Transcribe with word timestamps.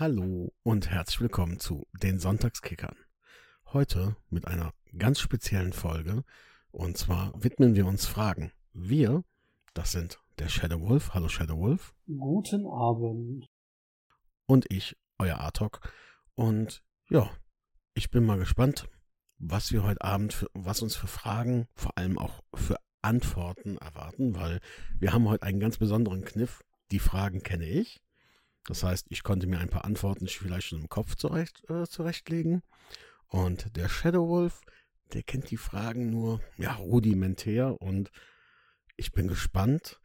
Hallo 0.00 0.52
und 0.62 0.88
herzlich 0.90 1.20
willkommen 1.22 1.58
zu 1.58 1.88
den 1.92 2.20
Sonntagskickern. 2.20 2.94
Heute 3.72 4.14
mit 4.30 4.46
einer 4.46 4.72
ganz 4.96 5.18
speziellen 5.18 5.72
Folge 5.72 6.22
und 6.70 6.96
zwar 6.96 7.32
widmen 7.42 7.74
wir 7.74 7.84
uns 7.84 8.06
Fragen. 8.06 8.52
Wir, 8.72 9.24
das 9.74 9.90
sind 9.90 10.20
der 10.38 10.48
Shadow 10.50 10.80
Wolf. 10.82 11.14
Hallo 11.14 11.28
Shadow 11.28 11.58
Wolf. 11.58 11.96
Guten 12.06 12.64
Abend. 12.68 13.48
Und 14.46 14.66
ich, 14.70 14.96
euer 15.18 15.38
Artok. 15.38 15.80
Und 16.36 16.84
ja, 17.10 17.28
ich 17.94 18.12
bin 18.12 18.24
mal 18.24 18.38
gespannt, 18.38 18.88
was 19.38 19.72
wir 19.72 19.82
heute 19.82 20.02
Abend, 20.02 20.32
für, 20.32 20.48
was 20.54 20.80
uns 20.80 20.94
für 20.94 21.08
Fragen, 21.08 21.66
vor 21.74 21.98
allem 21.98 22.18
auch 22.18 22.44
für 22.54 22.76
Antworten 23.02 23.78
erwarten, 23.78 24.36
weil 24.36 24.60
wir 25.00 25.12
haben 25.12 25.28
heute 25.28 25.42
einen 25.42 25.58
ganz 25.58 25.76
besonderen 25.76 26.24
Kniff. 26.24 26.62
Die 26.92 27.00
Fragen 27.00 27.42
kenne 27.42 27.66
ich 27.66 28.00
das 28.68 28.82
heißt, 28.82 29.06
ich 29.08 29.22
konnte 29.22 29.46
mir 29.46 29.58
ein 29.60 29.70
paar 29.70 29.86
Antworten 29.86 30.28
vielleicht 30.28 30.68
schon 30.68 30.82
im 30.82 30.88
Kopf 30.90 31.14
zurecht, 31.16 31.62
äh, 31.70 31.86
zurechtlegen. 31.86 32.62
Und 33.28 33.74
der 33.76 33.88
Shadow 33.88 34.28
Wolf, 34.28 34.60
der 35.14 35.22
kennt 35.22 35.50
die 35.50 35.56
Fragen 35.56 36.10
nur 36.10 36.42
ja, 36.58 36.74
rudimentär 36.74 37.80
und 37.80 38.10
ich 38.96 39.12
bin 39.12 39.26
gespannt, 39.26 40.00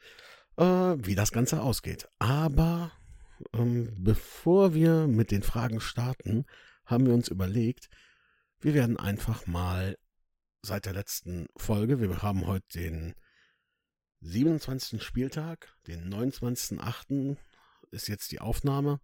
äh, 0.55 0.63
wie 0.63 1.15
das 1.15 1.33
Ganze 1.33 1.61
ausgeht. 1.61 2.07
Aber 2.19 2.91
ähm, 3.53 3.91
bevor 3.97 4.73
wir 4.73 5.07
mit 5.07 5.31
den 5.31 5.43
Fragen 5.43 5.81
starten, 5.81 6.45
haben 6.85 7.05
wir 7.05 7.13
uns 7.13 7.27
überlegt, 7.27 7.89
wir 8.61 8.73
werden 8.73 8.97
einfach 8.97 9.45
mal 9.45 9.97
seit 10.61 10.85
der 10.85 10.93
letzten 10.93 11.47
Folge, 11.57 11.99
wir 11.99 12.21
haben 12.21 12.47
heute 12.47 12.79
den 12.79 13.15
27. 14.21 15.03
Spieltag, 15.03 15.75
den 15.85 16.13
29.8 16.13 17.35
ist 17.93 18.07
jetzt 18.07 18.31
die 18.31 18.41
Aufnahme. 18.41 18.99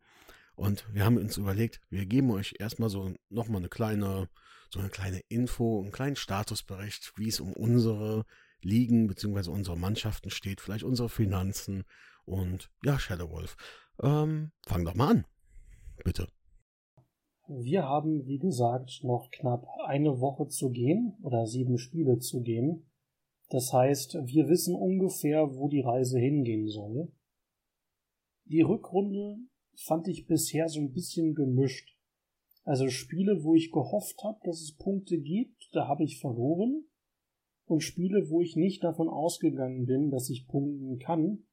Und 0.55 0.85
wir 0.93 1.05
haben 1.05 1.17
uns 1.17 1.37
überlegt, 1.37 1.79
wir 1.89 2.05
geben 2.05 2.31
euch 2.31 2.55
erstmal 2.59 2.89
so 2.89 3.13
nochmal 3.29 3.61
eine 3.61 3.69
kleine, 3.69 4.27
so 4.69 4.79
eine 4.79 4.89
kleine 4.89 5.21
Info, 5.29 5.81
einen 5.81 5.93
kleinen 5.93 6.17
Statusbericht, 6.17 7.13
wie 7.15 7.29
es 7.29 7.39
um 7.39 7.53
unsere 7.53 8.25
Ligen 8.61 9.07
bzw. 9.07 9.49
unsere 9.51 9.77
Mannschaften 9.77 10.29
steht, 10.29 10.59
vielleicht 10.59 10.83
unsere 10.83 11.07
Finanzen 11.07 11.85
und 12.25 12.69
ja, 12.83 12.99
Shadow 12.99 13.31
Wolf. 13.31 13.55
Ähm, 14.01 14.51
fang 14.67 14.83
doch 14.83 14.95
mal 14.95 15.11
an. 15.11 15.25
Bitte. 16.03 16.27
Wir 17.47 17.83
haben, 17.83 18.27
wie 18.27 18.37
gesagt, 18.37 18.99
noch 19.03 19.31
knapp 19.31 19.65
eine 19.87 20.19
Woche 20.19 20.47
zu 20.47 20.69
gehen 20.69 21.17
oder 21.23 21.47
sieben 21.47 21.77
Spiele 21.77 22.19
zu 22.19 22.41
gehen. 22.41 22.85
Das 23.49 23.73
heißt, 23.73 24.19
wir 24.25 24.47
wissen 24.47 24.75
ungefähr, 24.75 25.55
wo 25.55 25.67
die 25.67 25.81
Reise 25.81 26.19
hingehen 26.19 26.67
soll. 26.67 27.11
Die 28.49 28.61
Rückrunde 28.61 29.37
fand 29.75 30.07
ich 30.07 30.25
bisher 30.25 30.67
so 30.69 30.79
ein 30.79 30.91
bisschen 30.91 31.35
gemischt. 31.35 31.95
Also 32.63 32.89
Spiele, 32.89 33.43
wo 33.43 33.53
ich 33.53 33.71
gehofft 33.71 34.23
habe, 34.23 34.39
dass 34.43 34.59
es 34.59 34.75
Punkte 34.75 35.19
gibt, 35.19 35.69
da 35.71 35.87
habe 35.87 36.03
ich 36.03 36.19
verloren. 36.19 36.85
Und 37.65 37.81
Spiele, 37.81 38.29
wo 38.29 38.41
ich 38.41 38.55
nicht 38.55 38.83
davon 38.83 39.07
ausgegangen 39.07 39.85
bin, 39.85 40.09
dass 40.09 40.29
ich 40.31 40.47
punkten 40.47 40.97
kann, 40.97 41.45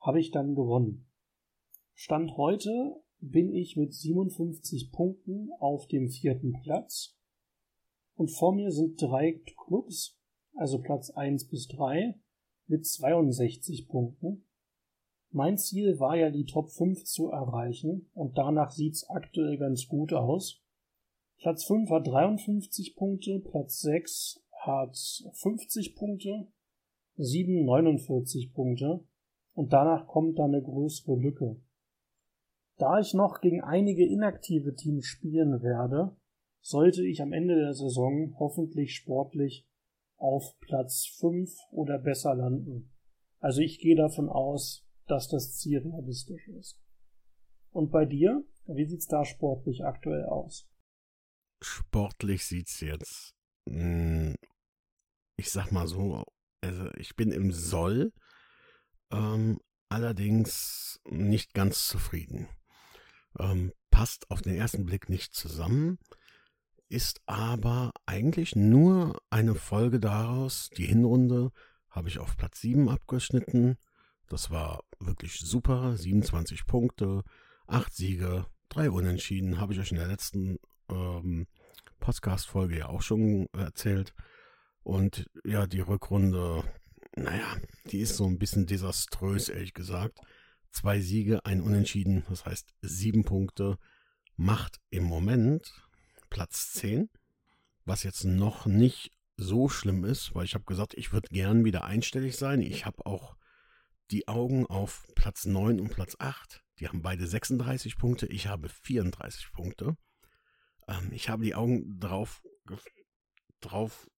habe 0.00 0.20
ich 0.20 0.30
dann 0.30 0.54
gewonnen. 0.54 1.10
Stand 1.92 2.36
heute 2.36 3.02
bin 3.18 3.52
ich 3.52 3.76
mit 3.76 3.92
57 3.92 4.92
Punkten 4.92 5.50
auf 5.58 5.88
dem 5.88 6.08
vierten 6.08 6.52
Platz. 6.62 7.16
Und 8.14 8.30
vor 8.30 8.54
mir 8.54 8.70
sind 8.70 9.00
drei 9.02 9.40
Clubs, 9.66 10.16
also 10.54 10.78
Platz 10.80 11.10
1 11.10 11.48
bis 11.48 11.66
3, 11.66 12.14
mit 12.66 12.86
62 12.86 13.88
Punkten. 13.88 14.46
Mein 15.36 15.58
Ziel 15.58 15.98
war 15.98 16.16
ja, 16.16 16.30
die 16.30 16.44
Top 16.44 16.70
5 16.70 17.02
zu 17.02 17.30
erreichen 17.30 18.08
und 18.14 18.38
danach 18.38 18.70
sieht's 18.70 19.10
aktuell 19.10 19.58
ganz 19.58 19.88
gut 19.88 20.12
aus. 20.12 20.62
Platz 21.38 21.64
5 21.64 21.90
hat 21.90 22.06
53 22.06 22.94
Punkte, 22.94 23.40
Platz 23.40 23.80
6 23.80 24.44
hat 24.60 24.96
50 25.32 25.96
Punkte, 25.96 26.46
7 27.16 27.64
49 27.64 28.52
Punkte 28.52 29.04
und 29.54 29.72
danach 29.72 30.06
kommt 30.06 30.38
dann 30.38 30.54
eine 30.54 30.62
größere 30.62 31.16
Lücke. 31.16 31.60
Da 32.76 33.00
ich 33.00 33.12
noch 33.12 33.40
gegen 33.40 33.60
einige 33.60 34.06
inaktive 34.06 34.76
Teams 34.76 35.04
spielen 35.04 35.62
werde, 35.62 36.14
sollte 36.60 37.04
ich 37.04 37.20
am 37.20 37.32
Ende 37.32 37.56
der 37.56 37.74
Saison 37.74 38.36
hoffentlich 38.38 38.94
sportlich 38.94 39.66
auf 40.16 40.56
Platz 40.60 41.06
5 41.18 41.50
oder 41.72 41.98
besser 41.98 42.36
landen. 42.36 42.92
Also 43.40 43.62
ich 43.62 43.80
gehe 43.80 43.96
davon 43.96 44.28
aus, 44.28 44.83
dass 45.06 45.28
das 45.28 45.56
Ziel 45.56 45.78
realistisch 45.78 46.48
ist. 46.48 46.78
Und 47.70 47.90
bei 47.90 48.04
dir, 48.04 48.44
wie 48.66 48.86
sieht's 48.86 49.06
da 49.06 49.24
sportlich 49.24 49.84
aktuell 49.84 50.24
aus? 50.24 50.68
Sportlich 51.62 52.44
sieht's 52.46 52.80
jetzt, 52.80 53.34
hm, 53.68 54.34
ich 55.36 55.50
sag 55.50 55.72
mal 55.72 55.86
so, 55.86 56.24
also 56.60 56.88
ich 56.96 57.16
bin 57.16 57.32
im 57.32 57.52
Soll, 57.52 58.12
ähm, 59.10 59.58
allerdings 59.88 61.00
nicht 61.10 61.54
ganz 61.54 61.86
zufrieden. 61.86 62.48
Ähm, 63.38 63.72
passt 63.90 64.30
auf 64.30 64.42
den 64.42 64.54
ersten 64.54 64.86
Blick 64.86 65.08
nicht 65.08 65.34
zusammen, 65.34 65.98
ist 66.88 67.20
aber 67.26 67.92
eigentlich 68.06 68.54
nur 68.56 69.20
eine 69.30 69.54
Folge 69.54 70.00
daraus. 70.00 70.70
Die 70.76 70.86
Hinrunde 70.86 71.50
habe 71.88 72.08
ich 72.08 72.18
auf 72.18 72.36
Platz 72.36 72.60
7 72.60 72.88
abgeschnitten 72.88 73.78
das 74.28 74.50
war 74.50 74.84
wirklich 74.98 75.40
super. 75.40 75.96
27 75.96 76.66
Punkte, 76.66 77.22
8 77.66 77.94
Siege, 77.94 78.46
3 78.70 78.90
Unentschieden. 78.90 79.60
Habe 79.60 79.72
ich 79.72 79.80
euch 79.80 79.90
in 79.90 79.98
der 79.98 80.08
letzten 80.08 80.58
ähm, 80.88 81.46
Podcast-Folge 82.00 82.78
ja 82.78 82.88
auch 82.88 83.02
schon 83.02 83.48
erzählt. 83.52 84.14
Und 84.82 85.30
ja, 85.44 85.66
die 85.66 85.80
Rückrunde, 85.80 86.62
naja, 87.16 87.56
die 87.90 88.00
ist 88.00 88.16
so 88.16 88.26
ein 88.26 88.38
bisschen 88.38 88.66
desaströs, 88.66 89.48
ehrlich 89.48 89.74
gesagt. 89.74 90.18
Zwei 90.70 91.00
Siege, 91.00 91.44
ein 91.46 91.60
Unentschieden, 91.60 92.24
das 92.28 92.44
heißt 92.44 92.74
sieben 92.82 93.24
Punkte, 93.24 93.78
macht 94.36 94.80
im 94.90 95.04
Moment 95.04 95.72
Platz 96.28 96.72
10, 96.72 97.08
was 97.84 98.02
jetzt 98.02 98.24
noch 98.24 98.66
nicht 98.66 99.12
so 99.36 99.68
schlimm 99.68 100.04
ist, 100.04 100.34
weil 100.34 100.44
ich 100.44 100.54
habe 100.54 100.64
gesagt, 100.64 100.94
ich 100.94 101.12
würde 101.12 101.28
gern 101.28 101.64
wieder 101.64 101.84
einstellig 101.84 102.36
sein. 102.36 102.60
Ich 102.60 102.86
habe 102.86 103.06
auch 103.06 103.36
die 104.10 104.28
Augen 104.28 104.66
auf 104.66 105.06
Platz 105.14 105.46
9 105.46 105.80
und 105.80 105.90
Platz 105.90 106.16
8. 106.18 106.62
Die 106.78 106.88
haben 106.88 107.02
beide 107.02 107.26
36 107.26 107.96
Punkte, 107.96 108.26
ich 108.26 108.46
habe 108.46 108.68
34 108.68 109.52
Punkte. 109.52 109.96
Ähm, 110.88 111.10
ich 111.12 111.28
habe 111.28 111.44
die 111.44 111.54
Augen 111.54 111.98
drauf, 112.00 112.42
drauf 113.60 114.08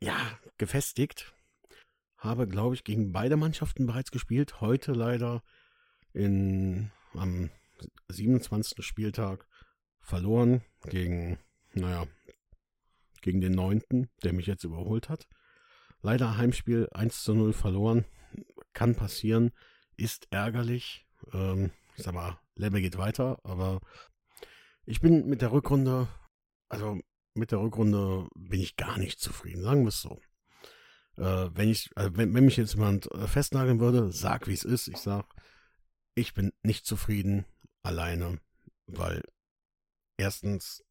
ja, 0.00 0.16
gefestigt. 0.58 1.34
Habe, 2.16 2.46
glaube 2.46 2.74
ich, 2.74 2.84
gegen 2.84 3.12
beide 3.12 3.36
Mannschaften 3.36 3.86
bereits 3.86 4.10
gespielt. 4.10 4.60
Heute 4.60 4.92
leider 4.92 5.42
in, 6.12 6.92
am 7.14 7.50
27. 8.08 8.84
Spieltag 8.84 9.46
verloren 10.00 10.62
gegen, 10.88 11.38
naja, 11.72 12.06
gegen 13.22 13.40
den 13.40 13.52
9., 13.52 14.08
der 14.22 14.32
mich 14.32 14.46
jetzt 14.46 14.64
überholt 14.64 15.08
hat. 15.08 15.26
Leider 16.00 16.36
Heimspiel 16.36 16.88
1 16.92 17.22
zu 17.22 17.34
0 17.34 17.52
verloren 17.52 18.04
kann 18.72 18.94
passieren, 18.94 19.52
ist 19.96 20.28
ärgerlich. 20.30 21.06
Ähm, 21.32 21.70
ich 21.96 22.04
sag 22.04 22.14
mal, 22.14 22.38
Lemme 22.54 22.80
geht 22.80 22.98
weiter, 22.98 23.38
aber 23.44 23.80
ich 24.84 25.00
bin 25.00 25.28
mit 25.28 25.42
der 25.42 25.52
Rückrunde, 25.52 26.08
also 26.68 26.98
mit 27.34 27.50
der 27.50 27.60
Rückrunde 27.60 28.28
bin 28.34 28.60
ich 28.60 28.76
gar 28.76 28.98
nicht 28.98 29.20
zufrieden, 29.20 29.62
sagen 29.62 29.82
wir 29.82 29.88
es 29.88 30.00
so. 30.00 30.20
Äh, 31.16 31.50
wenn 31.54 31.68
ich, 31.68 31.90
also 31.94 32.16
wenn, 32.16 32.34
wenn 32.34 32.44
mich 32.44 32.56
jetzt 32.56 32.74
jemand 32.74 33.10
äh, 33.12 33.26
festnageln 33.26 33.80
würde, 33.80 34.12
sag 34.12 34.46
wie 34.46 34.54
es 34.54 34.64
ist. 34.64 34.88
Ich 34.88 34.98
sag, 34.98 35.26
ich 36.14 36.34
bin 36.34 36.52
nicht 36.62 36.86
zufrieden 36.86 37.44
alleine, 37.82 38.40
weil 38.86 39.22
erstens 40.16 40.84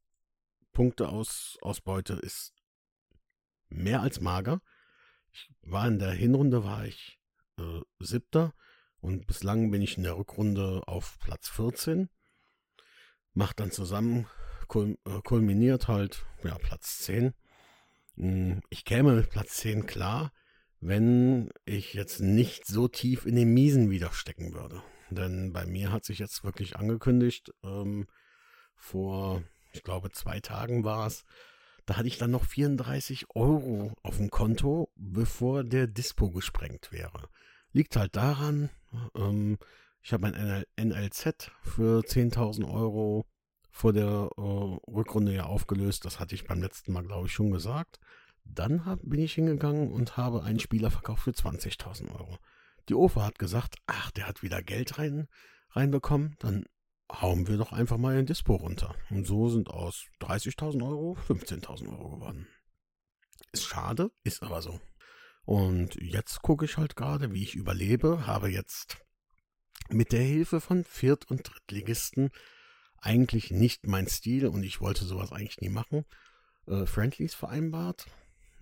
Punkteausbeute 0.72 2.14
ist 2.14 2.54
mehr 3.68 4.00
als 4.00 4.20
mager. 4.20 4.60
Ich 5.32 5.50
war 5.62 5.86
in 5.88 5.98
der 5.98 6.12
Hinrunde 6.12 6.64
war 6.64 6.84
ich 6.84 7.21
äh, 7.58 7.80
siebter 7.98 8.54
und 9.00 9.26
bislang 9.26 9.70
bin 9.70 9.82
ich 9.82 9.96
in 9.96 10.04
der 10.04 10.16
Rückrunde 10.16 10.82
auf 10.86 11.18
Platz 11.18 11.48
14. 11.48 12.08
Macht 13.34 13.60
dann 13.60 13.70
zusammen, 13.70 14.26
kul 14.68 14.96
äh, 15.06 15.20
kulminiert 15.22 15.88
halt, 15.88 16.24
ja, 16.44 16.56
Platz 16.58 16.98
10. 16.98 17.34
Hm, 18.16 18.62
ich 18.70 18.84
käme 18.84 19.14
mit 19.14 19.30
Platz 19.30 19.56
10 19.56 19.86
klar, 19.86 20.32
wenn 20.80 21.50
ich 21.64 21.94
jetzt 21.94 22.20
nicht 22.20 22.66
so 22.66 22.88
tief 22.88 23.26
in 23.26 23.36
den 23.36 23.52
Miesen 23.52 23.90
wieder 23.90 24.12
stecken 24.12 24.54
würde. 24.54 24.82
Denn 25.10 25.52
bei 25.52 25.66
mir 25.66 25.92
hat 25.92 26.04
sich 26.04 26.18
jetzt 26.18 26.44
wirklich 26.44 26.76
angekündigt, 26.76 27.52
ähm, 27.62 28.06
vor, 28.76 29.42
ich 29.72 29.82
glaube, 29.82 30.10
zwei 30.10 30.40
Tagen 30.40 30.84
war 30.84 31.06
es, 31.06 31.24
da 31.86 31.96
hatte 31.96 32.08
ich 32.08 32.18
dann 32.18 32.30
noch 32.30 32.44
34 32.44 33.26
Euro 33.34 33.92
auf 34.02 34.16
dem 34.16 34.30
Konto, 34.30 34.90
bevor 34.96 35.64
der 35.64 35.86
Dispo 35.86 36.30
gesprengt 36.30 36.92
wäre. 36.92 37.28
Liegt 37.72 37.96
halt 37.96 38.16
daran, 38.16 38.70
ähm, 39.16 39.58
Ich 40.02 40.12
habe 40.12 40.30
mein 40.30 40.64
NLZ 40.76 41.50
für 41.62 42.00
10.000 42.00 42.68
Euro 42.68 43.24
vor 43.70 43.92
der 43.92 44.30
äh, 44.36 44.40
Rückrunde 44.90 45.32
ja 45.32 45.44
aufgelöst. 45.44 46.04
Das 46.04 46.20
hatte 46.20 46.34
ich 46.34 46.44
beim 46.44 46.60
letzten 46.60 46.92
Mal, 46.92 47.04
glaube 47.04 47.26
ich, 47.26 47.32
schon 47.32 47.50
gesagt. 47.50 47.98
Dann 48.44 48.84
hab, 48.84 49.00
bin 49.02 49.20
ich 49.20 49.34
hingegangen 49.34 49.92
und 49.92 50.16
habe 50.16 50.42
einen 50.42 50.58
Spieler 50.58 50.90
verkauft 50.90 51.22
für 51.22 51.30
20.000 51.30 52.12
Euro. 52.12 52.38
Die 52.88 52.94
OFA 52.94 53.24
hat 53.24 53.38
gesagt, 53.38 53.76
ach, 53.86 54.10
der 54.10 54.26
hat 54.26 54.42
wieder 54.42 54.62
Geld 54.62 54.98
rein, 54.98 55.28
reinbekommen, 55.70 56.36
dann 56.40 56.64
hauen 57.20 57.46
wir 57.46 57.56
doch 57.56 57.72
einfach 57.72 57.98
mal 57.98 58.16
den 58.16 58.26
Dispo 58.26 58.56
runter. 58.56 58.94
Und 59.10 59.26
so 59.26 59.48
sind 59.48 59.68
aus 59.68 60.06
30.000 60.20 60.82
Euro 60.86 61.16
15.000 61.28 61.88
Euro 61.90 62.16
geworden. 62.16 62.46
Ist 63.52 63.64
schade, 63.64 64.10
ist 64.24 64.42
aber 64.42 64.62
so. 64.62 64.80
Und 65.44 65.96
jetzt 65.96 66.40
gucke 66.42 66.64
ich 66.64 66.76
halt 66.76 66.96
gerade, 66.96 67.32
wie 67.32 67.42
ich 67.42 67.54
überlebe, 67.54 68.26
habe 68.26 68.48
jetzt 68.48 68.98
mit 69.90 70.12
der 70.12 70.22
Hilfe 70.22 70.60
von 70.60 70.84
Viert- 70.84 71.28
und 71.30 71.42
Drittligisten 71.42 72.30
eigentlich 72.98 73.50
nicht 73.50 73.86
mein 73.86 74.06
Stil 74.06 74.46
und 74.46 74.62
ich 74.62 74.80
wollte 74.80 75.04
sowas 75.04 75.32
eigentlich 75.32 75.60
nie 75.60 75.68
machen. 75.68 76.04
Äh, 76.66 76.86
Friendlies 76.86 77.34
vereinbart, 77.34 78.06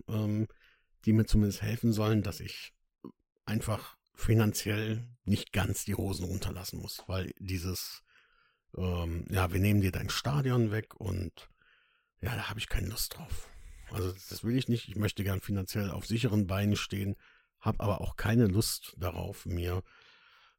ähm, 0.07 0.47
die 1.05 1.13
mir 1.13 1.25
zumindest 1.25 1.61
helfen 1.61 1.93
sollen, 1.93 2.23
dass 2.23 2.39
ich 2.39 2.73
einfach 3.45 3.97
finanziell 4.15 5.07
nicht 5.23 5.53
ganz 5.53 5.85
die 5.85 5.95
Hosen 5.95 6.25
runterlassen 6.25 6.79
muss, 6.79 7.03
weil 7.07 7.33
dieses, 7.39 8.03
ähm, 8.77 9.25
ja, 9.29 9.51
wir 9.51 9.59
nehmen 9.59 9.81
dir 9.81 9.91
dein 9.91 10.09
Stadion 10.09 10.71
weg 10.71 10.95
und 10.95 11.49
ja, 12.21 12.35
da 12.35 12.49
habe 12.49 12.59
ich 12.59 12.69
keine 12.69 12.87
Lust 12.87 13.17
drauf. 13.17 13.49
Also 13.91 14.11
das 14.29 14.43
will 14.43 14.57
ich 14.57 14.67
nicht. 14.69 14.87
Ich 14.87 14.95
möchte 14.95 15.23
gern 15.23 15.41
finanziell 15.41 15.91
auf 15.91 16.05
sicheren 16.05 16.47
Beinen 16.47 16.75
stehen, 16.75 17.15
habe 17.59 17.81
aber 17.81 18.01
auch 18.01 18.15
keine 18.15 18.45
Lust 18.45 18.93
darauf, 18.97 19.45
mir 19.45 19.83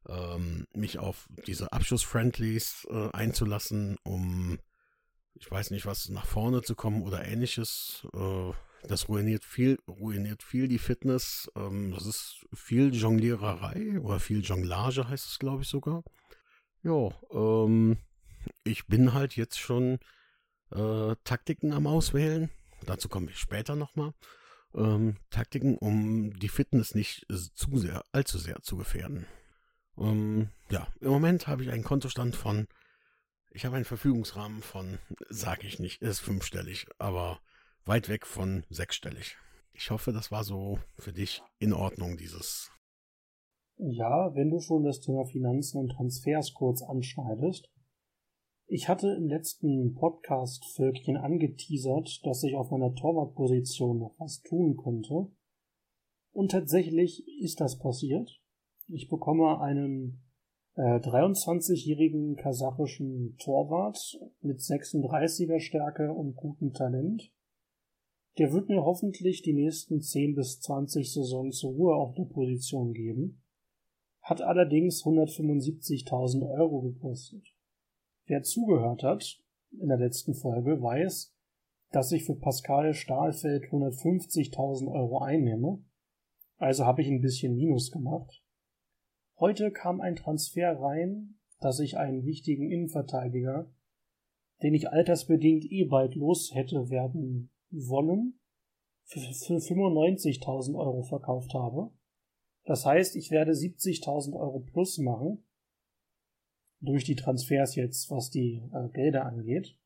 ähm, 0.07 0.67
mich 0.75 0.99
auf 0.99 1.27
diese 1.47 1.71
Abschuss-Friendlies 1.71 2.87
äh, 2.89 3.09
einzulassen, 3.11 3.97
um 4.03 4.59
ich 5.35 5.49
weiß 5.49 5.71
nicht 5.71 5.85
was 5.85 6.09
nach 6.09 6.25
vorne 6.25 6.61
zu 6.61 6.75
kommen 6.75 7.01
oder 7.01 7.25
ähnliches. 7.25 8.05
Äh, 8.13 8.51
das 8.87 9.07
ruiniert 9.07 9.45
viel, 9.45 9.79
ruiniert 9.87 10.43
viel 10.43 10.67
die 10.67 10.77
Fitness. 10.77 11.49
Ähm, 11.55 11.91
das 11.91 12.05
ist 12.05 12.45
viel 12.53 12.93
Jongliererei 12.93 13.99
oder 13.99 14.19
viel 14.19 14.41
Jonglage 14.41 15.07
heißt 15.07 15.25
es, 15.25 15.39
glaube 15.39 15.63
ich, 15.63 15.69
sogar. 15.69 16.03
Ja, 16.83 17.11
ähm, 17.31 17.97
ich 18.63 18.87
bin 18.87 19.13
halt 19.13 19.35
jetzt 19.37 19.57
schon 19.57 19.99
äh, 20.71 21.15
Taktiken 21.23 21.71
am 21.71 21.87
Auswählen. 21.87 22.49
Dazu 22.85 23.07
komme 23.07 23.31
ich 23.31 23.37
später 23.37 23.75
nochmal. 23.75 24.13
Ähm, 24.75 25.17
Taktiken, 25.29 25.77
um 25.77 26.37
die 26.39 26.49
Fitness 26.49 26.93
nicht 26.93 27.25
zu 27.29 27.77
sehr, 27.77 28.03
allzu 28.11 28.37
sehr 28.37 28.61
zu 28.63 28.75
gefährden. 28.75 29.25
Ähm, 29.97 30.49
ja, 30.69 30.87
im 30.99 31.09
Moment 31.09 31.47
habe 31.47 31.63
ich 31.63 31.71
einen 31.71 31.83
Kontostand 31.85 32.35
von, 32.35 32.67
ich 33.51 33.65
habe 33.65 33.77
einen 33.77 33.85
Verfügungsrahmen 33.85 34.61
von, 34.61 34.97
sage 35.29 35.67
ich 35.67 35.79
nicht, 35.79 36.01
ist 36.01 36.19
fünfstellig, 36.19 36.87
aber 36.97 37.39
weit 37.85 38.09
weg 38.09 38.25
von 38.25 38.65
sechsstellig. 38.69 39.37
Ich 39.71 39.89
hoffe, 39.89 40.11
das 40.11 40.31
war 40.31 40.43
so 40.43 40.79
für 40.99 41.13
dich 41.13 41.41
in 41.59 41.71
Ordnung, 41.71 42.17
dieses. 42.17 42.72
Ja, 43.77 44.33
wenn 44.35 44.49
du 44.49 44.59
schon 44.59 44.83
das 44.83 44.99
Thema 44.99 45.25
Finanzen 45.25 45.79
und 45.79 45.89
Transfers 45.89 46.53
kurz 46.53 46.81
anschneidest. 46.83 47.69
Ich 48.67 48.87
hatte 48.87 49.09
im 49.09 49.27
letzten 49.27 49.93
Podcast-Völkchen 49.93 51.17
angeteasert, 51.17 52.25
dass 52.25 52.43
ich 52.43 52.55
auf 52.55 52.71
meiner 52.71 52.95
Torwartposition 52.95 53.99
noch 53.99 54.15
was 54.19 54.41
tun 54.41 54.77
könnte. 54.77 55.27
Und 56.31 56.51
tatsächlich 56.51 57.25
ist 57.41 57.61
das 57.61 57.77
passiert. 57.77 58.41
Ich 58.87 59.09
bekomme 59.09 59.59
einen 59.59 60.23
äh, 60.75 60.99
23-jährigen 60.99 62.35
kasachischen 62.35 63.35
Torwart 63.37 64.19
mit 64.41 64.59
36er 64.59 65.59
Stärke 65.59 66.11
und 66.11 66.35
gutem 66.35 66.73
Talent. 66.73 67.31
Der 68.39 68.51
wird 68.51 68.69
mir 68.69 68.83
hoffentlich 68.83 69.43
die 69.43 69.53
nächsten 69.53 70.01
10 70.01 70.35
bis 70.35 70.59
20 70.61 71.11
Saisons 71.11 71.63
Ruhe 71.63 71.95
auf 71.95 72.15
der 72.15 72.25
Position 72.25 72.93
geben. 72.93 73.42
Hat 74.23 74.41
allerdings 74.41 75.03
175.000 75.03 76.49
Euro 76.49 76.81
gekostet. 76.81 77.45
Wer 78.25 78.41
zugehört 78.43 79.03
hat 79.03 79.39
in 79.71 79.89
der 79.89 79.97
letzten 79.97 80.33
Folge 80.33 80.81
weiß, 80.81 81.35
dass 81.91 82.11
ich 82.11 82.25
für 82.25 82.35
Pascal 82.35 82.93
Stahlfeld 82.93 83.65
150.000 83.65 84.91
Euro 84.91 85.19
einnehme. 85.19 85.83
Also 86.57 86.85
habe 86.85 87.01
ich 87.01 87.07
ein 87.07 87.21
bisschen 87.21 87.55
Minus 87.55 87.91
gemacht. 87.91 88.43
Heute 89.37 89.71
kam 89.71 89.99
ein 89.99 90.15
Transfer 90.15 90.79
rein, 90.79 91.39
dass 91.59 91.79
ich 91.79 91.97
einen 91.97 92.25
wichtigen 92.25 92.71
Innenverteidiger, 92.71 93.71
den 94.61 94.73
ich 94.73 94.89
altersbedingt 94.89 95.65
eh 95.65 95.85
bald 95.85 96.15
los 96.15 96.51
hätte 96.53 96.89
werden 96.89 97.51
wollen 97.69 98.39
für, 99.03 99.19
für 99.19 99.57
95.000 99.57 100.77
Euro 100.77 101.03
verkauft 101.03 101.53
habe. 101.53 101.91
Das 102.65 102.85
heißt, 102.85 103.15
ich 103.15 103.31
werde 103.31 103.51
70.000 103.51 104.33
Euro 104.39 104.59
plus 104.59 104.97
machen 104.97 105.45
durch 106.79 107.03
die 107.03 107.15
Transfers 107.15 107.75
jetzt, 107.75 108.09
was 108.11 108.29
die 108.29 108.61
äh, 108.73 108.89
Gelder 108.89 109.25
angeht. 109.25 109.77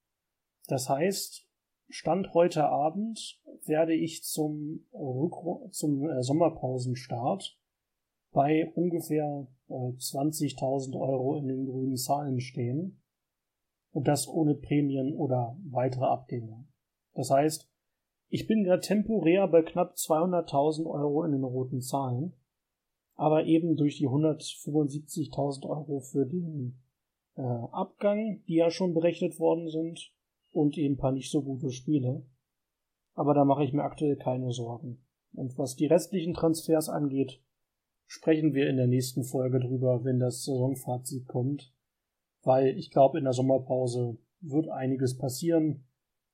Das 0.68 0.90
heißt, 0.90 1.48
Stand 1.90 2.34
heute 2.34 2.66
Abend 2.66 3.42
werde 3.66 3.94
ich 3.94 4.24
zum, 4.24 4.86
Rück 4.94 5.74
zum 5.74 6.10
äh, 6.10 6.22
Sommerpausenstart 6.22 7.58
bei 8.32 8.72
ungefähr 8.76 9.48
äh, 9.70 9.74
20.000 9.74 11.00
Euro 11.00 11.38
in 11.38 11.48
den 11.48 11.66
grünen 11.66 11.98
Zahlen 11.98 12.40
stehen 12.40 13.02
und 13.92 14.08
das 14.08 14.28
ohne 14.28 14.56
Prämien 14.56 15.14
oder 15.14 15.58
weitere 15.64 16.06
Abgänge. 16.06 16.68
Das 17.14 17.32
heißt, 17.32 17.70
ich 18.30 18.46
bin 18.48 18.66
ja 18.66 18.78
temporär 18.78 19.48
bei 19.48 19.62
knapp 19.62 19.96
200.000 19.96 20.86
Euro 20.86 21.24
in 21.24 21.32
den 21.32 21.44
roten 21.44 21.82
Zahlen, 21.82 22.34
aber 23.18 23.46
eben 23.46 23.76
durch 23.76 23.98
die 23.98 24.08
175.000 24.08 25.68
Euro 25.68 26.00
für 26.00 26.26
den 26.26 26.80
äh, 27.36 27.42
Abgang, 27.42 28.44
die 28.48 28.56
ja 28.56 28.70
schon 28.70 28.94
berechnet 28.94 29.40
worden 29.40 29.70
sind, 29.70 30.14
und 30.52 30.78
eben 30.78 30.96
ein 30.96 30.98
paar 30.98 31.12
nicht 31.12 31.30
so 31.30 31.44
gute 31.44 31.72
Spiele. 31.72 32.26
Aber 33.14 33.34
da 33.34 33.44
mache 33.44 33.64
ich 33.64 33.74
mir 33.74 33.84
aktuell 33.84 34.16
keine 34.16 34.52
Sorgen. 34.52 35.04
Und 35.34 35.58
was 35.58 35.76
die 35.76 35.88
restlichen 35.88 36.34
Transfers 36.34 36.90
angeht, 36.90 37.42
sprechen 38.06 38.54
wir 38.54 38.70
in 38.70 38.78
der 38.78 38.88
nächsten 38.88 39.24
Folge 39.24 39.60
drüber, 39.60 40.04
wenn 40.04 40.20
das 40.20 40.44
Saisonfazit 40.44 41.28
kommt. 41.28 41.74
Weil 42.44 42.78
ich 42.78 42.92
glaube, 42.92 43.18
in 43.18 43.24
der 43.24 43.34
Sommerpause 43.34 44.18
wird 44.40 44.70
einiges 44.70 45.18
passieren. 45.18 45.88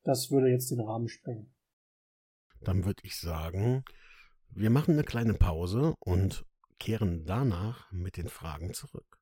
Das 0.04 0.32
würde 0.32 0.50
jetzt 0.50 0.70
den 0.70 0.82
Rahmen 0.82 1.08
sprengen. 1.08 1.54
Dann 2.62 2.86
würde 2.86 3.02
ich 3.04 3.18
sagen, 3.18 3.84
wir 4.50 4.70
machen 4.70 4.94
eine 4.94 5.04
kleine 5.04 5.34
Pause 5.34 5.96
und 6.00 6.46
kehren 6.80 7.26
danach 7.26 7.92
mit 7.92 8.18
den 8.18 8.30
Fragen 8.30 8.74
zurück. 8.74 9.18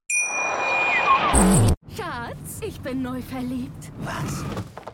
Schatz, 1.95 2.59
ich 2.65 2.79
bin 2.81 3.01
neu 3.01 3.21
verliebt. 3.21 3.91
Was? 3.99 4.43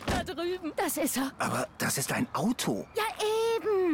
Da 0.06 0.24
drüben. 0.24 0.74
Das 0.76 0.98
ist 0.98 1.18
er. 1.18 1.32
Aber 1.40 1.68
das 1.78 1.98
ist 1.98 2.12
ein 2.12 2.28
Auto. 2.34 2.86
Ja, 2.96 3.04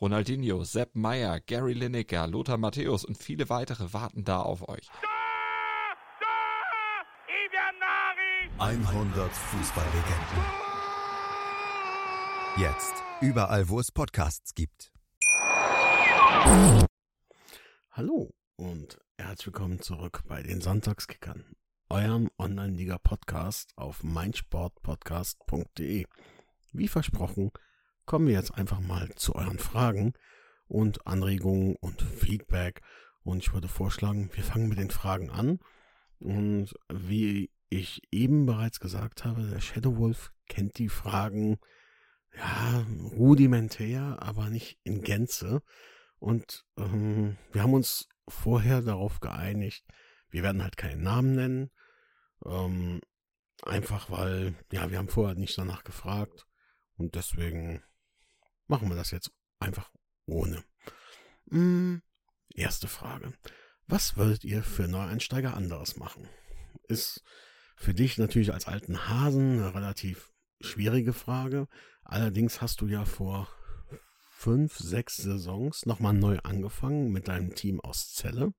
Ronaldinho, 0.00 0.64
Sepp 0.64 0.96
Meyer, 0.96 1.40
Gary 1.40 1.74
Lineker, 1.74 2.26
Lothar 2.26 2.56
Matthäus 2.56 3.04
und 3.04 3.18
viele 3.18 3.50
weitere 3.50 3.92
warten 3.92 4.24
da 4.24 4.40
auf 4.40 4.66
euch. 4.66 4.88
100 8.58 9.30
Fußballlegenden. 9.30 10.44
Jetzt 12.56 12.94
überall, 13.20 13.68
wo 13.68 13.78
es 13.78 13.92
Podcasts 13.92 14.54
gibt. 14.54 14.90
Hallo 17.90 18.32
und 18.56 18.98
herzlich 19.18 19.48
willkommen 19.48 19.82
zurück 19.82 20.22
bei 20.26 20.42
den 20.42 20.62
Sonntagskickern 20.62 21.44
eurem 21.90 22.30
Online-Liga-Podcast 22.38 23.76
auf 23.76 24.02
meinsportpodcast.de. 24.02 26.06
Wie 26.72 26.88
versprochen, 26.88 27.50
kommen 28.06 28.26
wir 28.26 28.34
jetzt 28.34 28.54
einfach 28.54 28.80
mal 28.80 29.08
zu 29.14 29.34
euren 29.34 29.58
Fragen 29.58 30.12
und 30.66 31.06
Anregungen 31.06 31.76
und 31.76 32.02
Feedback. 32.02 32.80
Und 33.22 33.38
ich 33.38 33.52
würde 33.52 33.68
vorschlagen, 33.68 34.30
wir 34.32 34.44
fangen 34.44 34.68
mit 34.68 34.78
den 34.78 34.90
Fragen 34.90 35.30
an. 35.30 35.58
Und 36.18 36.74
wie 36.92 37.50
ich 37.68 38.02
eben 38.10 38.46
bereits 38.46 38.80
gesagt 38.80 39.24
habe, 39.24 39.46
der 39.48 39.60
Shadow 39.60 39.96
Wolf 39.96 40.32
kennt 40.48 40.78
die 40.78 40.88
Fragen 40.88 41.58
ja 42.36 42.86
rudimentär, 43.16 44.18
aber 44.20 44.50
nicht 44.50 44.78
in 44.84 45.02
Gänze. 45.02 45.62
Und 46.18 46.64
ähm, 46.76 47.36
wir 47.52 47.62
haben 47.62 47.74
uns 47.74 48.08
vorher 48.28 48.82
darauf 48.82 49.20
geeinigt, 49.20 49.84
wir 50.30 50.42
werden 50.42 50.62
halt 50.62 50.76
keinen 50.76 51.02
Namen 51.02 51.34
nennen. 51.34 51.70
Ähm, 52.44 53.00
einfach 53.62 54.10
weil, 54.10 54.54
ja, 54.72 54.90
wir 54.90 54.98
haben 54.98 55.08
vorher 55.08 55.36
nicht 55.36 55.56
danach 55.58 55.84
gefragt. 55.84 56.46
Und 56.96 57.14
deswegen 57.14 57.82
machen 58.70 58.88
wir 58.88 58.96
das 58.96 59.10
jetzt 59.10 59.30
einfach 59.58 59.90
ohne. 60.26 60.64
Hm, 61.50 62.02
erste 62.54 62.88
Frage. 62.88 63.34
Was 63.86 64.16
würdet 64.16 64.44
ihr 64.44 64.62
für 64.62 64.88
Neueinsteiger 64.88 65.54
anderes 65.54 65.96
machen? 65.96 66.28
Ist 66.84 67.22
für 67.76 67.92
dich 67.92 68.16
natürlich 68.16 68.52
als 68.52 68.66
alten 68.66 69.08
Hasen 69.08 69.58
eine 69.58 69.74
relativ 69.74 70.32
schwierige 70.60 71.12
Frage. 71.12 71.66
Allerdings 72.04 72.60
hast 72.60 72.80
du 72.80 72.86
ja 72.86 73.04
vor 73.04 73.48
fünf, 74.30 74.78
sechs 74.78 75.16
Saisons 75.16 75.84
nochmal 75.86 76.14
neu 76.14 76.38
angefangen 76.38 77.10
mit 77.10 77.28
deinem 77.28 77.54
Team 77.54 77.80
aus 77.80 78.14
Celle. 78.14 78.54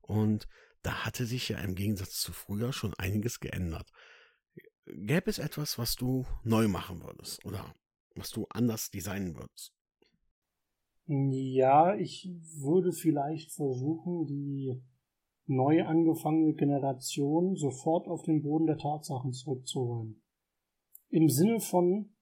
Und 0.00 0.46
da 0.82 1.04
hatte 1.04 1.26
sich 1.26 1.48
ja 1.48 1.58
im 1.58 1.74
Gegensatz 1.74 2.20
zu 2.20 2.32
früher 2.32 2.72
schon 2.72 2.94
einiges 2.94 3.40
geändert. 3.40 3.90
Gäbe 4.86 5.30
es 5.30 5.38
etwas, 5.38 5.78
was 5.78 5.96
du 5.96 6.26
neu 6.42 6.68
machen 6.68 7.02
würdest 7.02 7.44
oder 7.44 7.74
was 8.14 8.30
du 8.30 8.46
anders 8.50 8.90
designen 8.90 9.34
würdest? 9.36 9.72
Ja, 11.06 11.94
ich 11.96 12.30
würde 12.58 12.92
vielleicht 12.92 13.52
versuchen, 13.52 14.26
die 14.26 14.80
neu 15.46 15.84
angefangene 15.84 16.54
Generation 16.54 17.56
sofort 17.56 18.08
auf 18.08 18.22
den 18.22 18.42
Boden 18.42 18.66
der 18.66 18.78
Tatsachen 18.78 19.32
zurückzuholen. 19.32 20.22
Im 21.10 21.28
Sinne 21.28 21.60
von, 21.60 22.14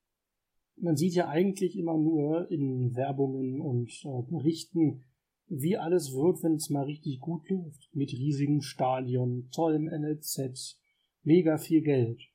man 0.77 0.97
sieht 0.97 1.15
ja 1.15 1.29
eigentlich 1.29 1.79
immer 1.79 1.97
nur 1.97 2.51
in 2.51 2.97
Werbungen 2.97 3.61
und 3.61 3.91
äh, 4.05 4.23
Berichten, 4.29 5.05
wie 5.47 5.77
alles 5.77 6.13
wird, 6.13 6.43
wenn 6.43 6.55
es 6.55 6.71
mal 6.71 6.85
richtig 6.85 7.21
gut 7.21 7.49
läuft. 7.49 7.89
Mit 7.93 8.13
riesigen 8.13 8.63
Stadion, 8.63 9.49
tollem 9.53 9.85
NLZ, 9.85 10.81
mega 11.23 11.59
viel 11.59 11.83
Geld. 11.83 12.32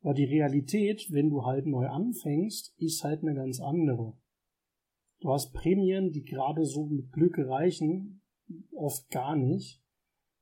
Aber 0.00 0.14
die 0.14 0.24
Realität, 0.24 1.08
wenn 1.10 1.30
du 1.30 1.44
halt 1.44 1.66
neu 1.66 1.86
anfängst, 1.88 2.74
ist 2.78 3.02
halt 3.04 3.22
eine 3.22 3.34
ganz 3.34 3.60
andere. 3.60 4.16
Du 5.20 5.32
hast 5.32 5.52
Prämien, 5.52 6.12
die 6.12 6.22
gerade 6.22 6.64
so 6.64 6.86
mit 6.86 7.12
Glück 7.12 7.38
reichen, 7.38 8.22
oft 8.72 9.10
gar 9.10 9.34
nicht. 9.34 9.82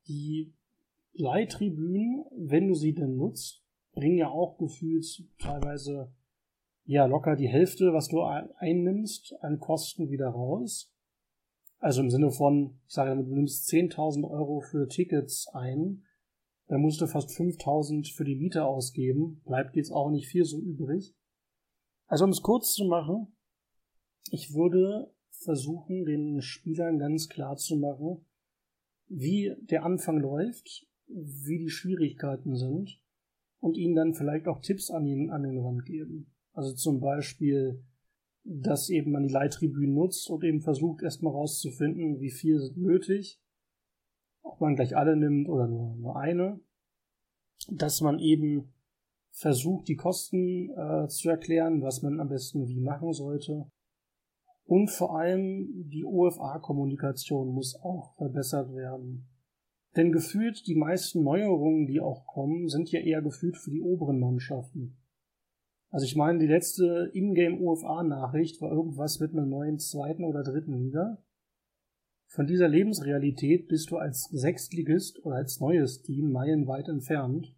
Die 0.06 0.54
Leihtribünen, 1.14 2.25
wenn 2.36 2.68
du 2.68 2.75
sie 2.75 2.94
denn 2.94 3.16
nutzt, 3.16 3.64
bringen 3.92 4.18
ja 4.18 4.28
auch 4.28 4.58
gefühlt 4.58 5.06
teilweise 5.38 6.12
ja 6.84 7.06
locker 7.06 7.34
die 7.34 7.48
Hälfte, 7.48 7.92
was 7.92 8.08
du 8.08 8.22
einnimmst, 8.22 9.34
an 9.40 9.58
Kosten 9.58 10.10
wieder 10.10 10.28
raus. 10.28 10.92
Also 11.78 12.02
im 12.02 12.10
Sinne 12.10 12.30
von, 12.30 12.78
ich 12.86 12.94
sage 12.94 13.16
du 13.16 13.34
nimmst 13.34 13.68
10.000 13.70 14.28
Euro 14.30 14.60
für 14.60 14.88
Tickets 14.88 15.48
ein, 15.48 16.05
dann 16.68 16.80
musst 16.80 17.00
du 17.00 17.06
fast 17.06 17.30
5.000 17.30 18.14
für 18.14 18.25
die 18.25 18.37
Miete 18.37 18.64
ausgeben, 18.64 19.40
bleibt 19.44 19.76
jetzt 19.76 19.90
auch 19.90 20.11
nicht 20.11 20.28
viel 20.28 20.44
so 20.44 20.61
übrig. 20.61 21.14
Also 22.06 22.25
um 22.25 22.30
es 22.30 22.42
kurz 22.42 22.73
zu 22.73 22.85
machen, 22.85 23.37
ich 24.30 24.54
würde 24.54 25.12
versuchen, 25.30 26.04
den 26.04 26.40
Spielern 26.40 26.99
ganz 26.99 27.28
klar 27.28 27.56
zu 27.56 27.76
machen, 27.76 28.25
wie 29.08 29.54
der 29.61 29.85
Anfang 29.85 30.18
läuft, 30.18 30.87
wie 31.06 31.58
die 31.58 31.70
Schwierigkeiten 31.70 32.56
sind 32.56 33.00
und 33.61 33.76
ihnen 33.76 33.94
dann 33.94 34.14
vielleicht 34.14 34.49
auch 34.49 34.61
Tipps 34.61 34.90
an 34.90 35.04
den, 35.04 35.30
an 35.30 35.42
den 35.42 35.58
Rand 35.58 35.85
geben. 35.85 36.32
Also 36.52 36.75
zum 36.75 37.00
Beispiel, 37.00 37.85
dass 38.42 38.88
eben 38.88 39.12
man 39.12 39.26
die 39.26 39.32
Leittribünen 39.32 39.94
nutzt 39.94 40.28
und 40.30 40.42
eben 40.42 40.61
versucht 40.61 41.02
erstmal 41.02 41.32
rauszufinden, 41.32 42.20
wie 42.20 42.30
viel 42.30 42.58
sind 42.58 42.78
nötig, 42.78 43.40
ob 44.46 44.60
man 44.60 44.76
gleich 44.76 44.96
alle 44.96 45.16
nimmt 45.16 45.48
oder 45.48 45.66
nur, 45.66 45.96
nur 45.96 46.16
eine, 46.16 46.60
dass 47.70 48.00
man 48.00 48.18
eben 48.18 48.72
versucht, 49.32 49.88
die 49.88 49.96
Kosten 49.96 50.70
äh, 50.70 51.08
zu 51.08 51.28
erklären, 51.28 51.82
was 51.82 52.02
man 52.02 52.20
am 52.20 52.28
besten 52.28 52.68
wie 52.68 52.80
machen 52.80 53.12
sollte 53.12 53.66
und 54.66 54.90
vor 54.90 55.16
allem 55.16 55.88
die 55.88 56.04
OFA-Kommunikation 56.04 57.52
muss 57.52 57.78
auch 57.82 58.14
verbessert 58.16 58.74
werden. 58.74 59.28
Denn 59.96 60.12
gefühlt 60.12 60.66
die 60.66 60.74
meisten 60.74 61.22
Neuerungen, 61.22 61.86
die 61.86 62.00
auch 62.00 62.26
kommen, 62.26 62.68
sind 62.68 62.90
ja 62.90 63.00
eher 63.00 63.22
gefühlt 63.22 63.56
für 63.56 63.70
die 63.70 63.80
oberen 63.80 64.18
Mannschaften. 64.18 64.98
Also 65.90 66.04
ich 66.04 66.16
meine, 66.16 66.40
die 66.40 66.48
letzte 66.48 67.10
Ingame 67.14 67.60
OFA-Nachricht 67.60 68.60
war 68.60 68.72
irgendwas 68.72 69.20
mit 69.20 69.32
einer 69.32 69.46
neuen 69.46 69.78
zweiten 69.78 70.24
oder 70.24 70.42
dritten 70.42 70.74
Liga. 70.74 71.22
Von 72.28 72.47
dieser 72.47 72.68
Lebensrealität 72.68 73.68
bist 73.68 73.90
du 73.90 73.97
als 73.97 74.25
Sechstligist 74.33 75.25
oder 75.25 75.37
als 75.37 75.61
neues 75.61 76.02
Team 76.02 76.30
meilenweit 76.33 76.88
entfernt. 76.88 77.54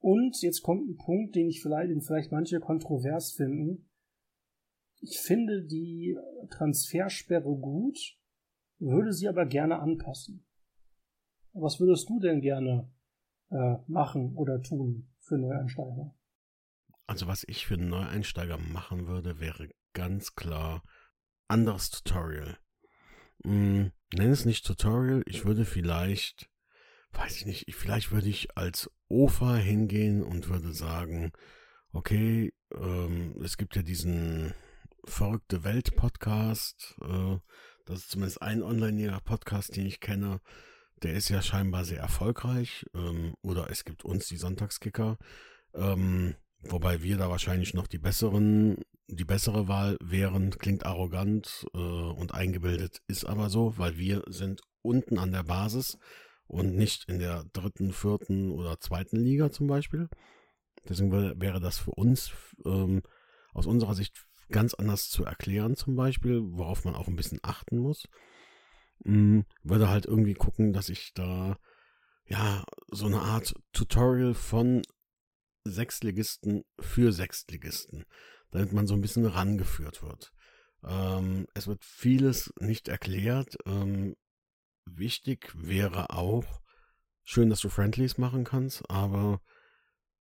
Und 0.00 0.40
jetzt 0.42 0.62
kommt 0.62 0.88
ein 0.88 0.96
Punkt, 0.96 1.34
den 1.34 1.48
ich 1.48 1.62
vielleicht, 1.62 1.90
den 1.90 2.02
vielleicht 2.02 2.32
manche 2.32 2.60
kontrovers 2.60 3.32
finden. 3.32 3.88
Ich 5.00 5.18
finde 5.18 5.64
die 5.64 6.16
Transfersperre 6.50 7.56
gut, 7.56 7.98
würde 8.78 9.12
sie 9.12 9.28
aber 9.28 9.46
gerne 9.46 9.78
anpassen. 9.78 10.44
Was 11.52 11.80
würdest 11.80 12.08
du 12.08 12.20
denn 12.20 12.40
gerne 12.40 12.90
äh, 13.50 13.76
machen 13.86 14.36
oder 14.36 14.60
tun 14.60 15.08
für 15.20 15.38
Neueinsteiger? 15.38 16.14
Also 17.06 17.26
was 17.26 17.44
ich 17.48 17.66
für 17.66 17.76
Neueinsteiger 17.76 18.58
machen 18.58 19.06
würde, 19.06 19.40
wäre 19.40 19.70
ganz 19.94 20.34
klar 20.34 20.82
anderes 21.48 21.90
Tutorial. 21.90 22.58
Hm, 23.44 23.92
nenn 24.14 24.30
es 24.30 24.44
nicht 24.44 24.66
Tutorial, 24.66 25.22
ich 25.26 25.44
würde 25.44 25.64
vielleicht, 25.64 26.48
weiß 27.12 27.36
ich 27.36 27.46
nicht, 27.46 27.74
vielleicht 27.74 28.10
würde 28.10 28.28
ich 28.28 28.56
als 28.56 28.90
OFA 29.08 29.56
hingehen 29.56 30.22
und 30.22 30.48
würde 30.48 30.72
sagen, 30.72 31.32
okay, 31.92 32.52
ähm, 32.74 33.34
es 33.42 33.56
gibt 33.56 33.76
ja 33.76 33.82
diesen 33.82 34.54
verrückte 35.04 35.64
Welt 35.64 35.96
Podcast. 35.96 36.96
Äh, 37.02 37.38
das 37.86 38.00
ist 38.00 38.10
zumindest 38.10 38.42
ein 38.42 38.62
Online-Podcast, 38.62 39.76
den 39.76 39.86
ich 39.86 40.00
kenne. 40.00 40.40
Der 41.02 41.14
ist 41.14 41.28
ja 41.28 41.40
scheinbar 41.42 41.84
sehr 41.84 42.00
erfolgreich. 42.00 42.86
Ähm, 42.94 43.34
oder 43.42 43.70
es 43.70 43.84
gibt 43.84 44.04
uns 44.04 44.28
die 44.28 44.36
Sonntagskicker. 44.36 45.16
Ähm, 45.74 46.34
wobei 46.60 47.02
wir 47.02 47.16
da 47.16 47.30
wahrscheinlich 47.30 47.74
noch 47.74 47.86
die 47.86 47.98
besseren, 47.98 48.78
die 49.08 49.24
bessere 49.24 49.68
Wahl 49.68 49.96
wären. 50.00 50.50
Klingt 50.50 50.86
arrogant 50.86 51.66
äh, 51.74 51.78
und 51.78 52.34
eingebildet, 52.34 53.02
ist 53.08 53.24
aber 53.24 53.50
so, 53.50 53.76
weil 53.78 53.96
wir 53.96 54.22
sind 54.28 54.62
unten 54.82 55.18
an 55.18 55.32
der 55.32 55.42
Basis 55.42 55.98
und 56.46 56.76
nicht 56.76 57.08
in 57.08 57.18
der 57.18 57.44
dritten, 57.52 57.92
vierten 57.92 58.50
oder 58.50 58.80
zweiten 58.80 59.16
Liga 59.16 59.50
zum 59.50 59.66
Beispiel. 59.66 60.08
Deswegen 60.88 61.12
wäre 61.40 61.60
das 61.60 61.78
für 61.78 61.90
uns 61.90 62.32
ähm, 62.64 63.02
aus 63.52 63.66
unserer 63.66 63.94
Sicht 63.94 64.26
ganz 64.50 64.74
anders 64.74 65.10
zu 65.10 65.24
erklären, 65.24 65.76
zum 65.76 65.94
Beispiel, 65.94 66.40
worauf 66.42 66.84
man 66.84 66.94
auch 66.94 67.08
ein 67.08 67.16
bisschen 67.16 67.40
achten 67.42 67.78
muss. 67.78 68.08
Hm, 69.04 69.44
würde 69.62 69.88
halt 69.88 70.06
irgendwie 70.06 70.34
gucken, 70.34 70.72
dass 70.72 70.88
ich 70.88 71.12
da 71.14 71.58
ja 72.26 72.64
so 72.90 73.06
eine 73.06 73.20
Art 73.20 73.54
Tutorial 73.72 74.34
von 74.34 74.82
Sechstligisten 75.64 76.64
für 76.78 77.12
Sechstligisten, 77.12 78.04
damit 78.50 78.72
man 78.72 78.86
so 78.86 78.94
ein 78.94 79.00
bisschen 79.00 79.26
rangeführt 79.26 80.02
wird. 80.02 80.32
Ähm, 80.84 81.46
es 81.54 81.66
wird 81.66 81.84
vieles 81.84 82.52
nicht 82.60 82.88
erklärt. 82.88 83.56
Ähm, 83.66 84.16
wichtig 84.84 85.52
wäre 85.54 86.10
auch, 86.10 86.60
schön, 87.24 87.50
dass 87.50 87.60
du 87.60 87.68
Friendlies 87.68 88.18
machen 88.18 88.44
kannst, 88.44 88.88
aber 88.90 89.40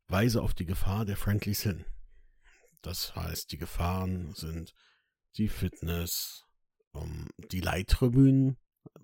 weise 0.08 0.42
auf 0.42 0.54
die 0.54 0.66
Gefahr 0.66 1.06
der 1.06 1.18
Friendlies 1.18 1.62
hin. 1.62 1.86
Das 2.82 3.16
heißt, 3.16 3.52
die 3.52 3.58
Gefahren 3.58 4.34
sind 4.34 4.74
die 5.38 5.48
Fitness, 5.48 6.46
um, 6.92 7.04
ähm, 7.04 7.48
die 7.52 7.62
Leittribünen, 7.62 8.58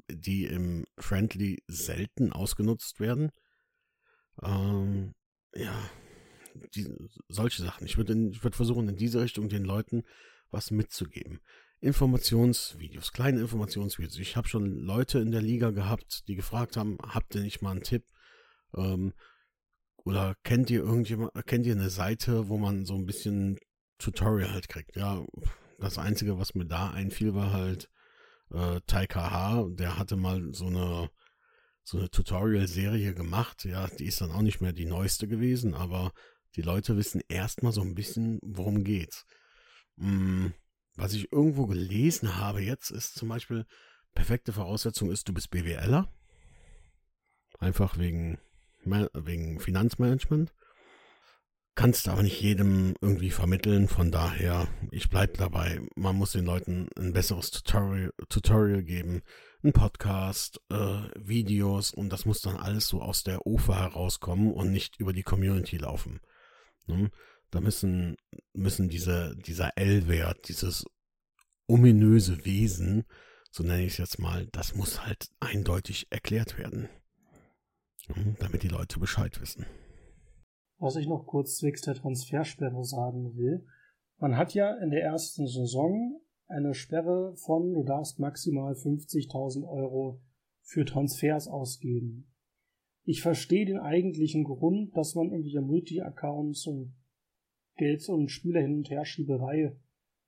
die 0.09 0.45
im 0.45 0.85
Friendly 0.97 1.63
selten 1.67 2.31
ausgenutzt 2.31 2.99
werden. 2.99 3.31
Ähm, 4.41 5.13
ja, 5.53 5.89
die, 6.75 6.87
solche 7.27 7.63
Sachen. 7.63 7.85
Ich 7.85 7.97
würde 7.97 8.15
würd 8.15 8.55
versuchen, 8.55 8.89
in 8.89 8.95
diese 8.95 9.21
Richtung 9.21 9.49
den 9.49 9.63
Leuten 9.63 10.03
was 10.51 10.71
mitzugeben. 10.71 11.39
Informationsvideos, 11.79 13.11
kleine 13.11 13.41
Informationsvideos. 13.41 14.17
Ich 14.17 14.37
habe 14.37 14.47
schon 14.47 14.79
Leute 14.79 15.19
in 15.19 15.31
der 15.31 15.41
Liga 15.41 15.71
gehabt, 15.71 16.27
die 16.27 16.35
gefragt 16.35 16.77
haben, 16.77 16.97
habt 17.01 17.35
ihr 17.35 17.41
nicht 17.41 17.61
mal 17.61 17.71
einen 17.71 17.83
Tipp? 17.83 18.05
Ähm, 18.75 19.13
oder 20.05 20.35
kennt 20.43 20.69
ihr 20.69 20.81
irgendjemand, 20.81 21.33
kennt 21.45 21.65
ihr 21.65 21.73
eine 21.73 21.89
Seite, 21.89 22.47
wo 22.47 22.57
man 22.57 22.85
so 22.85 22.95
ein 22.95 23.05
bisschen 23.05 23.57
Tutorial 23.97 24.53
halt 24.53 24.69
kriegt? 24.69 24.95
Ja, 24.95 25.25
das 25.79 25.97
Einzige, 25.97 26.37
was 26.37 26.55
mir 26.55 26.65
da 26.65 26.91
einfiel, 26.91 27.33
war 27.33 27.51
halt 27.51 27.89
äh, 28.51 28.79
TaiKH. 28.85 29.67
Der 29.71 29.97
hatte 29.97 30.15
mal 30.15 30.53
so 30.53 30.67
eine 30.67 31.09
so 31.83 31.97
eine 31.97 32.09
Tutorial-Serie 32.09 33.13
gemacht. 33.13 33.65
Ja, 33.65 33.87
die 33.87 34.05
ist 34.05 34.21
dann 34.21 34.31
auch 34.31 34.41
nicht 34.41 34.61
mehr 34.61 34.73
die 34.73 34.85
neueste 34.85 35.27
gewesen, 35.27 35.73
aber 35.73 36.13
die 36.55 36.61
Leute 36.61 36.97
wissen 36.97 37.21
erstmal 37.27 37.71
so 37.71 37.81
ein 37.81 37.95
bisschen, 37.95 38.39
worum 38.43 38.83
geht's. 38.83 39.25
Hm, 39.97 40.53
was 40.95 41.13
ich 41.13 41.31
irgendwo 41.31 41.65
gelesen 41.65 42.37
habe 42.37 42.61
jetzt, 42.61 42.91
ist 42.91 43.15
zum 43.15 43.29
Beispiel, 43.29 43.65
perfekte 44.13 44.53
Voraussetzung 44.53 45.11
ist, 45.11 45.27
du 45.27 45.33
bist 45.33 45.49
BWLer. 45.49 46.11
Einfach 47.59 47.97
wegen, 47.97 48.37
wegen 48.85 49.59
Finanzmanagement. 49.59 50.53
Kannst 51.75 52.07
aber 52.07 52.21
nicht 52.21 52.39
jedem 52.39 52.93
irgendwie 53.01 53.31
vermitteln, 53.31 53.87
von 53.87 54.11
daher, 54.11 54.67
ich 54.91 55.09
bleibe 55.09 55.37
dabei. 55.37 55.81
Man 55.95 56.15
muss 56.15 56.33
den 56.33 56.45
Leuten 56.45 56.87
ein 56.95 57.13
besseres 57.13 57.49
Tutorial, 57.49 58.13
Tutorial 58.29 58.83
geben, 58.83 59.23
ein 59.63 59.73
Podcast, 59.73 60.61
äh, 60.69 61.01
Videos 61.15 61.91
und 61.91 62.09
das 62.09 62.25
muss 62.25 62.41
dann 62.41 62.57
alles 62.57 62.87
so 62.87 63.01
aus 63.01 63.23
der 63.23 63.47
UFA 63.47 63.79
herauskommen 63.79 64.53
und 64.53 64.71
nicht 64.71 64.99
über 64.99 65.13
die 65.13 65.23
Community 65.23 65.77
laufen. 65.77 66.19
Ne? 66.87 67.11
Da 67.51 67.61
müssen, 67.61 68.17
müssen 68.53 68.89
diese, 68.89 69.35
dieser 69.37 69.77
L-Wert, 69.77 70.47
dieses 70.47 70.85
ominöse 71.67 72.45
Wesen, 72.45 73.05
so 73.51 73.63
nenne 73.63 73.83
ich 73.83 73.93
es 73.93 73.97
jetzt 73.97 74.19
mal, 74.19 74.47
das 74.51 74.75
muss 74.75 75.05
halt 75.05 75.29
eindeutig 75.39 76.07
erklärt 76.09 76.57
werden. 76.57 76.89
Ne? 78.07 78.35
Damit 78.39 78.63
die 78.63 78.69
Leute 78.69 78.99
Bescheid 78.99 79.39
wissen 79.39 79.65
was 80.83 80.97
ich 80.97 81.07
noch 81.07 81.25
kurz 81.25 81.57
zwecks 81.57 81.81
der 81.81 81.95
Transfersperre 81.95 82.83
sagen 82.83 83.37
will. 83.37 83.65
Man 84.17 84.37
hat 84.37 84.53
ja 84.53 84.75
in 84.77 84.91
der 84.91 85.01
ersten 85.01 85.47
Saison 85.47 86.21
eine 86.47 86.73
Sperre 86.73 87.35
von, 87.37 87.73
du 87.73 87.83
darfst 87.83 88.19
maximal 88.19 88.73
50.000 88.73 89.65
Euro 89.65 90.21
für 90.61 90.83
Transfers 90.83 91.47
ausgeben. 91.47 92.32
Ich 93.05 93.21
verstehe 93.21 93.65
den 93.65 93.79
eigentlichen 93.79 94.43
Grund, 94.45 94.95
dass 94.95 95.15
man 95.15 95.31
irgendwelche 95.31 95.61
Multi-Accounts 95.61 96.67
und 96.67 96.93
Geld- 97.75 98.07
und 98.07 98.29
Spieler 98.29 98.61
hin 98.61 98.77
und 98.77 98.89
her 98.89 99.03
Schieberei 99.03 99.75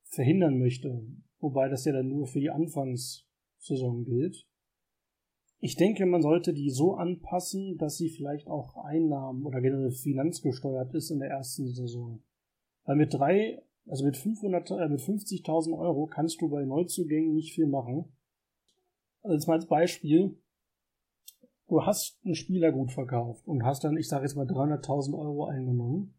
verhindern 0.04 0.60
möchte. 0.60 1.06
Wobei 1.40 1.70
das 1.70 1.86
ja 1.86 1.94
dann 1.94 2.10
nur 2.10 2.28
für 2.28 2.40
die 2.40 2.50
Anfangssaison 2.50 4.04
gilt. 4.04 4.46
Ich 5.60 5.76
denke, 5.76 6.06
man 6.06 6.22
sollte 6.22 6.54
die 6.54 6.70
so 6.70 6.96
anpassen, 6.96 7.78
dass 7.78 7.98
sie 7.98 8.10
vielleicht 8.10 8.48
auch 8.48 8.76
Einnahmen 8.76 9.46
oder 9.46 9.62
generell 9.62 9.92
finanzgesteuert 9.92 10.94
ist 10.94 11.12
in 11.12 11.20
der 11.20 11.30
ersten 11.30 11.68
Saison. 11.68 12.22
Weil 12.84 12.98
mit 12.98 13.14
drei, 13.14 13.64
also 13.88 14.06
mit 14.06 14.18
500, 14.18 14.72
äh, 14.72 14.90
mit 14.90 15.00
50.000 15.00 15.78
Euro 15.78 16.08
kannst 16.08 16.42
du 16.42 16.50
bei 16.50 16.66
Neuzugängen 16.66 17.34
nicht 17.34 17.54
viel 17.54 17.68
machen. 17.68 18.06
Also 19.24 19.36
jetzt 19.36 19.48
mal 19.48 19.56
als 19.56 19.68
Beispiel. 19.68 20.38
Du 21.68 21.84
hast 21.84 22.20
einen 22.24 22.36
Spieler 22.36 22.72
gut 22.72 22.92
verkauft 22.92 23.48
und 23.48 23.64
hast 23.64 23.84
dann, 23.84 23.98
ich 23.98 24.08
sage 24.08 24.26
jetzt 24.26 24.36
mal 24.36 24.46
300.000 24.46 25.18
Euro 25.18 25.46
eingenommen. 25.46 26.14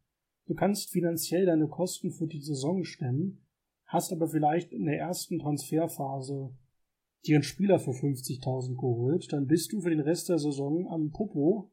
Du 0.46 0.54
kannst 0.54 0.90
finanziell 0.90 1.46
deine 1.46 1.68
Kosten 1.68 2.10
für 2.10 2.26
die 2.26 2.40
Saison 2.40 2.84
stemmen, 2.84 3.46
hast 3.86 4.12
aber 4.12 4.28
vielleicht 4.28 4.72
in 4.72 4.86
der 4.86 4.98
ersten 4.98 5.38
Transferphase 5.38 6.50
dir 7.26 7.36
einen 7.36 7.42
Spieler 7.42 7.78
für 7.78 7.90
50.000 7.90 8.74
geholt, 8.74 9.32
dann 9.32 9.46
bist 9.46 9.72
du 9.72 9.80
für 9.80 9.90
den 9.90 10.00
Rest 10.00 10.28
der 10.28 10.38
Saison 10.38 10.88
am 10.88 11.10
Popo 11.10 11.72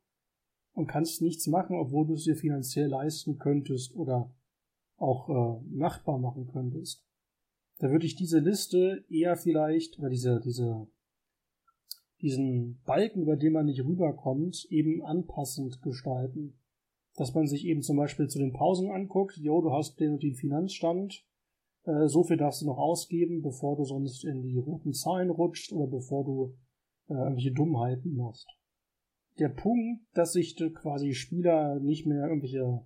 und 0.74 0.88
kannst 0.88 1.22
nichts 1.22 1.48
machen, 1.48 1.76
obwohl 1.76 2.08
du 2.08 2.14
es 2.14 2.24
dir 2.24 2.36
finanziell 2.36 2.88
leisten 2.88 3.38
könntest 3.38 3.96
oder 3.96 4.34
auch 4.98 5.30
äh, 5.30 5.64
machbar 5.70 6.18
machen 6.18 6.48
könntest. 6.48 7.06
Da 7.80 7.90
würde 7.90 8.06
ich 8.06 8.16
diese 8.16 8.40
Liste 8.40 9.04
eher 9.10 9.36
vielleicht, 9.36 10.00
oder 10.00 10.10
diese, 10.10 10.40
diese, 10.40 10.88
diesen 12.24 12.82
Balken, 12.86 13.22
über 13.22 13.36
den 13.36 13.54
man 13.54 13.66
nicht 13.66 13.84
rüberkommt, 13.84 14.66
eben 14.70 15.04
anpassend 15.04 15.82
gestalten. 15.82 16.58
Dass 17.16 17.34
man 17.36 17.46
sich 17.46 17.66
eben 17.66 17.84
zum 17.84 17.98
Beispiel 17.98 18.28
zu 18.28 18.40
den 18.40 18.54
Pausen 18.54 18.90
anguckt, 18.90 19.38
jo, 19.38 19.62
du 19.62 19.72
hast 19.72 20.00
den 20.00 20.14
und 20.14 20.24
den 20.24 20.34
Finanzstand, 20.34 21.24
äh, 21.84 22.08
so 22.08 22.24
viel 22.24 22.38
darfst 22.38 22.62
du 22.62 22.66
noch 22.66 22.78
ausgeben, 22.78 23.42
bevor 23.42 23.76
du 23.76 23.84
sonst 23.84 24.24
in 24.24 24.42
die 24.42 24.58
roten 24.58 24.94
Zahlen 24.94 25.30
rutscht 25.30 25.74
oder 25.74 25.86
bevor 25.86 26.24
du 26.24 26.56
äh, 27.10 27.14
irgendwelche 27.14 27.52
Dummheiten 27.52 28.16
machst. 28.16 28.48
Der 29.38 29.50
Punkt, 29.50 30.06
dass 30.14 30.34
sich 30.34 30.56
quasi 30.76 31.14
Spieler 31.14 31.80
nicht 31.80 32.06
mehr 32.06 32.26
irgendwelche 32.26 32.86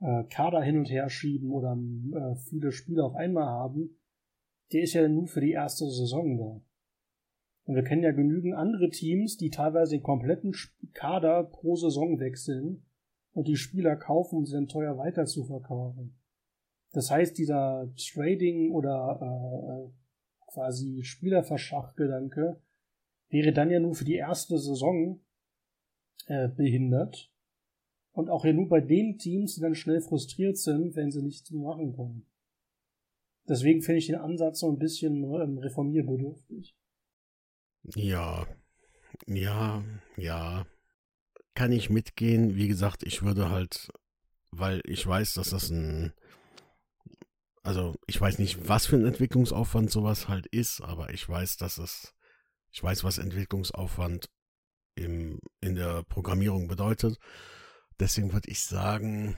äh, 0.00 0.24
Kader 0.24 0.62
hin 0.62 0.78
und 0.78 0.90
her 0.90 1.08
schieben 1.08 1.50
oder 1.50 1.78
viele 2.48 2.72
Spieler 2.72 3.06
auf 3.06 3.14
einmal 3.14 3.46
haben, 3.46 3.96
der 4.72 4.82
ist 4.82 4.94
ja 4.94 5.08
nur 5.08 5.26
für 5.26 5.40
die 5.40 5.52
erste 5.52 5.88
Saison 5.88 6.36
da. 6.36 6.60
Und 7.70 7.76
wir 7.76 7.84
kennen 7.84 8.02
ja 8.02 8.10
genügend 8.10 8.54
andere 8.54 8.90
Teams, 8.90 9.36
die 9.36 9.48
teilweise 9.48 9.92
den 9.92 10.02
kompletten 10.02 10.52
Kader 10.92 11.44
pro 11.44 11.76
Saison 11.76 12.18
wechseln 12.18 12.82
und 13.30 13.46
die 13.46 13.54
Spieler 13.54 13.94
kaufen, 13.94 14.38
um 14.38 14.44
sie 14.44 14.54
dann 14.54 14.66
teuer 14.66 14.98
weiter 14.98 15.24
zu 15.24 15.44
verkaufen. 15.44 16.18
Das 16.90 17.12
heißt, 17.12 17.38
dieser 17.38 17.88
Trading 17.96 18.72
oder 18.72 19.20
äh, 19.22 20.50
quasi 20.50 21.04
Spielerverschachgedanke 21.04 22.60
wäre 23.28 23.52
dann 23.52 23.70
ja 23.70 23.78
nur 23.78 23.94
für 23.94 24.04
die 24.04 24.16
erste 24.16 24.58
Saison 24.58 25.20
äh, 26.26 26.48
behindert. 26.48 27.30
Und 28.10 28.30
auch 28.30 28.44
ja 28.44 28.52
nur 28.52 28.68
bei 28.68 28.80
den 28.80 29.16
Teams, 29.16 29.54
die 29.54 29.60
dann 29.60 29.76
schnell 29.76 30.00
frustriert 30.00 30.58
sind, 30.58 30.96
wenn 30.96 31.12
sie 31.12 31.22
nichts 31.22 31.48
machen 31.52 31.92
können. 31.92 32.26
Deswegen 33.48 33.80
finde 33.80 33.98
ich 33.98 34.08
den 34.08 34.16
Ansatz 34.16 34.58
so 34.58 34.68
ein 34.68 34.78
bisschen 34.78 35.22
ähm, 35.22 35.58
reformierbedürftig. 35.58 36.74
Ja, 37.82 38.46
ja, 39.26 39.84
ja. 40.16 40.66
Kann 41.54 41.72
ich 41.72 41.90
mitgehen. 41.90 42.56
Wie 42.56 42.68
gesagt, 42.68 43.02
ich 43.02 43.22
würde 43.22 43.50
halt, 43.50 43.90
weil 44.50 44.80
ich 44.84 45.06
weiß, 45.06 45.34
dass 45.34 45.50
das 45.50 45.70
ein 45.70 46.12
also 47.62 47.94
ich 48.06 48.20
weiß 48.20 48.38
nicht, 48.38 48.68
was 48.68 48.86
für 48.86 48.96
ein 48.96 49.04
Entwicklungsaufwand 49.04 49.90
sowas 49.90 50.28
halt 50.28 50.46
ist, 50.46 50.80
aber 50.80 51.12
ich 51.12 51.28
weiß, 51.28 51.56
dass 51.56 51.78
es, 51.78 52.14
ich 52.70 52.82
weiß, 52.82 53.04
was 53.04 53.18
Entwicklungsaufwand 53.18 54.30
im, 54.94 55.40
in 55.60 55.74
der 55.74 56.02
Programmierung 56.04 56.68
bedeutet. 56.68 57.18
Deswegen 57.98 58.32
würde 58.32 58.50
ich 58.50 58.64
sagen, 58.64 59.36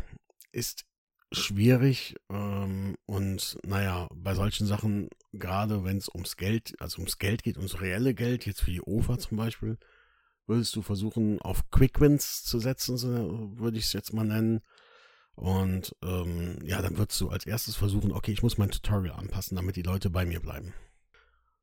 ist 0.53 0.85
schwierig 1.33 2.17
ähm, 2.31 2.97
und 3.07 3.59
naja, 3.65 4.09
bei 4.15 4.35
solchen 4.35 4.67
Sachen, 4.67 5.09
gerade 5.33 5.85
wenn 5.85 5.97
es 5.97 6.09
ums 6.09 6.37
Geld, 6.37 6.75
also 6.79 6.99
ums 6.99 7.19
Geld 7.19 7.43
geht, 7.43 7.57
ums 7.57 7.81
reelle 7.81 8.15
Geld, 8.15 8.47
jetzt 8.47 8.63
für 8.63 8.71
die 8.71 8.83
OFA 8.83 9.19
zum 9.19 9.37
Beispiel, 9.37 9.79
würdest 10.47 10.75
du 10.77 10.83
versuchen, 10.83 11.41
auf 11.41 11.71
Quick 11.71 12.01
Wins 12.01 12.45
zu 12.45 12.59
setzen, 12.59 12.97
so 12.97 13.59
würde 13.59 13.79
ich 13.79 13.85
es 13.85 13.93
jetzt 13.93 14.13
mal 14.13 14.25
nennen. 14.25 14.61
Und 15.35 15.97
ähm, 16.03 16.59
ja, 16.63 16.83
dann 16.83 16.99
würdest 16.99 17.21
du 17.21 17.31
als 17.31 17.47
erstes 17.47 17.77
versuchen, 17.77 18.13
okay, 18.13 18.33
ich 18.33 18.43
muss 18.43 18.59
mein 18.59 18.71
Tutorial 18.71 19.17
anpassen, 19.17 19.57
damit 19.57 19.77
die 19.77 19.83
Leute 19.83 20.11
bei 20.11 20.27
mir 20.27 20.41
bleiben. 20.41 20.75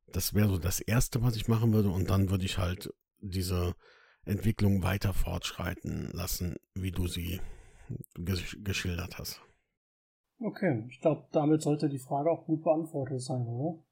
Das 0.08 0.34
wäre 0.34 0.50
so 0.50 0.58
das 0.58 0.80
Erste, 0.80 1.22
was 1.22 1.36
ich 1.36 1.48
machen 1.48 1.72
würde. 1.72 1.90
Und 1.90 2.10
dann 2.10 2.32
würde 2.32 2.46
ich 2.46 2.58
halt 2.58 2.92
diese 3.20 3.76
Entwicklung 4.26 4.82
weiter 4.82 5.14
fortschreiten 5.14 6.10
lassen, 6.14 6.56
wie 6.74 6.92
du 6.92 7.08
sie 7.08 7.42
gesch 8.16 8.58
geschildert 8.64 9.20
hast. 9.20 9.42
Okay, 10.40 10.86
ich 10.90 11.02
glaube, 11.02 11.28
damit 11.32 11.62
sollte 11.62 11.90
die 11.90 12.00
Frage 12.00 12.32
auch 12.32 12.46
gut 12.46 12.64
beantwortet 12.64 13.22
sein, 13.22 13.46
oder? 13.46 13.84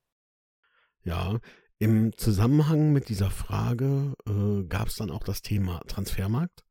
Ja, 1.03 1.39
im 1.77 2.15
Zusammenhang 2.17 2.93
mit 2.93 3.09
dieser 3.09 3.29
Frage 3.29 4.13
äh, 4.25 4.63
gab 4.63 4.87
es 4.87 4.95
dann 4.95 5.11
auch 5.11 5.23
das 5.23 5.41
Thema 5.41 5.81
Transfermarkt 5.87 6.63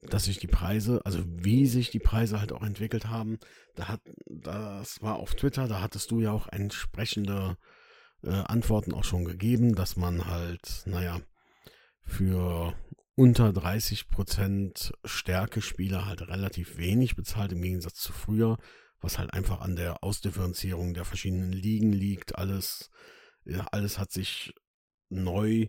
dass 0.00 0.24
sich 0.24 0.38
die 0.38 0.46
Preise, 0.46 1.00
also 1.04 1.22
wie 1.26 1.66
sich 1.66 1.90
die 1.90 1.98
Preise 1.98 2.40
halt 2.40 2.52
auch 2.52 2.62
entwickelt 2.62 3.06
haben, 3.06 3.38
da 3.74 3.88
hat, 3.88 4.00
das 4.26 5.00
war 5.02 5.16
auf 5.16 5.34
Twitter, 5.34 5.68
da 5.68 5.80
hattest 5.80 6.10
du 6.10 6.20
ja 6.20 6.32
auch 6.32 6.48
entsprechende 6.48 7.56
äh, 8.22 8.30
Antworten 8.30 8.92
auch 8.92 9.04
schon 9.04 9.24
gegeben, 9.24 9.74
dass 9.74 9.96
man 9.96 10.26
halt, 10.26 10.82
naja, 10.86 11.20
für 12.02 12.74
unter 13.16 13.52
30 13.52 14.08
Prozent 14.08 14.92
Stärke-Spieler 15.04 16.06
halt 16.06 16.22
relativ 16.22 16.76
wenig 16.76 17.16
bezahlt 17.16 17.52
im 17.52 17.62
Gegensatz 17.62 17.94
zu 17.94 18.12
früher, 18.12 18.58
was 19.00 19.18
halt 19.18 19.32
einfach 19.32 19.60
an 19.60 19.76
der 19.76 20.02
Ausdifferenzierung 20.02 20.94
der 20.94 21.04
verschiedenen 21.04 21.52
Ligen 21.52 21.92
liegt. 21.92 22.36
Alles, 22.36 22.90
ja, 23.44 23.66
alles 23.70 23.98
hat 23.98 24.10
sich 24.10 24.52
neu 25.08 25.68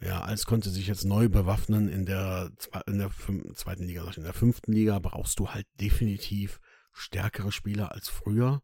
ja, 0.00 0.20
alles 0.20 0.46
konnte 0.46 0.70
sich 0.70 0.86
jetzt 0.86 1.04
neu 1.04 1.28
bewaffnen. 1.28 1.88
In 1.88 2.06
der, 2.06 2.50
in 2.86 2.98
der 2.98 3.10
zweiten 3.54 3.84
Liga, 3.84 4.08
in 4.16 4.22
der 4.22 4.34
fünften 4.34 4.72
Liga 4.72 4.98
brauchst 4.98 5.38
du 5.38 5.48
halt 5.48 5.66
definitiv 5.80 6.60
stärkere 6.92 7.52
Spieler 7.52 7.92
als 7.92 8.08
früher. 8.08 8.62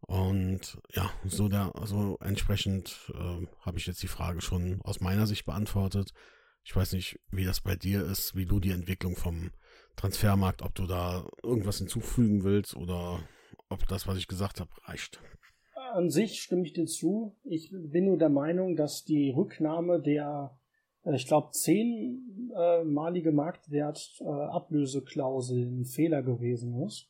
Und 0.00 0.78
ja, 0.92 1.10
so 1.24 1.48
der, 1.48 1.72
so 1.84 2.18
entsprechend 2.20 3.10
äh, 3.14 3.46
habe 3.60 3.78
ich 3.78 3.86
jetzt 3.86 4.02
die 4.02 4.08
Frage 4.08 4.40
schon 4.40 4.80
aus 4.82 5.00
meiner 5.00 5.26
Sicht 5.26 5.46
beantwortet. 5.46 6.12
Ich 6.64 6.74
weiß 6.74 6.92
nicht, 6.92 7.20
wie 7.30 7.44
das 7.44 7.60
bei 7.60 7.76
dir 7.76 8.04
ist, 8.04 8.34
wie 8.34 8.46
du 8.46 8.60
die 8.60 8.70
Entwicklung 8.70 9.16
vom 9.16 9.50
Transfermarkt, 9.94 10.62
ob 10.62 10.74
du 10.74 10.86
da 10.86 11.26
irgendwas 11.42 11.78
hinzufügen 11.78 12.44
willst 12.44 12.76
oder 12.76 13.20
ob 13.68 13.86
das, 13.88 14.06
was 14.06 14.18
ich 14.18 14.28
gesagt 14.28 14.60
habe, 14.60 14.70
reicht 14.84 15.20
an 15.92 16.10
sich 16.10 16.42
stimme 16.42 16.64
ich 16.64 16.72
dir 16.74 16.86
zu. 16.86 17.36
Ich 17.44 17.70
bin 17.70 18.04
nur 18.04 18.18
der 18.18 18.28
Meinung, 18.28 18.76
dass 18.76 19.04
die 19.04 19.30
Rücknahme 19.30 20.00
der 20.00 20.58
äh, 21.04 21.14
ich 21.14 21.26
glaube, 21.26 21.52
zehnmalige 21.52 23.30
äh, 23.30 24.24
Ablöseklausel 24.24 25.66
ein 25.66 25.84
Fehler 25.84 26.22
gewesen 26.22 26.82
ist. 26.82 27.08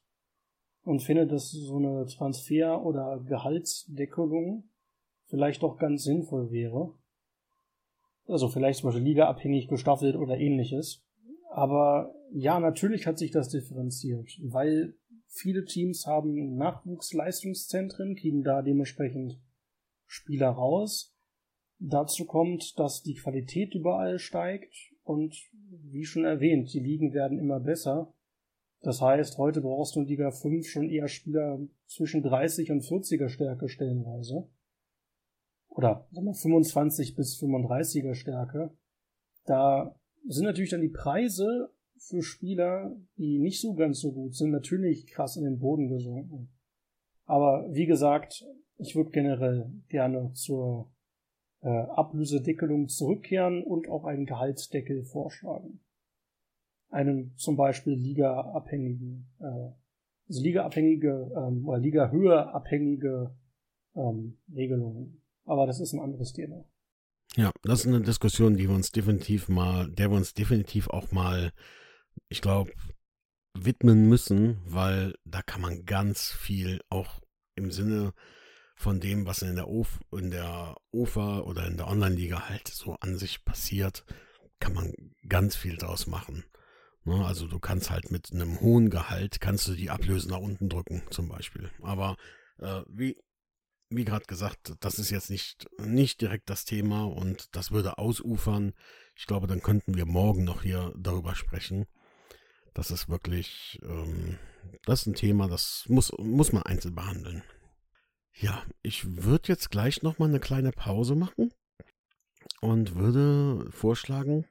Und 0.84 1.02
finde, 1.02 1.26
dass 1.26 1.50
so 1.50 1.78
eine 1.78 2.06
Transfer- 2.06 2.84
oder 2.84 3.18
Gehaltsdeckelung 3.26 4.70
vielleicht 5.24 5.64
doch 5.64 5.78
ganz 5.78 6.04
sinnvoll 6.04 6.52
wäre. 6.52 6.94
Also 8.26 8.48
vielleicht 8.48 8.80
zum 8.80 8.88
Beispiel 8.88 9.04
ligaabhängig 9.04 9.68
gestaffelt 9.68 10.16
oder 10.16 10.38
ähnliches. 10.38 11.04
Aber 11.50 12.14
ja, 12.32 12.58
natürlich 12.60 13.06
hat 13.06 13.18
sich 13.18 13.30
das 13.30 13.48
differenziert, 13.48 14.30
weil 14.42 14.94
viele 15.28 15.64
Teams 15.64 16.06
haben 16.06 16.56
Nachwuchsleistungszentren, 16.56 18.16
kriegen 18.16 18.42
da 18.42 18.62
dementsprechend 18.62 19.40
Spieler 20.06 20.50
raus. 20.50 21.14
Dazu 21.78 22.24
kommt, 22.24 22.78
dass 22.78 23.02
die 23.02 23.14
Qualität 23.14 23.74
überall 23.74 24.18
steigt 24.18 24.74
und 25.02 25.36
wie 25.70 26.04
schon 26.04 26.24
erwähnt, 26.24 26.72
die 26.72 26.80
Ligen 26.80 27.12
werden 27.12 27.38
immer 27.38 27.60
besser. 27.60 28.12
Das 28.80 29.00
heißt, 29.00 29.38
heute 29.38 29.60
brauchst 29.60 29.96
du 29.96 30.00
in 30.00 30.06
Liga 30.06 30.30
5 30.30 30.66
schon 30.68 30.88
eher 30.88 31.08
Spieler 31.08 31.60
zwischen 31.86 32.22
30 32.22 32.70
und 32.70 32.82
40er 32.82 33.28
Stärke 33.28 33.68
stellenweise. 33.68 34.48
Oder 35.76 36.06
sagen 36.10 36.26
wir 36.26 36.34
25 36.34 37.14
bis 37.16 37.38
35er 37.38 38.14
Stärke. 38.14 38.70
Da 39.44 39.94
sind 40.26 40.44
natürlich 40.44 40.70
dann 40.70 40.80
die 40.80 40.88
Preise 40.88 41.70
für 41.98 42.22
Spieler, 42.22 42.96
die 43.18 43.38
nicht 43.38 43.60
so 43.60 43.74
ganz 43.74 44.00
so 44.00 44.12
gut 44.12 44.34
sind, 44.34 44.50
natürlich 44.50 45.06
krass 45.06 45.36
in 45.36 45.44
den 45.44 45.58
Boden 45.58 45.88
gesunken. 45.88 46.48
Aber 47.26 47.68
wie 47.72 47.84
gesagt, 47.84 48.44
ich 48.78 48.96
würde 48.96 49.10
generell 49.10 49.70
gerne 49.88 50.32
zur 50.32 50.90
äh, 51.60 51.68
Ablösedeckelung 51.68 52.88
zurückkehren 52.88 53.62
und 53.62 53.88
auch 53.88 54.04
einen 54.04 54.24
Gehaltsdeckel 54.24 55.04
vorschlagen. 55.04 55.80
Einen 56.88 57.36
zum 57.36 57.56
Beispiel 57.56 57.94
ligaabhängigen, 57.94 59.28
äh, 59.40 59.72
also 60.28 60.42
ligaabhängige 60.42 61.32
ähm, 61.36 61.68
oder 61.68 61.78
Ligahöhe 61.78 62.54
abhängige 62.54 63.36
ähm, 63.94 64.38
Regelungen. 64.54 65.20
Aber 65.46 65.66
das 65.66 65.80
ist 65.80 65.92
ein 65.92 66.00
anderes 66.00 66.32
Thema. 66.32 66.64
Ja, 67.36 67.52
das 67.62 67.80
ist 67.80 67.86
eine 67.86 68.02
Diskussion, 68.02 68.56
die 68.56 68.68
wir 68.68 68.74
uns 68.74 68.92
definitiv 68.92 69.48
mal, 69.48 69.90
der 69.90 70.10
wir 70.10 70.16
uns 70.16 70.34
definitiv 70.34 70.88
auch 70.88 71.12
mal, 71.12 71.52
ich 72.28 72.40
glaube, 72.40 72.72
widmen 73.54 74.08
müssen, 74.08 74.60
weil 74.66 75.14
da 75.24 75.42
kann 75.42 75.60
man 75.60 75.84
ganz 75.84 76.30
viel 76.30 76.80
auch 76.90 77.20
im 77.54 77.70
Sinne 77.70 78.12
von 78.74 79.00
dem, 79.00 79.26
was 79.26 79.42
in 79.42 79.54
der, 79.54 79.68
Of 79.68 80.00
in 80.12 80.30
der 80.30 80.76
OFA 80.92 81.40
oder 81.40 81.66
in 81.66 81.76
der 81.76 81.88
Online-Liga 81.88 82.48
halt 82.48 82.68
so 82.68 82.96
an 83.00 83.16
sich 83.16 83.44
passiert, 83.44 84.04
kann 84.60 84.74
man 84.74 84.92
ganz 85.28 85.56
viel 85.56 85.76
draus 85.76 86.06
machen. 86.06 86.44
Ne? 87.04 87.24
Also 87.24 87.46
du 87.46 87.58
kannst 87.58 87.90
halt 87.90 88.10
mit 88.10 88.32
einem 88.32 88.60
hohen 88.60 88.90
Gehalt, 88.90 89.40
kannst 89.40 89.66
du 89.68 89.74
die 89.74 89.90
Ablöse 89.90 90.28
nach 90.28 90.40
unten 90.40 90.68
drücken 90.68 91.02
zum 91.10 91.28
Beispiel. 91.28 91.70
Aber 91.82 92.16
äh, 92.58 92.82
wie, 92.88 93.16
wie 93.96 94.04
gerade 94.04 94.26
gesagt, 94.26 94.74
das 94.80 94.98
ist 94.98 95.10
jetzt 95.10 95.30
nicht, 95.30 95.68
nicht 95.78 96.20
direkt 96.20 96.50
das 96.50 96.64
Thema 96.64 97.04
und 97.04 97.54
das 97.56 97.70
würde 97.70 97.98
ausufern. 97.98 98.74
Ich 99.16 99.26
glaube, 99.26 99.46
dann 99.46 99.62
könnten 99.62 99.96
wir 99.96 100.06
morgen 100.06 100.44
noch 100.44 100.62
hier 100.62 100.92
darüber 100.96 101.34
sprechen. 101.34 101.86
Das 102.74 102.90
ist 102.90 103.08
wirklich, 103.08 103.78
ähm, 103.82 104.38
das 104.84 105.00
ist 105.00 105.06
ein 105.06 105.14
Thema, 105.14 105.48
das 105.48 105.84
muss, 105.88 106.12
muss 106.18 106.52
man 106.52 106.62
einzeln 106.62 106.94
behandeln. 106.94 107.42
Ja, 108.34 108.62
ich 108.82 109.24
würde 109.24 109.48
jetzt 109.48 109.70
gleich 109.70 110.02
nochmal 110.02 110.28
eine 110.28 110.40
kleine 110.40 110.72
Pause 110.72 111.14
machen 111.14 111.54
und 112.60 112.94
würde 112.94 113.70
vorschlagen, 113.72 114.46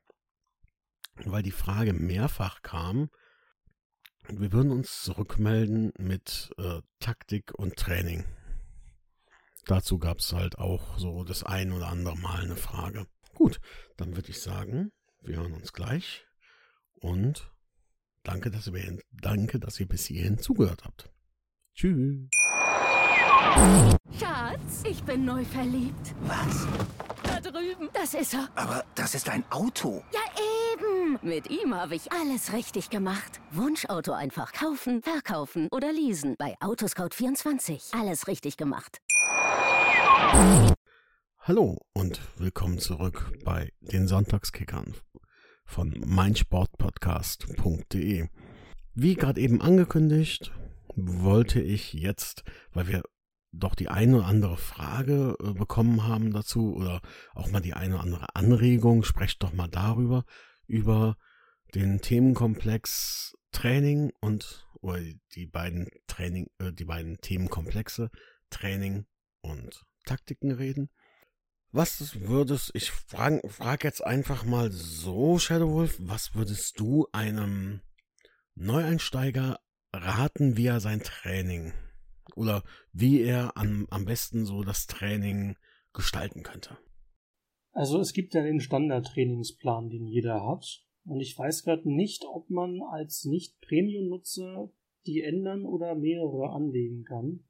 weil 1.23 1.43
die 1.43 1.51
Frage 1.51 1.93
mehrfach 1.93 2.63
kam, 2.63 3.09
wir 4.27 4.51
würden 4.51 4.71
uns 4.71 5.03
zurückmelden 5.03 5.93
mit 5.99 6.51
äh, 6.57 6.81
Taktik 6.99 7.53
und 7.53 7.75
Training. 7.75 8.25
Dazu 9.67 9.97
gab 9.97 10.19
es 10.19 10.31
halt 10.31 10.59
auch 10.59 10.97
so 10.97 11.23
das 11.23 11.43
ein 11.43 11.71
oder 11.71 11.87
andere 11.87 12.15
Mal 12.17 12.43
eine 12.43 12.55
Frage. 12.55 13.07
Gut, 13.33 13.59
dann 13.97 14.15
würde 14.15 14.29
ich 14.29 14.41
sagen, 14.41 14.91
wir 15.21 15.37
hören 15.37 15.53
uns 15.53 15.73
gleich 15.73 16.25
und 16.93 17.51
danke, 18.23 18.51
dass 18.51 18.67
ihr, 18.67 18.99
danke, 19.11 19.59
dass 19.59 19.79
ihr 19.79 19.87
bis 19.87 20.05
hierhin 20.05 20.37
zugehört 20.37 20.83
habt. 20.85 21.09
Tschüss. 21.73 22.29
Schatz, 24.19 24.83
ich 24.87 25.03
bin 25.03 25.25
neu 25.25 25.43
verliebt. 25.43 26.13
Was? 26.21 26.67
Da 27.23 27.41
drüben. 27.41 27.89
Das 27.93 28.13
ist 28.13 28.33
er. 28.33 28.49
Aber 28.55 28.85
das 28.95 29.15
ist 29.15 29.29
ein 29.29 29.43
Auto. 29.51 30.03
Ja, 30.13 30.21
eben. 30.73 31.19
Mit 31.21 31.49
ihm 31.49 31.73
habe 31.73 31.95
ich 31.95 32.11
alles 32.11 32.53
richtig 32.53 32.89
gemacht. 32.89 33.41
Wunschauto 33.51 34.13
einfach 34.13 34.53
kaufen, 34.53 35.01
verkaufen 35.01 35.67
oder 35.71 35.91
leasen. 35.91 36.35
Bei 36.37 36.55
Autoscout24. 36.59 37.99
Alles 37.99 38.27
richtig 38.27 38.57
gemacht. 38.57 39.01
Hallo 41.39 41.79
und 41.93 42.19
willkommen 42.37 42.79
zurück 42.79 43.31
bei 43.43 43.71
den 43.81 44.07
Sonntagskickern 44.07 44.95
von 45.65 45.93
meinsportpodcast.de. 46.05 48.27
Wie 48.93 49.13
gerade 49.13 49.39
eben 49.39 49.61
angekündigt, 49.61 50.51
wollte 50.95 51.61
ich 51.61 51.93
jetzt, 51.93 52.43
weil 52.73 52.87
wir 52.87 53.03
doch 53.51 53.75
die 53.75 53.89
eine 53.89 54.17
oder 54.17 54.25
andere 54.25 54.57
Frage 54.57 55.35
äh, 55.39 55.53
bekommen 55.53 56.07
haben 56.07 56.33
dazu 56.33 56.75
oder 56.75 57.01
auch 57.33 57.51
mal 57.51 57.61
die 57.61 57.73
eine 57.73 57.95
oder 57.95 58.03
andere 58.03 58.35
Anregung, 58.35 59.03
sprecht 59.03 59.43
doch 59.43 59.53
mal 59.53 59.67
darüber, 59.67 60.25
über 60.67 61.17
den 61.75 62.01
Themenkomplex 62.01 63.35
Training 63.51 64.11
und 64.19 64.67
oder 64.81 64.99
die 65.35 65.45
beiden 65.45 65.87
Training, 66.07 66.47
äh, 66.59 66.73
die 66.73 66.85
beiden 66.85 67.21
Themenkomplexe 67.21 68.09
Training 68.49 69.05
und 69.41 69.85
Taktiken 70.05 70.51
reden. 70.51 70.89
Was 71.71 72.21
würdest, 72.21 72.71
ich 72.73 72.91
frage 72.91 73.41
frag 73.49 73.83
jetzt 73.83 74.03
einfach 74.03 74.45
mal 74.45 74.71
so, 74.71 75.37
Shadow 75.39 75.73
Wolf, 75.73 75.97
was 75.99 76.33
würdest 76.33 76.79
du 76.79 77.07
einem 77.11 77.81
Neueinsteiger 78.55 79.59
raten, 79.93 80.55
wie 80.55 80.67
er 80.67 80.79
sein 80.79 81.01
Training 81.01 81.73
oder 82.35 82.63
wie 82.93 83.21
er 83.21 83.57
am, 83.57 83.87
am 83.89 84.05
besten 84.05 84.45
so 84.45 84.63
das 84.63 84.87
Training 84.87 85.57
gestalten 85.93 86.43
könnte? 86.43 86.77
Also 87.71 87.99
es 87.99 88.13
gibt 88.13 88.33
ja 88.33 88.41
den 88.41 88.61
Standardtrainingsplan, 88.61 89.89
den 89.89 90.07
jeder 90.07 90.47
hat. 90.47 90.85
Und 91.03 91.19
ich 91.19 91.37
weiß 91.37 91.63
gerade 91.63 91.89
nicht, 91.93 92.23
ob 92.25 92.49
man 92.49 92.81
als 92.81 93.25
Nicht-Premium-Nutzer 93.25 94.71
die 95.05 95.21
ändern 95.21 95.65
oder 95.65 95.93
mehrere 95.93 96.49
anlegen 96.51 97.03
kann. 97.03 97.43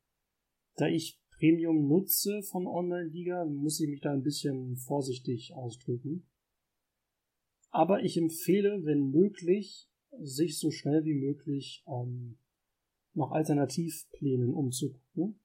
Da 0.75 0.87
ich 0.87 1.21
Premium 1.37 1.87
nutze 1.87 2.41
von 2.43 2.67
Online-Liga, 2.67 3.45
muss 3.45 3.79
ich 3.79 3.89
mich 3.89 4.01
da 4.01 4.11
ein 4.11 4.23
bisschen 4.23 4.77
vorsichtig 4.77 5.53
ausdrücken. 5.53 6.27
Aber 7.71 8.03
ich 8.03 8.17
empfehle, 8.17 8.85
wenn 8.85 9.09
möglich, 9.11 9.89
sich 10.21 10.57
so 10.57 10.71
schnell 10.71 11.03
wie 11.03 11.13
möglich 11.13 11.83
ähm, 11.87 12.37
nach 13.13 13.31
Alternativplänen 13.31 14.53
umzugucken. 14.53 15.41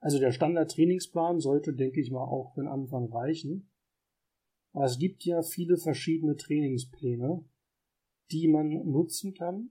Also 0.00 0.18
der 0.18 0.32
Standard-Trainingsplan 0.32 1.40
sollte, 1.40 1.72
denke 1.72 2.00
ich 2.00 2.10
mal, 2.10 2.24
auch 2.24 2.52
für 2.54 2.60
den 2.60 2.68
Anfang 2.68 3.10
reichen. 3.10 3.70
Aber 4.72 4.84
es 4.84 4.98
gibt 4.98 5.24
ja 5.24 5.42
viele 5.42 5.78
verschiedene 5.78 6.36
Trainingspläne, 6.36 7.44
die 8.30 8.48
man 8.48 8.68
nutzen 8.68 9.34
kann. 9.34 9.70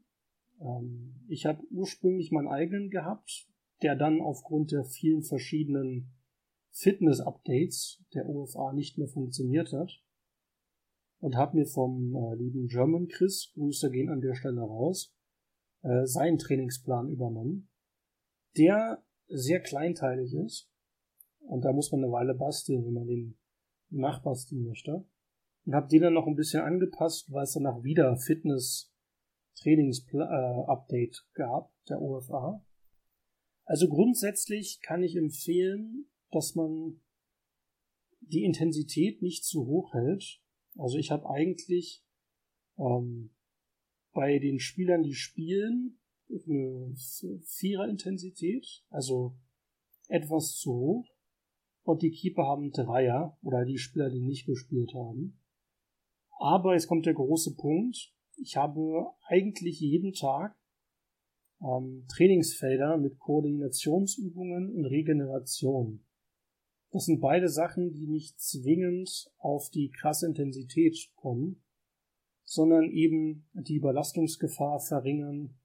Ähm, 0.60 1.24
ich 1.28 1.46
habe 1.46 1.63
ursprünglich 1.70 2.32
meinen 2.32 2.48
eigenen 2.48 2.89
gehabt, 2.89 3.48
der 3.82 3.96
dann 3.96 4.22
aufgrund 4.22 4.72
der 4.72 4.84
vielen 4.84 5.24
verschiedenen 5.24 6.12
Fitness-Updates 6.72 8.04
der 8.13 8.28
OFA 8.28 8.74
nicht 8.74 8.98
mehr 8.98 9.08
funktioniert 9.08 9.72
hat. 9.74 10.04
Und 11.20 11.36
habe 11.36 11.58
mir 11.58 11.65
vom 11.65 12.15
äh, 12.15 12.36
lieben 12.36 12.68
German 12.68 13.08
Chris, 13.10 13.52
Grüße 13.54 13.92
gehen 13.92 14.10
an 14.10 14.22
der 14.22 14.36
Stelle 14.36 14.62
raus, 14.62 15.13
äh, 15.82 16.06
seinen 16.06 16.38
Trainingsplan 16.38 17.10
übernommen, 17.10 17.70
der 18.58 19.04
sehr 19.28 19.60
kleinteilig 19.60 20.34
ist. 20.34 20.72
Und 21.39 21.65
da 21.65 21.74
muss 21.74 21.92
man 21.92 22.04
eine 22.04 22.13
Weile 22.13 22.36
basteln, 22.36 22.86
wenn 22.86 22.94
man 22.94 23.08
den 23.08 23.38
nachbasteln 23.89 24.63
möchte. 24.63 25.04
Und 25.65 25.76
habe 25.76 25.89
den 25.89 26.04
dann 26.04 26.13
noch 26.13 26.28
ein 26.28 26.36
bisschen 26.36 26.62
angepasst, 26.62 27.30
weil 27.32 27.44
es 27.44 27.52
danach 27.54 27.84
wieder 27.84 28.15
Fitness-Trainings-Update 28.15 31.15
äh, 31.15 31.34
gab, 31.34 31.74
der 31.89 32.02
OFA. 32.02 32.63
Also 33.69 33.88
grundsätzlich 33.88 34.79
kann 34.82 35.03
ich 35.03 35.15
empfehlen, 35.15 36.10
dass 36.32 36.55
man 36.55 37.01
die 38.19 38.43
Intensität 38.43 39.21
nicht 39.21 39.45
zu 39.45 39.67
hoch 39.67 39.93
hält. 39.93 40.41
Also 40.75 40.97
ich 40.97 41.12
habe 41.12 41.29
eigentlich 41.29 42.03
ähm, 42.79 43.29
bei 44.12 44.39
den 44.39 44.60
Spielern, 44.60 45.03
die 45.03 45.13
spielen, 45.13 45.99
eine 46.29 46.95
Vierer-Intensität, 47.45 48.84
also 48.89 49.38
etwas 50.08 50.55
zu 50.55 50.73
hoch. 50.73 51.08
Und 51.84 52.01
die 52.01 52.10
Keeper 52.10 52.47
haben 52.47 52.71
Dreier 52.71 53.38
oder 53.43 53.65
die 53.65 53.77
Spieler, 53.77 54.10
die 54.10 54.21
nicht 54.21 54.47
gespielt 54.47 54.95
haben. 54.95 55.39
Aber 56.39 56.73
jetzt 56.73 56.88
kommt 56.88 57.05
der 57.05 57.13
große 57.13 57.53
Punkt. 57.53 58.15
Ich 58.36 58.58
habe 58.58 59.12
eigentlich 59.27 59.79
jeden 59.79 60.13
Tag 60.13 60.59
ähm, 61.62 62.06
Trainingsfelder 62.08 62.98
mit 62.98 63.19
Koordinationsübungen 63.19 64.74
und 64.74 64.86
Regeneration. 64.86 66.06
Das 66.91 67.06
sind 67.06 67.22
beide 67.22 67.50
Sachen, 67.50 67.91
die 67.91 68.08
nicht 68.08 68.39
zwingend 68.39 69.32
auf 69.38 69.69
die 69.69 69.91
krasse 69.91 70.26
Intensität 70.26 71.12
kommen, 71.15 71.62
sondern 72.43 72.89
eben 72.89 73.48
die 73.54 73.76
Überlastungsgefahr 73.76 74.80
verringern 74.80 75.60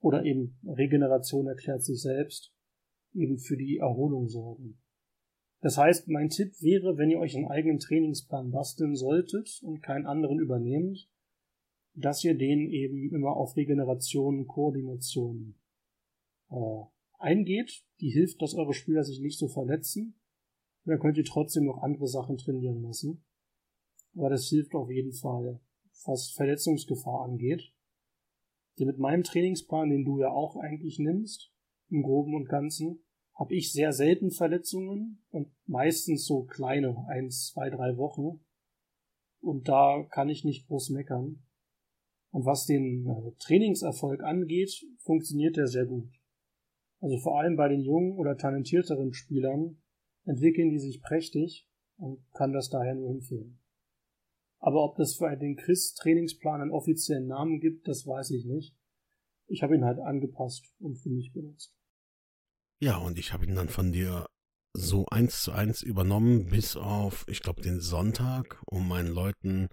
oder 0.00 0.24
eben 0.24 0.58
Regeneration 0.64 1.48
erklärt 1.48 1.82
sich 1.82 2.00
selbst, 2.00 2.52
eben 3.12 3.38
für 3.38 3.56
die 3.56 3.78
Erholung 3.78 4.28
sorgen. 4.28 4.80
Das 5.60 5.76
heißt, 5.76 6.08
mein 6.08 6.30
Tipp 6.30 6.52
wäre, 6.62 6.96
wenn 6.96 7.10
ihr 7.10 7.18
euch 7.18 7.36
einen 7.36 7.48
eigenen 7.48 7.78
Trainingsplan 7.78 8.50
basteln 8.50 8.94
solltet 8.94 9.60
und 9.62 9.82
keinen 9.82 10.06
anderen 10.06 10.38
übernehmt, 10.38 11.08
dass 11.94 12.24
ihr 12.24 12.36
den 12.36 12.70
eben 12.70 13.10
immer 13.12 13.36
auf 13.36 13.56
Regeneration, 13.56 14.46
Koordination 14.46 15.56
äh, 16.50 16.82
eingeht. 17.18 17.84
Die 18.00 18.10
hilft, 18.10 18.40
dass 18.42 18.54
eure 18.54 18.74
Spieler 18.74 19.04
sich 19.04 19.20
nicht 19.20 19.38
so 19.38 19.48
verletzen. 19.48 20.20
Und 20.84 20.90
dann 20.90 21.00
könnt 21.00 21.18
ihr 21.18 21.24
trotzdem 21.24 21.64
noch 21.64 21.82
andere 21.82 22.06
Sachen 22.06 22.38
trainieren 22.38 22.82
lassen. 22.82 23.24
Aber 24.16 24.30
das 24.30 24.48
hilft 24.48 24.74
auf 24.74 24.90
jeden 24.90 25.12
Fall, 25.12 25.60
was 26.04 26.30
Verletzungsgefahr 26.30 27.22
angeht. 27.22 27.72
Denn 28.78 28.86
mit 28.86 28.98
meinem 28.98 29.22
Trainingsplan, 29.22 29.90
den 29.90 30.04
du 30.04 30.20
ja 30.20 30.30
auch 30.30 30.56
eigentlich 30.56 30.98
nimmst, 30.98 31.52
im 31.90 32.02
Groben 32.02 32.34
und 32.34 32.48
Ganzen, 32.48 33.04
habe 33.34 33.54
ich 33.54 33.72
sehr 33.72 33.92
selten 33.92 34.30
Verletzungen 34.30 35.24
und 35.30 35.52
meistens 35.66 36.26
so 36.26 36.44
kleine, 36.44 37.06
eins, 37.08 37.48
zwei, 37.52 37.70
drei 37.70 37.96
Wochen. 37.96 38.44
Und 39.40 39.68
da 39.68 40.06
kann 40.10 40.28
ich 40.28 40.44
nicht 40.44 40.66
groß 40.66 40.90
meckern. 40.90 41.42
Und 42.30 42.44
was 42.46 42.66
den 42.66 43.06
äh, 43.06 43.32
Trainingserfolg 43.38 44.22
angeht, 44.22 44.86
funktioniert 44.98 45.56
der 45.56 45.66
sehr 45.66 45.86
gut. 45.86 46.10
Also 47.00 47.18
vor 47.18 47.40
allem 47.40 47.56
bei 47.56 47.68
den 47.68 47.80
jungen 47.80 48.16
oder 48.18 48.36
talentierteren 48.36 49.12
Spielern 49.14 49.82
entwickeln 50.24 50.70
die 50.70 50.78
sich 50.78 51.02
prächtig 51.02 51.66
und 51.96 52.22
kann 52.32 52.52
das 52.52 52.68
daher 52.68 52.94
nur 52.94 53.10
empfehlen. 53.10 53.58
Aber 54.58 54.84
ob 54.84 54.96
das 54.96 55.14
für 55.14 55.34
den 55.36 55.56
Chris-Trainingsplan 55.56 56.60
einen 56.60 56.70
offiziellen 56.70 57.26
Namen 57.26 57.60
gibt, 57.60 57.88
das 57.88 58.06
weiß 58.06 58.30
ich 58.30 58.44
nicht. 58.44 58.76
Ich 59.46 59.62
habe 59.62 59.74
ihn 59.74 59.84
halt 59.84 59.98
angepasst 59.98 60.64
und 60.78 60.96
für 60.96 61.08
mich 61.08 61.32
benutzt. 61.32 61.74
Ja, 62.78 62.98
und 62.98 63.18
ich 63.18 63.32
habe 63.32 63.46
ihn 63.46 63.54
dann 63.54 63.68
von 63.68 63.90
dir 63.90 64.26
so 64.74 65.06
eins 65.06 65.42
zu 65.42 65.52
eins 65.52 65.82
übernommen, 65.82 66.46
bis 66.46 66.76
auf, 66.76 67.24
ich 67.26 67.40
glaube, 67.40 67.62
den 67.62 67.80
Sonntag, 67.80 68.62
um 68.70 68.86
meinen 68.86 69.08
Leuten 69.08 69.68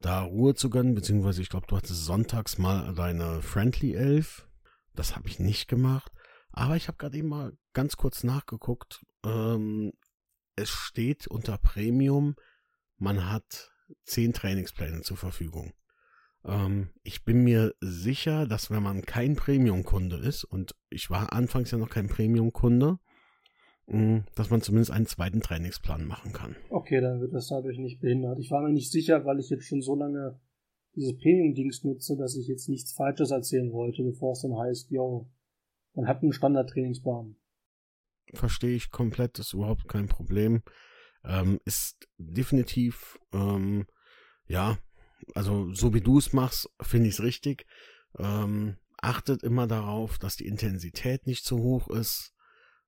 da 0.00 0.22
Ruhe 0.22 0.54
zu 0.54 0.70
gönnen, 0.70 0.94
beziehungsweise 0.94 1.42
ich 1.42 1.48
glaube, 1.48 1.66
du 1.66 1.76
hattest 1.76 2.04
sonntags 2.04 2.58
mal 2.58 2.94
deine 2.94 3.42
Friendly 3.42 3.94
Elf. 3.94 4.48
Das 4.94 5.14
habe 5.14 5.28
ich 5.28 5.38
nicht 5.38 5.68
gemacht. 5.68 6.10
Aber 6.52 6.76
ich 6.76 6.88
habe 6.88 6.98
gerade 6.98 7.16
eben 7.18 7.28
mal 7.28 7.52
ganz 7.72 7.96
kurz 7.96 8.24
nachgeguckt. 8.24 9.04
Ähm, 9.24 9.92
es 10.56 10.70
steht 10.70 11.26
unter 11.28 11.58
Premium, 11.58 12.34
man 12.98 13.30
hat 13.30 13.70
zehn 14.04 14.32
Trainingspläne 14.32 15.02
zur 15.02 15.16
Verfügung. 15.16 15.72
Ähm, 16.44 16.90
ich 17.02 17.24
bin 17.24 17.44
mir 17.44 17.74
sicher, 17.80 18.46
dass 18.46 18.70
wenn 18.70 18.82
man 18.82 19.02
kein 19.02 19.36
Premium-Kunde 19.36 20.16
ist, 20.16 20.44
und 20.44 20.74
ich 20.88 21.10
war 21.10 21.32
anfangs 21.32 21.70
ja 21.70 21.78
noch 21.78 21.90
kein 21.90 22.08
Premium-Kunde, 22.08 22.98
dass 24.36 24.50
man 24.50 24.62
zumindest 24.62 24.92
einen 24.92 25.06
zweiten 25.06 25.40
Trainingsplan 25.40 26.06
machen 26.06 26.32
kann. 26.32 26.54
Okay, 26.70 27.00
dann 27.00 27.20
wird 27.20 27.34
das 27.34 27.48
dadurch 27.48 27.78
nicht 27.78 28.00
behindert. 28.00 28.38
Ich 28.38 28.50
war 28.50 28.62
mir 28.62 28.72
nicht 28.72 28.92
sicher, 28.92 29.24
weil 29.24 29.40
ich 29.40 29.50
jetzt 29.50 29.64
schon 29.64 29.82
so 29.82 29.96
lange 29.96 30.40
dieses 30.94 31.16
Premium-Dings 31.18 31.84
nutze, 31.84 32.16
dass 32.16 32.36
ich 32.36 32.46
jetzt 32.46 32.68
nichts 32.68 32.92
Falsches 32.92 33.30
erzählen 33.30 33.72
wollte, 33.72 34.02
bevor 34.02 34.32
es 34.32 34.42
dann 34.42 34.56
heißt, 34.56 34.90
yo, 34.90 35.30
man 35.94 36.06
hat 36.06 36.22
einen 36.22 36.32
Standard-Trainingsplan. 36.32 37.36
Verstehe 38.34 38.76
ich 38.76 38.90
komplett, 38.90 39.38
ist 39.38 39.54
überhaupt 39.54 39.88
kein 39.88 40.06
Problem. 40.06 40.62
Ähm, 41.24 41.58
ist 41.64 42.08
definitiv, 42.16 43.18
ähm, 43.32 43.86
ja, 44.46 44.78
also 45.34 45.72
so 45.72 45.92
wie 45.94 46.00
du 46.00 46.18
es 46.18 46.32
machst, 46.32 46.70
finde 46.80 47.08
ich 47.08 47.14
es 47.14 47.22
richtig. 47.22 47.66
Ähm, 48.18 48.76
achtet 49.02 49.42
immer 49.42 49.66
darauf, 49.66 50.18
dass 50.18 50.36
die 50.36 50.46
Intensität 50.46 51.26
nicht 51.26 51.44
zu 51.44 51.58
hoch 51.58 51.88
ist. 51.88 52.32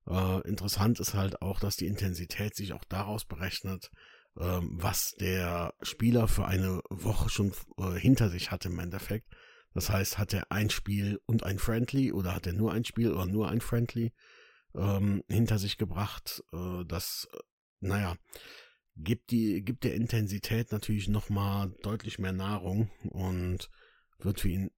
Äh, 0.09 0.41
interessant 0.49 1.01
ist 1.01 1.15
halt 1.15 1.43
auch, 1.43 1.61
dass 1.61 1.77
die 1.77 1.87
Intensität 1.87 2.55
sich 2.57 2.73
auch 2.73 2.85
daraus 2.85 3.25
berechnet, 3.25 3.91
ähm, 4.39 4.71
was 4.81 5.13
der 5.13 5.75
Spieler 5.83 6.29
für 6.29 6.47
eine 6.47 6.83
Woche 6.91 7.29
schon 7.29 7.53
äh, 7.79 7.93
hinter 7.99 8.31
sich 8.31 8.51
hat 8.51 8.65
im 8.65 8.79
Endeffekt. 8.79 9.29
Das 9.75 9.91
heißt, 9.91 10.19
hat 10.19 10.35
er 10.35 10.51
ein 10.51 10.71
Spiel 10.71 11.21
und 11.27 11.45
ein 11.45 11.59
Friendly 11.59 12.13
oder 12.13 12.35
hat 12.35 12.47
er 12.47 12.53
nur 12.53 12.73
ein 12.73 12.85
Spiel 12.85 13.13
oder 13.13 13.27
nur 13.27 13.49
ein 13.49 13.61
Friendly 13.61 14.13
ähm, 14.75 15.23
hinter 15.29 15.59
sich 15.59 15.79
gebracht. 15.79 16.43
Äh, 16.53 16.85
das, 16.87 17.29
äh, 17.33 17.39
naja, 17.81 18.17
gibt 18.97 19.31
die, 19.31 19.63
gibt 19.63 19.85
der 19.85 19.95
Intensität 19.95 20.73
natürlich 20.73 21.09
nochmal 21.09 21.75
deutlich 21.83 22.19
mehr 22.19 22.33
Nahrung 22.33 22.91
und 23.11 23.71
wird 24.19 24.41
für 24.41 24.49
ihn 24.49 24.71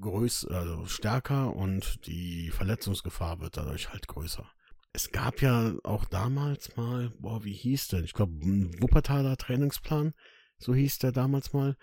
größer, 0.00 0.50
also 0.50 0.86
stärker 0.86 1.54
und 1.54 2.06
die 2.06 2.50
Verletzungsgefahr 2.50 3.40
wird 3.40 3.56
dadurch 3.56 3.90
halt 3.90 4.08
größer. 4.08 4.48
Es 4.92 5.10
gab 5.10 5.40
ja 5.40 5.74
auch 5.84 6.04
damals 6.04 6.76
mal, 6.76 7.12
boah, 7.18 7.44
wie 7.44 7.54
hieß 7.54 7.88
denn? 7.88 8.04
Ich 8.04 8.12
glaube, 8.12 8.32
ein 8.44 8.82
Wuppertaler 8.82 9.36
Trainingsplan, 9.36 10.12
so 10.58 10.74
hieß 10.74 10.98
der 10.98 11.12
damals 11.12 11.52
mal. 11.52 11.76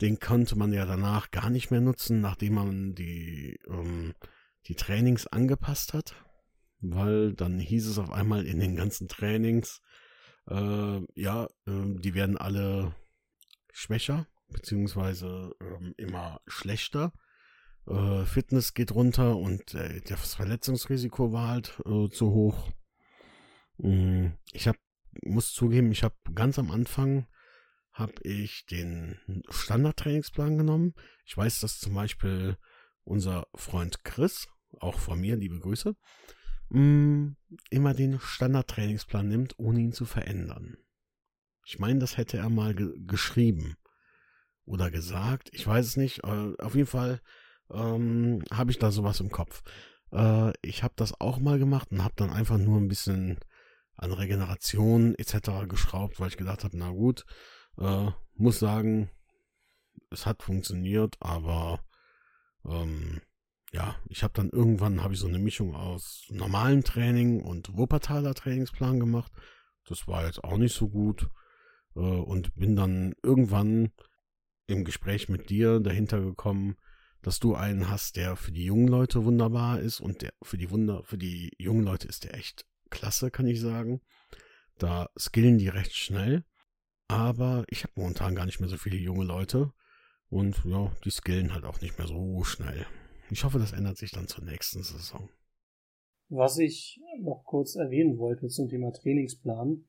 Den 0.00 0.18
konnte 0.18 0.56
man 0.56 0.72
ja 0.72 0.86
danach 0.86 1.30
gar 1.30 1.50
nicht 1.50 1.70
mehr 1.70 1.80
nutzen, 1.80 2.20
nachdem 2.20 2.54
man 2.54 2.94
die, 2.94 3.58
ähm, 3.68 4.14
die 4.66 4.76
Trainings 4.76 5.26
angepasst 5.26 5.94
hat. 5.94 6.14
Weil 6.80 7.34
dann 7.34 7.58
hieß 7.58 7.88
es 7.88 7.98
auf 7.98 8.10
einmal 8.10 8.46
in 8.46 8.60
den 8.60 8.76
ganzen 8.76 9.08
Trainings, 9.08 9.80
äh, 10.48 11.00
ja, 11.14 11.44
äh, 11.66 11.94
die 12.00 12.14
werden 12.14 12.36
alle 12.36 12.94
schwächer, 13.72 14.26
beziehungsweise 14.48 15.54
äh, 15.60 16.02
immer 16.02 16.40
schlechter. 16.46 17.12
Äh, 17.86 18.24
Fitness 18.24 18.74
geht 18.74 18.92
runter 18.92 19.36
und 19.36 19.74
äh, 19.74 20.00
das 20.02 20.34
Verletzungsrisiko 20.34 21.32
war 21.32 21.48
halt 21.48 21.80
äh, 21.84 22.08
zu 22.08 22.30
hoch. 22.30 22.70
Mm, 23.78 24.28
ich 24.52 24.68
habe, 24.68 24.78
muss 25.22 25.52
zugeben, 25.52 25.92
ich 25.92 26.02
habe 26.02 26.14
ganz 26.34 26.58
am 26.58 26.70
Anfang 26.70 27.26
habe 27.92 28.14
ich 28.22 28.66
den 28.66 29.18
Standardtrainingsplan 29.48 30.58
genommen. 30.58 30.94
Ich 31.24 31.36
weiß, 31.36 31.60
dass 31.60 31.78
zum 31.78 31.94
Beispiel 31.94 32.56
unser 33.04 33.46
Freund 33.54 34.02
Chris, 34.02 34.48
auch 34.80 34.98
von 34.98 35.20
mir, 35.20 35.36
liebe 35.36 35.60
Grüße, 35.60 35.94
mh, 36.70 37.36
immer 37.70 37.94
den 37.94 38.18
Standardtrainingsplan 38.18 39.28
nimmt, 39.28 39.58
ohne 39.58 39.80
ihn 39.80 39.92
zu 39.92 40.06
verändern. 40.06 40.76
Ich 41.66 41.78
meine, 41.78 42.00
das 42.00 42.16
hätte 42.16 42.38
er 42.38 42.50
mal 42.50 42.74
ge 42.74 42.92
geschrieben 43.06 43.76
oder 44.64 44.90
gesagt. 44.90 45.50
Ich 45.52 45.66
weiß 45.66 45.86
es 45.86 45.96
nicht. 45.96 46.24
Auf 46.24 46.74
jeden 46.74 46.88
Fall 46.88 47.20
ähm, 47.70 48.42
habe 48.52 48.70
ich 48.70 48.78
da 48.78 48.90
sowas 48.90 49.20
im 49.20 49.30
Kopf. 49.30 49.62
Äh, 50.12 50.52
ich 50.62 50.82
habe 50.82 50.94
das 50.96 51.20
auch 51.20 51.38
mal 51.38 51.58
gemacht 51.58 51.90
und 51.90 52.02
habe 52.02 52.14
dann 52.16 52.30
einfach 52.30 52.58
nur 52.58 52.78
ein 52.80 52.88
bisschen 52.88 53.38
an 53.96 54.12
Regeneration 54.12 55.14
etc. 55.14 55.66
geschraubt, 55.68 56.20
weil 56.20 56.28
ich 56.28 56.36
gedacht 56.36 56.64
habe, 56.64 56.76
na 56.76 56.90
gut, 56.90 57.24
äh, 57.78 58.10
muss 58.34 58.58
sagen, 58.58 59.10
es 60.10 60.26
hat 60.26 60.42
funktioniert, 60.42 61.16
aber 61.20 61.84
ähm, 62.64 63.20
ja, 63.72 63.96
ich 64.08 64.22
habe 64.22 64.34
dann 64.34 64.50
irgendwann 64.50 65.02
habe 65.02 65.14
ich 65.14 65.20
so 65.20 65.26
eine 65.26 65.38
Mischung 65.38 65.74
aus 65.74 66.26
normalem 66.30 66.84
Training 66.84 67.42
und 67.42 67.76
Wuppertaler 67.76 68.34
Trainingsplan 68.34 69.00
gemacht. 69.00 69.32
Das 69.86 70.06
war 70.06 70.26
jetzt 70.26 70.42
auch 70.44 70.56
nicht 70.56 70.74
so 70.74 70.88
gut 70.88 71.28
äh, 71.96 72.00
und 72.00 72.54
bin 72.54 72.76
dann 72.76 73.14
irgendwann 73.22 73.92
im 74.66 74.84
Gespräch 74.84 75.28
mit 75.28 75.50
dir 75.50 75.80
dahinter 75.80 76.20
gekommen, 76.20 76.76
dass 77.24 77.40
du 77.40 77.54
einen 77.54 77.88
hast, 77.88 78.16
der 78.16 78.36
für 78.36 78.52
die 78.52 78.64
jungen 78.64 78.86
Leute 78.86 79.24
wunderbar 79.24 79.80
ist 79.80 79.98
und 79.98 80.20
der 80.20 80.34
für 80.42 80.58
die 80.58 80.70
Wunder 80.70 81.02
für 81.04 81.16
die 81.16 81.52
jungen 81.58 81.82
Leute 81.82 82.06
ist 82.06 82.24
der 82.24 82.34
echt 82.34 82.66
klasse, 82.90 83.30
kann 83.30 83.46
ich 83.46 83.60
sagen. 83.60 84.02
Da 84.76 85.08
skillen 85.18 85.56
die 85.56 85.68
recht 85.68 85.94
schnell, 85.94 86.44
aber 87.08 87.64
ich 87.70 87.82
habe 87.82 87.94
momentan 87.96 88.34
gar 88.34 88.44
nicht 88.44 88.60
mehr 88.60 88.68
so 88.68 88.76
viele 88.76 88.98
junge 88.98 89.24
Leute 89.24 89.72
und 90.28 90.62
ja, 90.66 90.92
die 91.02 91.10
skillen 91.10 91.54
halt 91.54 91.64
auch 91.64 91.80
nicht 91.80 91.96
mehr 91.96 92.06
so 92.06 92.44
schnell. 92.44 92.86
Ich 93.30 93.42
hoffe, 93.42 93.58
das 93.58 93.72
ändert 93.72 93.96
sich 93.96 94.10
dann 94.10 94.28
zur 94.28 94.44
nächsten 94.44 94.82
Saison. 94.82 95.30
Was 96.28 96.58
ich 96.58 97.00
noch 97.20 97.44
kurz 97.44 97.74
erwähnen 97.74 98.18
wollte 98.18 98.48
zum 98.48 98.68
Thema 98.68 98.92
Trainingsplan. 98.92 99.84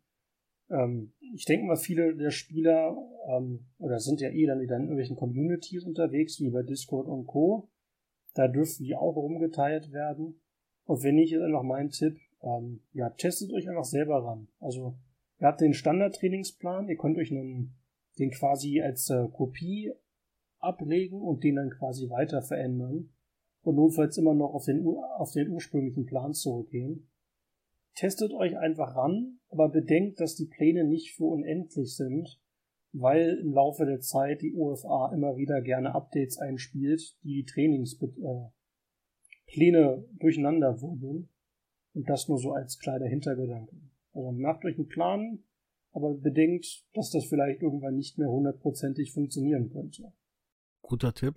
Ähm, 0.69 1.13
ich 1.33 1.45
denke 1.45 1.65
mal, 1.65 1.75
viele 1.75 2.15
der 2.15 2.31
Spieler 2.31 2.97
ähm, 3.29 3.65
oder 3.77 3.99
sind 3.99 4.21
ja 4.21 4.29
eh 4.29 4.45
dann 4.45 4.61
wieder 4.61 4.75
in 4.75 4.83
irgendwelchen 4.83 5.15
Communities 5.15 5.85
unterwegs, 5.85 6.39
wie 6.39 6.49
bei 6.49 6.63
Discord 6.63 7.07
und 7.07 7.27
Co. 7.27 7.69
Da 8.33 8.47
dürfen 8.47 8.83
die 8.83 8.95
auch 8.95 9.15
rumgeteilt 9.15 9.91
werden. 9.91 10.41
Und 10.85 11.03
wenn 11.03 11.15
nicht, 11.15 11.33
ist 11.33 11.41
einfach 11.41 11.63
mein 11.63 11.89
Tipp, 11.89 12.17
ähm, 12.41 12.81
ja, 12.93 13.09
testet 13.09 13.51
euch 13.53 13.69
einfach 13.69 13.85
selber 13.85 14.23
ran. 14.23 14.47
Also, 14.59 14.97
ihr 15.39 15.47
habt 15.47 15.61
den 15.61 15.73
Standardtrainingsplan, 15.73 16.89
ihr 16.89 16.97
könnt 16.97 17.17
euch 17.17 17.31
einen 17.31 17.75
den 18.17 18.31
quasi 18.31 18.81
als 18.81 19.09
äh, 19.09 19.27
Kopie 19.31 19.91
ablegen 20.59 21.21
und 21.21 21.43
den 21.43 21.55
dann 21.55 21.69
quasi 21.69 22.09
weiter 22.09 22.41
verändern 22.41 23.09
und 23.61 23.75
notfalls 23.75 24.17
immer 24.17 24.33
noch 24.33 24.53
auf 24.53 24.65
den, 24.65 24.85
auf 25.17 25.31
den 25.31 25.49
ursprünglichen 25.49 26.05
Plan 26.05 26.33
zurückgehen. 26.33 27.09
Testet 27.95 28.33
euch 28.33 28.57
einfach 28.57 28.95
ran, 28.95 29.39
aber 29.49 29.69
bedenkt, 29.69 30.19
dass 30.19 30.35
die 30.35 30.47
Pläne 30.47 30.83
nicht 30.83 31.15
für 31.15 31.23
unendlich 31.23 31.95
sind, 31.95 32.41
weil 32.91 33.39
im 33.41 33.53
Laufe 33.53 33.85
der 33.85 34.01
Zeit 34.01 34.41
die 34.41 34.53
UFA 34.53 35.13
immer 35.13 35.37
wieder 35.37 35.61
gerne 35.61 35.95
Updates 35.95 36.37
einspielt, 36.37 37.17
die 37.23 37.43
die 37.43 37.45
Trainingspläne 37.45 38.51
äh, 39.55 40.17
durcheinander 40.19 40.81
wirbeln. 40.81 41.29
Und 41.93 42.09
das 42.09 42.27
nur 42.27 42.37
so 42.37 42.51
als 42.51 42.77
kleiner 42.79 43.07
Hintergedanke. 43.07 43.73
Also 44.11 44.31
macht 44.33 44.65
euch 44.65 44.75
einen 44.75 44.89
Plan, 44.89 45.43
aber 45.93 46.13
bedenkt, 46.13 46.85
dass 46.93 47.11
das 47.11 47.25
vielleicht 47.25 47.61
irgendwann 47.61 47.95
nicht 47.95 48.17
mehr 48.17 48.27
hundertprozentig 48.27 49.13
funktionieren 49.13 49.69
könnte. 49.69 50.11
Guter 50.81 51.13
Tipp. 51.13 51.35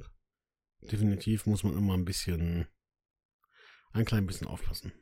Definitiv 0.80 1.46
muss 1.46 1.62
man 1.62 1.76
immer 1.76 1.94
ein 1.94 2.04
bisschen, 2.04 2.66
ein 3.92 4.04
klein 4.04 4.26
bisschen 4.26 4.48
aufpassen. 4.48 4.92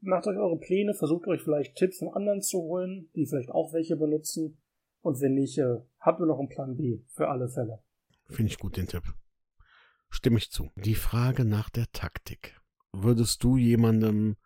Macht 0.00 0.26
euch 0.26 0.36
eure 0.36 0.58
Pläne, 0.58 0.94
versucht 0.94 1.26
euch 1.26 1.42
vielleicht 1.42 1.76
Tipps 1.76 1.98
von 1.98 2.12
anderen 2.12 2.42
zu 2.42 2.58
holen, 2.58 3.10
die 3.14 3.26
vielleicht 3.26 3.50
auch 3.50 3.72
welche 3.72 3.96
benutzen. 3.96 4.60
Und 5.00 5.20
wenn 5.20 5.34
nicht, 5.34 5.58
äh, 5.58 5.76
habt 6.00 6.20
ihr 6.20 6.26
noch 6.26 6.38
einen 6.38 6.48
Plan 6.48 6.76
B 6.76 7.00
für 7.08 7.28
alle 7.28 7.48
Fälle. 7.48 7.82
Finde 8.26 8.52
ich 8.52 8.58
gut, 8.58 8.76
den 8.76 8.86
Tipp. 8.86 9.04
Stimme 10.10 10.38
ich 10.38 10.50
zu. 10.50 10.70
Die 10.76 10.94
Frage 10.94 11.44
nach 11.44 11.70
der 11.70 11.86
Taktik. 11.92 12.60
Würdest 12.92 13.42
du 13.44 13.56
jemandem 13.56 14.36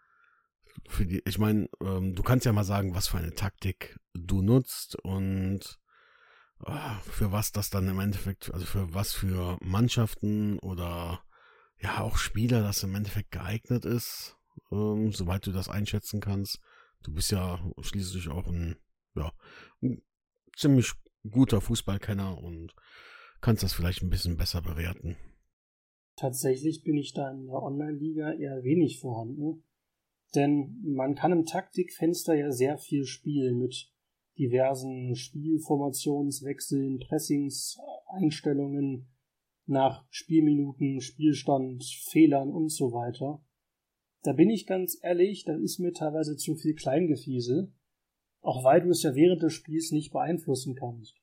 für 0.88 1.06
die, 1.06 1.22
ich 1.26 1.38
meine, 1.38 1.68
ähm, 1.82 2.14
du 2.14 2.22
kannst 2.22 2.46
ja 2.46 2.52
mal 2.52 2.64
sagen, 2.64 2.94
was 2.94 3.08
für 3.08 3.18
eine 3.18 3.34
Taktik 3.34 3.98
du 4.14 4.42
nutzt 4.42 4.96
und 5.02 5.78
äh, 6.64 6.94
für 7.02 7.32
was 7.32 7.52
das 7.52 7.70
dann 7.70 7.88
im 7.88 8.00
Endeffekt, 8.00 8.52
also 8.52 8.66
für 8.66 8.94
was 8.94 9.12
für 9.12 9.58
Mannschaften 9.60 10.58
oder 10.58 11.22
ja 11.78 12.00
auch 12.00 12.16
Spieler 12.16 12.62
das 12.62 12.82
im 12.82 12.94
Endeffekt 12.94 13.32
geeignet 13.32 13.84
ist, 13.84 14.36
ähm, 14.70 15.12
soweit 15.12 15.46
du 15.46 15.52
das 15.52 15.68
einschätzen 15.68 16.20
kannst. 16.20 16.60
Du 17.02 17.12
bist 17.12 17.30
ja 17.30 17.60
schließlich 17.80 18.28
auch 18.28 18.46
ein, 18.46 18.76
ja, 19.14 19.32
ein 19.82 20.02
ziemlich 20.56 20.92
guter 21.28 21.60
Fußballkenner 21.60 22.38
und 22.38 22.74
kannst 23.40 23.62
das 23.62 23.72
vielleicht 23.72 24.02
ein 24.02 24.10
bisschen 24.10 24.36
besser 24.36 24.62
bewerten. 24.62 25.16
Tatsächlich 26.16 26.84
bin 26.84 26.96
ich 26.96 27.14
da 27.14 27.30
in 27.30 27.46
der 27.46 27.62
Online-Liga 27.62 28.32
eher 28.32 28.62
wenig 28.62 29.00
vorhanden. 29.00 29.64
Denn 30.34 30.80
man 30.82 31.14
kann 31.14 31.32
im 31.32 31.44
Taktikfenster 31.44 32.34
ja 32.34 32.50
sehr 32.52 32.78
viel 32.78 33.04
spielen 33.04 33.58
mit 33.58 33.92
diversen 34.38 35.14
Spielformationswechseln, 35.14 37.00
Pressingseinstellungen 37.00 39.10
nach 39.66 40.06
Spielminuten, 40.10 41.02
Spielstand, 41.02 41.84
Fehlern 41.84 42.50
und 42.50 42.70
so 42.70 42.92
weiter. 42.92 43.44
Da 44.22 44.32
bin 44.32 44.50
ich 44.50 44.66
ganz 44.66 44.98
ehrlich, 45.02 45.44
da 45.44 45.56
ist 45.56 45.78
mir 45.78 45.92
teilweise 45.92 46.36
zu 46.36 46.54
viel 46.54 46.74
Kleingefiesel, 46.74 47.72
auch 48.40 48.64
weil 48.64 48.82
du 48.82 48.90
es 48.90 49.02
ja 49.02 49.14
während 49.14 49.42
des 49.42 49.52
Spiels 49.52 49.90
nicht 49.90 50.12
beeinflussen 50.12 50.74
kannst. 50.74 51.16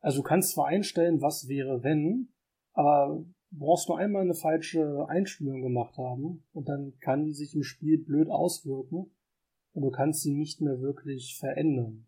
Also 0.00 0.18
du 0.18 0.22
kannst 0.24 0.52
zwar 0.52 0.66
einstellen, 0.66 1.20
was 1.20 1.46
wäre 1.48 1.82
wenn, 1.82 2.32
aber 2.72 3.24
brauchst 3.50 3.88
nur 3.88 3.98
einmal 3.98 4.22
eine 4.22 4.34
falsche 4.34 5.06
Einstellung 5.08 5.62
gemacht 5.62 5.96
haben 5.98 6.44
und 6.52 6.68
dann 6.68 6.96
kann 7.00 7.24
die 7.24 7.34
sich 7.34 7.54
im 7.54 7.62
Spiel 7.62 7.98
blöd 7.98 8.28
auswirken 8.28 9.10
und 9.72 9.82
du 9.82 9.90
kannst 9.90 10.22
sie 10.22 10.32
nicht 10.32 10.60
mehr 10.60 10.80
wirklich 10.80 11.36
verändern. 11.38 12.06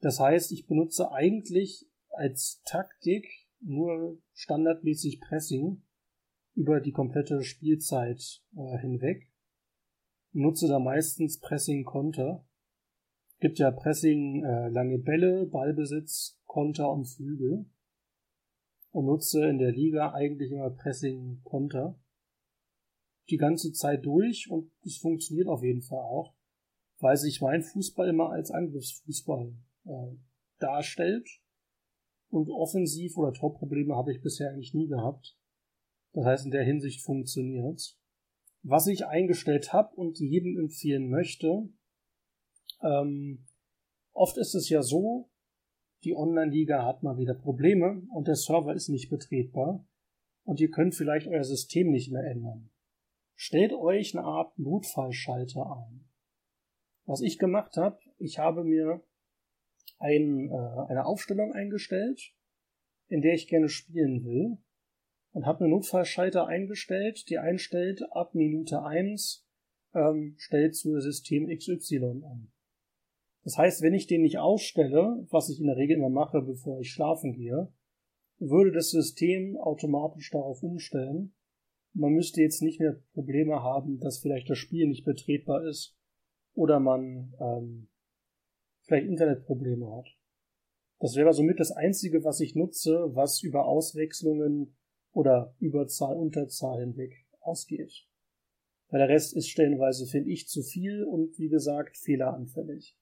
Das 0.00 0.20
heißt, 0.20 0.52
ich 0.52 0.66
benutze 0.66 1.10
eigentlich 1.10 1.88
als 2.10 2.62
Taktik 2.64 3.26
nur 3.60 4.18
standardmäßig 4.34 5.20
Pressing 5.20 5.82
über 6.56 6.80
die 6.80 6.92
komplette 6.92 7.42
Spielzeit 7.42 8.42
äh, 8.56 8.78
hinweg. 8.78 9.30
Nutze 10.32 10.66
da 10.66 10.78
meistens 10.78 11.38
Pressing-Konter. 11.38 12.44
Gibt 13.38 13.58
ja 13.58 13.70
Pressing 13.70 14.42
äh, 14.42 14.68
lange 14.70 14.98
Bälle, 14.98 15.46
Ballbesitz, 15.46 16.40
Konter 16.46 16.90
und 16.90 17.04
Flügel 17.04 17.66
und 18.90 19.04
nutze 19.04 19.46
in 19.46 19.58
der 19.58 19.72
Liga 19.72 20.14
eigentlich 20.14 20.50
immer 20.50 20.70
Pressing 20.70 21.42
Konter. 21.44 22.00
Die 23.28 23.36
ganze 23.36 23.72
Zeit 23.72 24.06
durch 24.06 24.50
und 24.50 24.72
es 24.82 24.96
funktioniert 24.96 25.48
auf 25.48 25.62
jeden 25.62 25.82
Fall 25.82 26.00
auch, 26.00 26.34
weil 27.00 27.18
sich 27.18 27.42
mein 27.42 27.62
Fußball 27.62 28.08
immer 28.08 28.30
als 28.30 28.50
Angriffsfußball 28.50 29.54
äh, 29.84 30.16
darstellt. 30.58 31.28
Und 32.28 32.48
Offensiv- 32.48 33.18
oder 33.18 33.34
Top-Probleme 33.34 33.94
habe 33.94 34.12
ich 34.12 34.22
bisher 34.22 34.50
eigentlich 34.50 34.74
nie 34.74 34.88
gehabt. 34.88 35.36
Das 36.16 36.24
heißt, 36.24 36.44
in 36.46 36.50
der 36.50 36.64
Hinsicht 36.64 37.02
funktioniert 37.02 37.94
Was 38.62 38.86
ich 38.86 39.04
eingestellt 39.04 39.74
habe 39.74 39.94
und 39.94 40.18
jedem 40.18 40.58
empfehlen 40.58 41.10
möchte, 41.10 41.68
ähm, 42.82 43.46
oft 44.12 44.38
ist 44.38 44.54
es 44.54 44.70
ja 44.70 44.82
so, 44.82 45.30
die 46.04 46.16
Online-Liga 46.16 46.86
hat 46.86 47.02
mal 47.02 47.18
wieder 47.18 47.34
Probleme 47.34 48.02
und 48.14 48.28
der 48.28 48.34
Server 48.34 48.74
ist 48.74 48.88
nicht 48.88 49.10
betretbar 49.10 49.86
und 50.44 50.58
ihr 50.58 50.70
könnt 50.70 50.94
vielleicht 50.94 51.28
euer 51.28 51.44
System 51.44 51.90
nicht 51.90 52.10
mehr 52.10 52.24
ändern. 52.24 52.70
Stellt 53.34 53.74
euch 53.74 54.16
eine 54.16 54.24
Art 54.26 54.58
Notfallschalter 54.58 55.70
ein. 55.76 56.08
Was 57.04 57.20
ich 57.20 57.38
gemacht 57.38 57.76
habe, 57.76 57.98
ich 58.16 58.38
habe 58.38 58.64
mir 58.64 59.04
ein, 59.98 60.48
äh, 60.48 60.86
eine 60.88 61.04
Aufstellung 61.04 61.52
eingestellt, 61.52 62.32
in 63.08 63.20
der 63.20 63.34
ich 63.34 63.48
gerne 63.48 63.68
spielen 63.68 64.24
will 64.24 64.58
und 65.36 65.44
habe 65.44 65.64
einen 65.64 65.72
Notfallschalter 65.72 66.46
eingestellt, 66.46 67.28
die 67.28 67.36
einstellt 67.36 68.02
ab 68.10 68.34
Minute 68.34 68.82
1 68.82 69.46
ähm, 69.92 70.34
stellt 70.38 70.74
zu 70.74 70.98
System 70.98 71.54
XY 71.54 72.22
an. 72.24 72.50
Das 73.44 73.58
heißt, 73.58 73.82
wenn 73.82 73.92
ich 73.92 74.06
den 74.06 74.22
nicht 74.22 74.38
ausstelle, 74.38 75.26
was 75.28 75.50
ich 75.50 75.60
in 75.60 75.66
der 75.66 75.76
Regel 75.76 75.98
immer 75.98 76.08
mache, 76.08 76.40
bevor 76.40 76.80
ich 76.80 76.90
schlafen 76.90 77.34
gehe, 77.34 77.70
würde 78.38 78.72
das 78.72 78.88
System 78.88 79.58
automatisch 79.58 80.30
darauf 80.30 80.62
umstellen. 80.62 81.34
Man 81.92 82.14
müsste 82.14 82.40
jetzt 82.40 82.62
nicht 82.62 82.80
mehr 82.80 82.98
Probleme 83.12 83.62
haben, 83.62 84.00
dass 84.00 84.20
vielleicht 84.20 84.48
das 84.48 84.56
Spiel 84.56 84.88
nicht 84.88 85.04
betretbar 85.04 85.66
ist 85.68 85.98
oder 86.54 86.80
man 86.80 87.34
ähm, 87.40 87.88
vielleicht 88.84 89.06
Internetprobleme 89.06 89.96
hat. 89.96 90.08
Das 90.98 91.14
wäre 91.14 91.34
somit 91.34 91.60
das 91.60 91.72
Einzige, 91.72 92.24
was 92.24 92.40
ich 92.40 92.54
nutze, 92.54 93.10
was 93.14 93.42
über 93.42 93.66
Auswechslungen 93.66 94.74
oder 95.16 95.54
Überzahl, 95.58 96.16
Unterzahl 96.16 96.80
hinweg 96.80 97.26
ausgeht. 97.40 98.06
Weil 98.88 99.00
der 99.00 99.08
Rest 99.08 99.34
ist 99.36 99.48
stellenweise, 99.48 100.06
finde 100.06 100.30
ich, 100.30 100.48
zu 100.48 100.62
viel 100.62 101.04
und 101.04 101.38
wie 101.38 101.48
gesagt, 101.48 101.96
fehleranfällig 101.96 102.96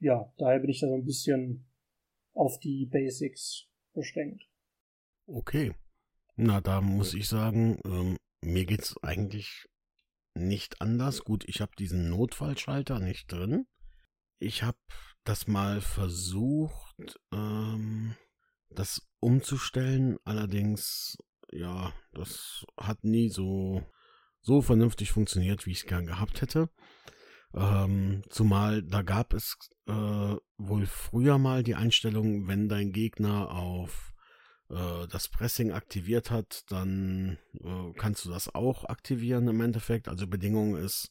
ja, 0.00 0.32
daher 0.38 0.58
bin 0.58 0.70
ich 0.70 0.80
da 0.80 0.88
so 0.88 0.94
ein 0.94 1.04
bisschen 1.04 1.66
auf 2.32 2.58
die 2.58 2.86
Basics 2.86 3.66
beschränkt. 3.92 4.44
Okay. 5.26 5.74
Na, 6.36 6.60
da 6.60 6.80
muss 6.80 7.14
ich 7.14 7.28
sagen, 7.28 7.78
ähm, 7.84 8.16
mir 8.42 8.64
geht's 8.64 8.96
eigentlich 9.02 9.66
nicht 10.34 10.80
anders. 10.80 11.22
Gut, 11.22 11.44
ich 11.46 11.60
habe 11.60 11.72
diesen 11.78 12.08
Notfallschalter 12.08 12.98
nicht 12.98 13.30
drin. 13.30 13.66
Ich 14.38 14.62
habe 14.62 14.78
das 15.24 15.46
mal 15.46 15.82
versucht, 15.82 17.20
ähm, 17.32 18.16
das 18.70 19.06
umzustellen. 19.20 20.16
Allerdings, 20.24 21.18
ja, 21.52 21.92
das 22.12 22.64
hat 22.76 23.04
nie 23.04 23.28
so, 23.28 23.82
so 24.40 24.62
vernünftig 24.62 25.12
funktioniert, 25.12 25.66
wie 25.66 25.72
ich 25.72 25.80
es 25.80 25.86
gern 25.86 26.06
gehabt 26.06 26.42
hätte. 26.42 26.70
Ähm, 27.52 28.22
zumal 28.28 28.82
da 28.82 29.02
gab 29.02 29.34
es 29.34 29.56
äh, 29.86 30.36
wohl 30.56 30.86
früher 30.86 31.38
mal 31.38 31.62
die 31.62 31.74
Einstellung, 31.74 32.46
wenn 32.46 32.68
dein 32.68 32.92
Gegner 32.92 33.50
auf 33.50 34.12
äh, 34.68 35.08
das 35.08 35.28
Pressing 35.28 35.72
aktiviert 35.72 36.30
hat, 36.30 36.64
dann 36.70 37.38
äh, 37.60 37.92
kannst 37.96 38.24
du 38.24 38.30
das 38.30 38.54
auch 38.54 38.84
aktivieren 38.84 39.48
im 39.48 39.60
Endeffekt. 39.60 40.08
Also 40.08 40.28
Bedingung 40.28 40.76
ist, 40.76 41.10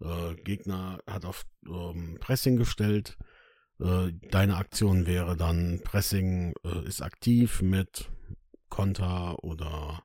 äh, 0.00 0.34
Gegner 0.34 1.00
hat 1.06 1.24
auf 1.24 1.46
ähm, 1.66 2.18
Pressing 2.20 2.56
gestellt. 2.56 3.16
Äh, 3.80 4.12
deine 4.30 4.56
Aktion 4.56 5.06
wäre 5.06 5.36
dann 5.36 5.80
Pressing 5.82 6.52
äh, 6.64 6.86
ist 6.86 7.00
aktiv 7.00 7.62
mit 7.62 8.10
Konter 8.70 9.42
oder 9.44 10.02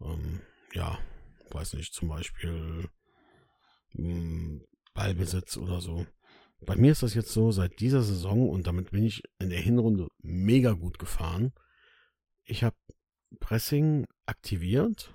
ähm, 0.00 0.40
ja, 0.72 0.98
weiß 1.50 1.74
nicht, 1.74 1.94
zum 1.94 2.08
Beispiel 2.08 2.88
hm, 3.92 4.64
Ballbesitz 4.94 5.56
oder 5.56 5.80
so. 5.80 6.06
Bei 6.66 6.76
mir 6.76 6.92
ist 6.92 7.02
das 7.02 7.14
jetzt 7.14 7.32
so 7.32 7.52
seit 7.52 7.80
dieser 7.80 8.02
Saison 8.02 8.48
und 8.50 8.66
damit 8.66 8.90
bin 8.90 9.04
ich 9.04 9.22
in 9.38 9.50
der 9.50 9.60
Hinrunde 9.60 10.08
mega 10.18 10.72
gut 10.72 10.98
gefahren. 10.98 11.52
Ich 12.44 12.64
habe 12.64 12.76
Pressing 13.38 14.06
aktiviert 14.26 15.14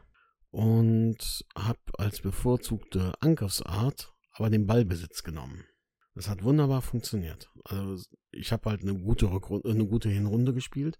und 0.49 1.45
habe 1.55 1.79
als 1.97 2.21
bevorzugte 2.21 3.13
Angriffsart 3.19 4.15
aber 4.35 4.49
den 4.49 4.67
Ballbesitz 4.67 5.23
genommen. 5.23 5.65
Das 6.13 6.29
hat 6.29 6.43
wunderbar 6.43 6.81
funktioniert. 6.81 7.49
Also 7.63 8.03
ich 8.31 8.51
habe 8.51 8.69
halt 8.69 8.81
eine 8.81 8.95
gute 8.95 9.31
Rückrunde, 9.31 9.69
eine 9.69 9.85
gute 9.85 10.09
Hinrunde 10.09 10.53
gespielt, 10.53 10.99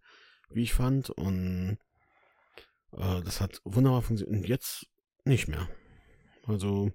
wie 0.49 0.63
ich 0.63 0.73
fand. 0.73 1.09
Und 1.09 1.77
äh, 2.91 3.21
das 3.21 3.41
hat 3.41 3.61
wunderbar 3.63 4.01
funktioniert. 4.01 4.37
Und 4.43 4.47
jetzt 4.47 4.87
nicht 5.25 5.47
mehr. 5.47 5.67
Also 6.45 6.91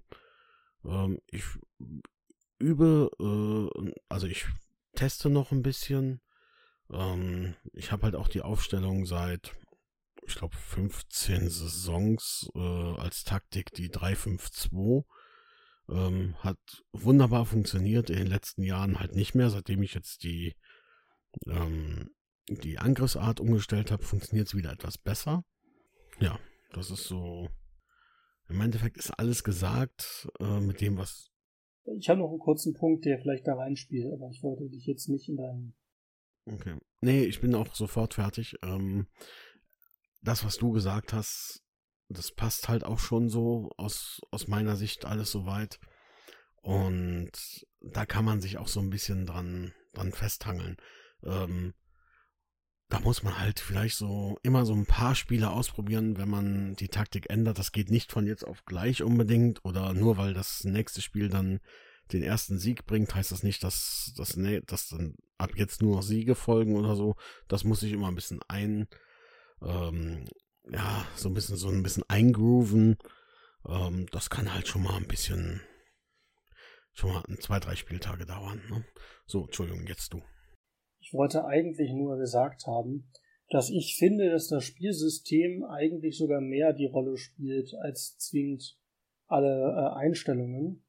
ähm, 0.85 1.19
ich 1.27 1.43
übe, 2.59 3.09
äh, 3.19 3.91
also 4.09 4.27
ich 4.27 4.45
teste 4.95 5.29
noch 5.29 5.51
ein 5.51 5.63
bisschen. 5.63 6.21
Ähm, 6.91 7.55
ich 7.73 7.91
habe 7.91 8.03
halt 8.03 8.15
auch 8.15 8.27
die 8.27 8.41
Aufstellung 8.41 9.05
seit, 9.05 9.55
ich 10.25 10.35
glaube, 10.35 10.55
15 10.55 11.49
Saisons 11.49 12.49
äh, 12.55 12.59
als 12.59 13.23
Taktik, 13.23 13.71
die 13.73 13.89
352. 13.89 15.05
Ähm, 15.89 16.35
hat 16.39 16.59
wunderbar 16.93 17.45
funktioniert, 17.45 18.09
in 18.09 18.17
den 18.17 18.27
letzten 18.27 18.63
Jahren 18.63 18.99
halt 18.99 19.13
nicht 19.13 19.35
mehr, 19.35 19.49
seitdem 19.49 19.83
ich 19.83 19.93
jetzt 19.93 20.23
die, 20.23 20.55
ähm, 21.47 22.11
die 22.59 22.79
Angriffsart 22.79 23.39
umgestellt 23.39 23.91
habe, 23.91 24.03
funktioniert 24.03 24.47
es 24.47 24.55
wieder 24.55 24.71
etwas 24.71 24.97
besser. 24.97 25.43
Ja, 26.19 26.39
das 26.71 26.91
ist 26.91 27.05
so. 27.05 27.49
Im 28.49 28.61
Endeffekt 28.61 28.97
ist 28.97 29.11
alles 29.11 29.43
gesagt 29.43 30.27
äh, 30.39 30.59
mit 30.59 30.81
dem, 30.81 30.97
was. 30.97 31.31
Ich 31.97 32.09
habe 32.09 32.19
noch 32.19 32.29
einen 32.29 32.39
kurzen 32.39 32.73
Punkt, 32.73 33.05
der 33.05 33.19
vielleicht 33.19 33.47
da 33.47 33.55
reinspielt, 33.55 34.11
aber 34.13 34.29
ich 34.29 34.43
wollte 34.43 34.69
dich 34.69 34.85
jetzt 34.85 35.07
nicht 35.09 35.29
in 35.29 35.37
deinen. 35.37 35.75
Okay. 36.45 36.77
Nee, 37.01 37.23
ich 37.23 37.41
bin 37.41 37.55
auch 37.55 37.73
sofort 37.73 38.15
fertig. 38.15 38.55
Ähm, 38.63 39.07
das, 40.21 40.43
was 40.43 40.57
du 40.57 40.71
gesagt 40.71 41.13
hast, 41.13 41.63
das 42.09 42.31
passt 42.31 42.69
halt 42.69 42.83
auch 42.83 42.99
schon 42.99 43.29
so 43.29 43.69
aus, 43.77 44.19
aus 44.31 44.47
meiner 44.47 44.75
Sicht 44.75 45.05
alles 45.05 45.31
soweit. 45.31 45.79
Und 46.61 47.31
da 47.79 48.05
kann 48.05 48.25
man 48.25 48.41
sich 48.41 48.57
auch 48.57 48.67
so 48.67 48.79
ein 48.79 48.89
bisschen 48.89 49.25
dran, 49.25 49.73
dran 49.93 50.11
festhangeln. 50.11 50.77
Ähm, 51.23 51.73
da 52.91 52.99
muss 52.99 53.23
man 53.23 53.39
halt 53.39 53.61
vielleicht 53.61 53.95
so 53.95 54.37
immer 54.43 54.65
so 54.65 54.73
ein 54.73 54.85
paar 54.85 55.15
Spiele 55.15 55.51
ausprobieren, 55.51 56.17
wenn 56.17 56.29
man 56.29 56.75
die 56.75 56.89
Taktik 56.89 57.29
ändert. 57.29 57.57
Das 57.57 57.71
geht 57.71 57.89
nicht 57.89 58.11
von 58.11 58.27
jetzt 58.27 58.45
auf 58.45 58.65
gleich 58.65 59.01
unbedingt 59.01 59.63
oder 59.63 59.93
nur 59.93 60.17
weil 60.17 60.33
das 60.33 60.65
nächste 60.65 61.01
Spiel 61.01 61.29
dann 61.29 61.61
den 62.11 62.21
ersten 62.21 62.59
Sieg 62.59 62.85
bringt, 62.85 63.15
heißt 63.15 63.31
das 63.31 63.43
nicht, 63.43 63.63
dass, 63.63 64.11
dass, 64.17 64.37
dass 64.65 64.89
dann 64.89 65.15
ab 65.37 65.51
jetzt 65.55 65.81
nur 65.81 65.95
noch 65.95 66.03
Siege 66.03 66.35
folgen 66.35 66.75
oder 66.75 66.97
so. 66.97 67.15
Das 67.47 67.63
muss 67.63 67.81
ich 67.81 67.93
immer 67.93 68.09
ein 68.09 68.15
bisschen 68.15 68.41
ein, 68.49 68.89
ähm, 69.61 70.25
ja, 70.69 71.05
so 71.15 71.29
ein 71.29 71.33
bisschen, 71.33 71.55
so 71.55 71.69
ein 71.69 71.83
bisschen 71.83 72.03
eingrooven. 72.09 72.97
Ähm, 73.69 74.05
das 74.11 74.29
kann 74.29 74.53
halt 74.53 74.67
schon 74.67 74.83
mal 74.83 74.97
ein 74.97 75.07
bisschen, 75.07 75.61
schon 76.91 77.13
mal 77.13 77.23
zwei, 77.39 77.61
drei 77.61 77.77
Spieltage 77.77 78.25
dauern. 78.25 78.61
Ne? 78.69 78.83
So, 79.25 79.45
Entschuldigung, 79.45 79.87
jetzt 79.87 80.11
du. 80.11 80.21
Ich 81.11 81.17
wollte 81.17 81.43
eigentlich 81.43 81.91
nur 81.91 82.17
gesagt 82.17 82.67
haben, 82.67 83.11
dass 83.49 83.69
ich 83.69 83.97
finde, 83.97 84.29
dass 84.29 84.47
das 84.47 84.63
Spielsystem 84.63 85.61
eigentlich 85.65 86.17
sogar 86.17 86.39
mehr 86.39 86.71
die 86.71 86.85
Rolle 86.85 87.17
spielt 87.17 87.75
als 87.81 88.17
zwingend 88.17 88.79
alle 89.27 89.49
äh, 89.49 89.99
Einstellungen. 89.99 90.85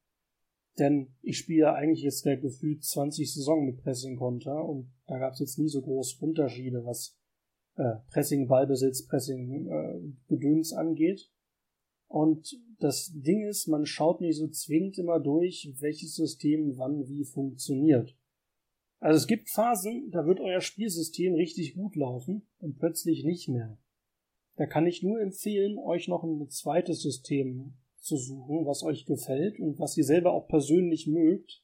Denn 0.78 1.12
ich 1.22 1.38
spiele 1.38 1.74
eigentlich 1.74 2.04
jetzt 2.04 2.24
der 2.24 2.36
gefühlt 2.36 2.84
20 2.84 3.34
Saison 3.34 3.66
mit 3.66 3.82
Pressing 3.82 4.16
Konter 4.16 4.64
und 4.64 4.92
da 5.08 5.18
gab 5.18 5.32
es 5.32 5.40
jetzt 5.40 5.58
nie 5.58 5.68
so 5.68 5.82
große 5.82 6.24
Unterschiede, 6.24 6.84
was 6.84 7.18
äh, 7.74 7.96
Pressing 8.12 8.46
Ballbesitz, 8.46 9.08
Pressing 9.08 9.66
äh, 9.68 10.12
Gedöns 10.28 10.72
angeht. 10.72 11.32
Und 12.06 12.60
das 12.78 13.10
Ding 13.12 13.44
ist, 13.48 13.66
man 13.66 13.86
schaut 13.86 14.20
nicht 14.20 14.36
so 14.36 14.46
zwingend 14.46 14.98
immer 14.98 15.18
durch, 15.18 15.68
welches 15.80 16.14
System 16.14 16.76
wann 16.76 17.08
wie 17.08 17.24
funktioniert. 17.24 18.16
Also 19.02 19.16
es 19.16 19.26
gibt 19.26 19.50
Phasen, 19.50 20.10
da 20.10 20.26
wird 20.26 20.40
euer 20.40 20.60
Spielsystem 20.60 21.34
richtig 21.34 21.74
gut 21.74 21.96
laufen 21.96 22.46
und 22.58 22.78
plötzlich 22.78 23.24
nicht 23.24 23.48
mehr. 23.48 23.78
Da 24.56 24.66
kann 24.66 24.86
ich 24.86 25.02
nur 25.02 25.20
empfehlen, 25.20 25.78
euch 25.78 26.08
noch 26.08 26.22
ein 26.22 26.48
zweites 26.48 27.02
System 27.02 27.74
zu 27.96 28.16
suchen, 28.16 28.64
was 28.66 28.82
euch 28.82 29.04
gefällt 29.06 29.58
und 29.58 29.78
was 29.78 29.96
ihr 29.96 30.04
selber 30.04 30.32
auch 30.32 30.46
persönlich 30.46 31.06
mögt 31.06 31.62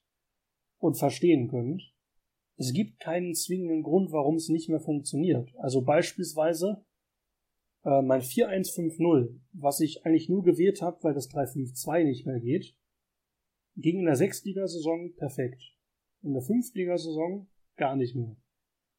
und 0.78 0.98
verstehen 0.98 1.48
könnt 1.48 1.92
es 2.58 2.72
gibt 2.72 2.98
keinen 2.98 3.34
zwingenden 3.34 3.84
Grund, 3.84 4.10
warum 4.10 4.34
es 4.34 4.48
nicht 4.48 4.68
mehr 4.68 4.80
funktioniert. 4.80 5.48
Also 5.58 5.82
beispielsweise 5.82 6.84
äh, 7.84 8.02
mein 8.02 8.20
4150, 8.20 9.40
was 9.52 9.78
ich 9.78 10.04
eigentlich 10.04 10.28
nur 10.28 10.42
gewählt 10.42 10.82
habe, 10.82 10.98
weil 11.02 11.14
das 11.14 11.28
352 11.28 12.04
nicht 12.04 12.26
mehr 12.26 12.40
geht, 12.40 12.74
ging 13.76 14.00
in 14.00 14.06
der 14.06 14.16
Sechstligasaison 14.16 15.14
perfekt. 15.14 15.62
In 16.22 16.32
der 16.32 16.42
Fünftligasaison 16.42 17.48
gar 17.76 17.96
nicht 17.96 18.14
mehr. 18.14 18.36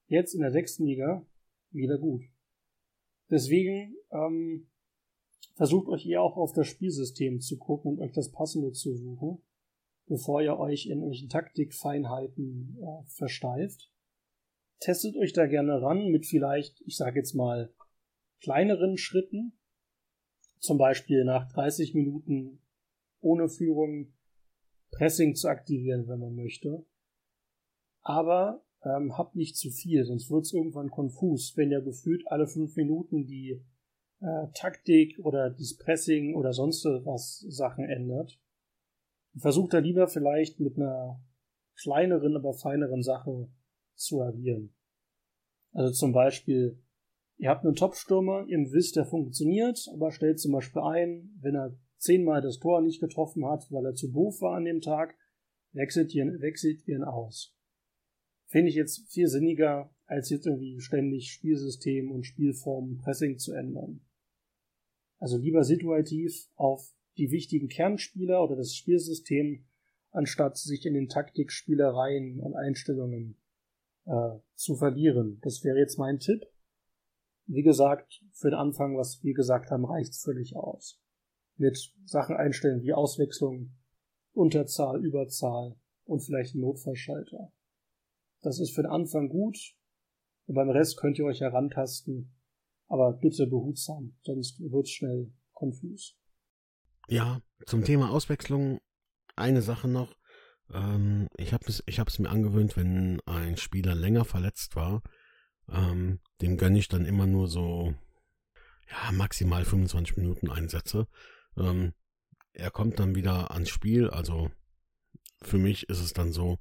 Jetzt 0.07 0.33
in 0.33 0.41
der 0.41 0.51
sechsten 0.51 0.85
Liga 0.85 1.25
wieder 1.71 1.97
gut. 1.97 2.23
Deswegen 3.29 3.95
ähm, 4.11 4.69
versucht 5.55 5.87
euch 5.87 6.07
eher 6.07 6.23
auch 6.23 6.37
auf 6.37 6.53
das 6.53 6.67
Spielsystem 6.67 7.39
zu 7.41 7.57
gucken 7.57 7.91
und 7.91 7.99
euch 8.01 8.13
das 8.13 8.31
Passende 8.31 8.71
zu 8.71 8.95
suchen 8.95 9.43
bevor 10.09 10.41
ihr 10.41 10.57
euch 10.57 10.87
in 10.87 10.97
irgendwelchen 10.97 11.29
Taktikfeinheiten 11.29 12.77
äh, 12.81 13.07
versteift. 13.07 13.91
Testet 14.79 15.15
euch 15.15 15.33
da 15.33 15.45
gerne 15.45 15.81
ran 15.81 16.07
mit 16.09 16.25
vielleicht, 16.25 16.81
ich 16.81 16.97
sage 16.97 17.19
jetzt 17.19 17.35
mal, 17.35 17.73
kleineren 18.41 18.97
Schritten. 18.97 19.53
Zum 20.59 20.77
Beispiel 20.77 21.23
nach 21.23 21.49
30 21.53 21.93
Minuten 21.93 22.61
ohne 23.21 23.47
Führung 23.47 24.13
Pressing 24.91 25.35
zu 25.35 25.47
aktivieren, 25.47 26.07
wenn 26.07 26.19
man 26.19 26.35
möchte. 26.35 26.85
Aber 28.09 28.63
ähm, 28.83 29.19
habt 29.19 29.35
nicht 29.35 29.55
zu 29.55 29.69
viel, 29.69 30.03
sonst 30.03 30.31
wird 30.31 30.41
es 30.41 30.51
irgendwann 30.51 30.89
konfus, 30.89 31.55
wenn 31.57 31.69
ihr 31.69 31.81
gefühlt 31.81 32.23
alle 32.25 32.47
fünf 32.47 32.75
Minuten 32.75 33.27
die 33.27 33.63
äh, 34.19 34.47
Taktik 34.55 35.19
oder 35.19 35.51
das 35.51 35.77
Pressing 35.77 36.33
oder 36.33 36.51
sonst 36.51 36.85
was 36.85 37.45
Sachen 37.49 37.85
ändert. 37.85 38.39
Versucht 39.37 39.75
da 39.75 39.77
lieber 39.77 40.07
vielleicht 40.07 40.59
mit 40.59 40.75
einer 40.75 41.23
kleineren, 41.79 42.35
aber 42.35 42.55
feineren 42.55 43.03
Sache 43.03 43.47
zu 43.93 44.23
agieren. 44.23 44.73
Also 45.71 45.93
zum 45.93 46.11
Beispiel, 46.11 46.81
ihr 47.37 47.51
habt 47.51 47.63
einen 47.63 47.75
Top-Stürmer, 47.75 48.47
ihr 48.47 48.57
wisst, 48.71 48.95
der 48.95 49.05
funktioniert, 49.05 49.87
aber 49.93 50.11
stellt 50.11 50.39
zum 50.39 50.53
Beispiel 50.53 50.81
ein, 50.81 51.37
wenn 51.41 51.53
er 51.53 51.77
zehnmal 51.99 52.41
das 52.41 52.57
Tor 52.57 52.81
nicht 52.81 53.01
getroffen 53.01 53.45
hat, 53.45 53.71
weil 53.71 53.85
er 53.85 53.93
zu 53.93 54.11
doof 54.11 54.41
war 54.41 54.55
an 54.55 54.65
dem 54.65 54.81
Tag, 54.81 55.13
wechselt 55.73 56.15
ihr, 56.15 56.25
wechselt 56.41 56.87
ihr 56.87 56.95
ihn 56.95 57.03
aus. 57.03 57.55
Finde 58.49 58.69
ich 58.69 58.75
jetzt 58.75 59.07
viel 59.11 59.27
sinniger, 59.27 59.93
als 60.07 60.31
jetzt 60.31 60.47
irgendwie 60.47 60.81
ständig 60.81 61.31
Spielsystem 61.31 62.09
und 62.09 62.25
Spielform 62.25 62.97
Pressing 62.97 63.37
zu 63.37 63.53
ändern. 63.53 64.01
Also 65.19 65.37
lieber 65.37 65.63
situativ 65.63 66.49
auf 66.55 66.91
die 67.17 67.29
wichtigen 67.29 67.67
Kernspieler 67.67 68.43
oder 68.43 68.55
das 68.55 68.73
Spielsystem, 68.73 69.67
anstatt 70.09 70.57
sich 70.57 70.87
in 70.87 70.95
den 70.95 71.09
Taktikspielereien 71.09 72.39
und 72.39 72.55
Einstellungen 72.55 73.37
äh, 74.05 74.39
zu 74.55 74.75
verlieren. 74.75 75.39
Das 75.43 75.63
wäre 75.63 75.77
jetzt 75.77 75.99
mein 75.99 76.17
Tipp. 76.17 76.43
Wie 77.45 77.61
gesagt, 77.61 78.23
für 78.31 78.49
den 78.49 78.59
Anfang, 78.59 78.97
was 78.97 79.23
wir 79.23 79.35
gesagt 79.35 79.69
haben, 79.69 79.85
reicht 79.85 80.15
völlig 80.15 80.55
aus. 80.55 80.99
Mit 81.57 81.93
Sachen 82.05 82.35
einstellen 82.35 82.81
wie 82.81 82.93
Auswechslung, 82.93 83.75
Unterzahl, 84.33 85.05
Überzahl 85.05 85.75
und 86.05 86.21
vielleicht 86.21 86.55
Notfallschalter. 86.55 87.51
Das 88.41 88.59
ist 88.59 88.73
für 88.73 88.83
den 88.83 88.91
Anfang 88.91 89.29
gut. 89.29 89.57
Und 90.45 90.55
beim 90.55 90.69
Rest 90.69 90.97
könnt 90.97 91.17
ihr 91.19 91.25
euch 91.25 91.41
herantasten. 91.41 92.35
Aber 92.87 93.13
bitte 93.13 93.45
behutsam, 93.45 94.17
sonst 94.23 94.59
wird's 94.59 94.89
schnell 94.89 95.31
konfus. 95.53 96.17
Ja, 97.07 97.41
zum 97.65 97.83
Thema 97.83 98.09
Auswechslung 98.09 98.79
eine 99.35 99.61
Sache 99.61 99.87
noch. 99.87 100.15
Ähm, 100.73 101.27
ich 101.37 101.53
habe 101.53 101.65
es 101.67 101.83
ich 101.85 102.19
mir 102.19 102.29
angewöhnt, 102.29 102.77
wenn 102.77 103.19
ein 103.25 103.57
Spieler 103.57 103.95
länger 103.95 104.25
verletzt 104.25 104.75
war, 104.75 105.01
ähm, 105.71 106.19
dem 106.41 106.57
gönne 106.57 106.79
ich 106.79 106.87
dann 106.87 107.05
immer 107.05 107.27
nur 107.27 107.47
so 107.47 107.93
ja, 108.89 109.11
maximal 109.11 109.65
25 109.65 110.17
Minuten 110.17 110.49
Einsätze. 110.49 111.07
Ähm, 111.57 111.93
er 112.53 112.71
kommt 112.71 112.99
dann 112.99 113.15
wieder 113.15 113.51
ans 113.51 113.69
Spiel, 113.69 114.09
also 114.09 114.49
für 115.41 115.57
mich 115.57 115.89
ist 115.89 115.99
es 115.99 116.13
dann 116.13 116.31
so, 116.31 116.59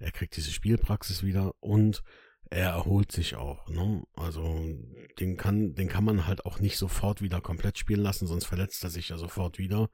er 0.00 0.12
kriegt 0.12 0.36
diese 0.36 0.50
Spielpraxis 0.50 1.22
wieder 1.22 1.52
und 1.60 2.02
er 2.48 2.70
erholt 2.70 3.12
sich 3.12 3.36
auch. 3.36 3.68
Ne? 3.68 4.02
Also 4.14 4.66
den 5.20 5.36
kann, 5.36 5.74
den 5.74 5.88
kann 5.88 6.04
man 6.04 6.26
halt 6.26 6.44
auch 6.44 6.58
nicht 6.58 6.78
sofort 6.78 7.22
wieder 7.22 7.40
komplett 7.40 7.78
spielen 7.78 8.00
lassen, 8.00 8.26
sonst 8.26 8.46
verletzt 8.46 8.82
er 8.82 8.90
sich 8.90 9.10
ja 9.10 9.18
sofort 9.18 9.58
wieder. 9.58 9.88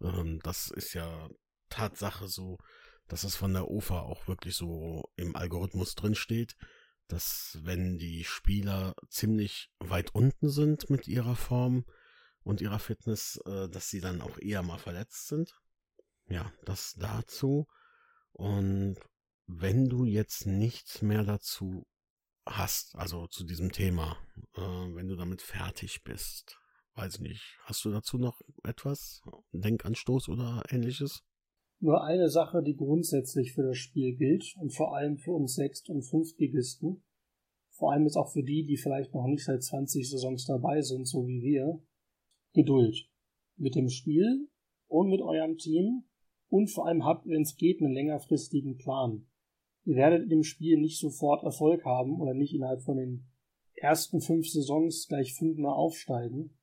Ähm, 0.00 0.40
das 0.42 0.70
ist 0.70 0.94
ja 0.94 1.28
Tatsache 1.68 2.28
so, 2.28 2.56
dass 3.08 3.24
es 3.24 3.36
von 3.36 3.52
der 3.52 3.68
OFA 3.68 4.00
auch 4.00 4.26
wirklich 4.28 4.54
so 4.54 5.10
im 5.16 5.36
Algorithmus 5.36 5.94
drin 5.94 6.14
steht, 6.14 6.54
dass 7.08 7.58
wenn 7.62 7.98
die 7.98 8.24
Spieler 8.24 8.94
ziemlich 9.08 9.70
weit 9.80 10.14
unten 10.14 10.48
sind 10.48 10.88
mit 10.88 11.08
ihrer 11.08 11.36
Form 11.36 11.84
und 12.42 12.60
ihrer 12.60 12.78
Fitness, 12.78 13.40
äh, 13.44 13.68
dass 13.68 13.90
sie 13.90 14.00
dann 14.00 14.20
auch 14.20 14.38
eher 14.38 14.62
mal 14.62 14.78
verletzt 14.78 15.26
sind. 15.28 15.52
Ja, 16.28 16.52
das 16.64 16.94
dazu. 16.94 17.66
Und 18.32 18.96
wenn 19.48 19.88
du 19.88 20.04
jetzt 20.04 20.46
nichts 20.46 21.02
mehr 21.02 21.24
dazu 21.24 21.86
hast, 22.46 22.94
also 22.96 23.26
zu 23.26 23.44
diesem 23.44 23.72
Thema, 23.72 24.16
äh, 24.54 24.60
wenn 24.60 25.08
du 25.08 25.16
damit 25.16 25.42
fertig 25.42 26.04
bist, 26.04 26.58
weiß 26.94 27.20
nicht, 27.20 27.42
hast 27.64 27.84
du 27.84 27.90
dazu 27.90 28.18
noch 28.18 28.40
etwas? 28.62 29.22
Denkanstoß 29.52 30.28
oder 30.28 30.62
ähnliches? 30.70 31.24
Nur 31.80 32.04
eine 32.04 32.28
Sache, 32.28 32.62
die 32.62 32.76
grundsätzlich 32.76 33.52
für 33.52 33.62
das 33.62 33.78
Spiel 33.78 34.16
gilt 34.16 34.54
und 34.56 34.74
vor 34.74 34.96
allem 34.96 35.16
für 35.16 35.32
uns 35.32 35.54
Sechst- 35.54 35.88
und 35.88 36.02
Fünftligisten, 36.02 37.02
vor 37.70 37.92
allem 37.92 38.02
jetzt 38.02 38.16
auch 38.16 38.32
für 38.32 38.42
die, 38.42 38.64
die 38.64 38.76
vielleicht 38.76 39.14
noch 39.14 39.26
nicht 39.26 39.44
seit 39.44 39.62
20 39.62 40.10
Saisons 40.10 40.44
dabei 40.46 40.82
sind, 40.82 41.06
so 41.06 41.26
wie 41.26 41.40
wir, 41.40 41.80
Geduld. 42.52 43.08
Mit 43.56 43.76
dem 43.76 43.88
Spiel 43.88 44.48
und 44.88 45.08
mit 45.08 45.20
eurem 45.20 45.56
Team 45.56 46.04
und 46.48 46.68
vor 46.68 46.86
allem 46.86 47.04
habt, 47.04 47.26
wenn 47.26 47.42
es 47.42 47.56
geht, 47.56 47.80
einen 47.80 47.92
längerfristigen 47.92 48.76
Plan. 48.76 49.26
Ihr 49.88 49.96
werdet 49.96 50.24
in 50.24 50.28
dem 50.28 50.42
Spiel 50.42 50.76
nicht 50.76 51.00
sofort 51.00 51.42
Erfolg 51.44 51.86
haben 51.86 52.20
oder 52.20 52.34
nicht 52.34 52.52
innerhalb 52.52 52.82
von 52.82 52.98
den 52.98 53.26
ersten 53.74 54.20
fünf 54.20 54.46
Saisons 54.46 55.08
gleich 55.08 55.32
fünfmal 55.32 55.72
aufsteigen. 55.72 56.58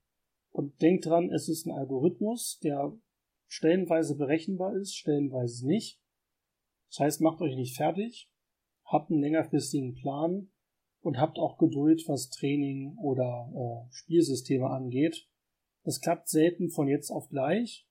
Und 0.52 0.80
denkt 0.80 1.06
dran, 1.06 1.32
es 1.32 1.48
ist 1.48 1.66
ein 1.66 1.72
Algorithmus, 1.72 2.60
der 2.62 2.96
stellenweise 3.48 4.14
berechenbar 4.14 4.76
ist, 4.76 4.94
stellenweise 4.94 5.66
nicht. 5.66 6.00
Das 6.90 7.00
heißt, 7.00 7.20
macht 7.20 7.40
euch 7.40 7.56
nicht 7.56 7.76
fertig, 7.76 8.30
habt 8.84 9.10
einen 9.10 9.22
längerfristigen 9.22 9.94
Plan 9.94 10.52
und 11.00 11.18
habt 11.18 11.40
auch 11.40 11.58
Geduld, 11.58 12.04
was 12.06 12.30
Training 12.30 12.96
oder 12.96 13.50
äh, 13.52 13.92
Spielsysteme 13.92 14.70
angeht. 14.70 15.28
Das 15.82 16.00
klappt 16.00 16.28
selten 16.28 16.70
von 16.70 16.86
jetzt 16.86 17.10
auf 17.10 17.28
gleich. 17.28 17.88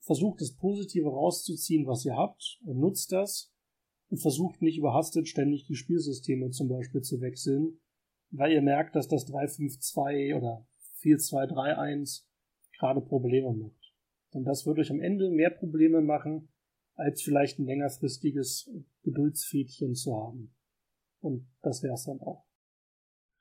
Versucht 0.00 0.40
das 0.40 0.56
Positive 0.56 1.10
rauszuziehen, 1.10 1.86
was 1.86 2.06
ihr 2.06 2.16
habt 2.16 2.58
und 2.64 2.78
nutzt 2.78 3.12
das 3.12 3.52
und 4.08 4.18
versucht 4.18 4.62
nicht 4.62 4.78
überhastet 4.78 5.28
ständig 5.28 5.66
die 5.66 5.76
Spielsysteme 5.76 6.50
zum 6.50 6.68
Beispiel 6.68 7.02
zu 7.02 7.20
wechseln, 7.20 7.80
weil 8.30 8.52
ihr 8.52 8.62
merkt, 8.62 8.96
dass 8.96 9.08
das 9.08 9.26
3-5-2 9.26 10.36
oder 10.36 10.66
4-2-3-1 11.02 12.24
gerade 12.78 13.00
Probleme 13.00 13.52
macht. 13.52 13.94
Denn 14.34 14.44
das 14.44 14.66
wird 14.66 14.78
euch 14.78 14.90
am 14.90 15.00
Ende 15.00 15.30
mehr 15.30 15.50
Probleme 15.50 16.00
machen, 16.00 16.48
als 16.94 17.22
vielleicht 17.22 17.58
ein 17.58 17.66
längerfristiges 17.66 18.70
Geduldsfädchen 19.02 19.94
zu 19.94 20.14
haben. 20.14 20.54
Und 21.20 21.48
das 21.62 21.82
wäre 21.82 21.94
es 21.94 22.04
dann 22.04 22.20
auch. 22.20 22.46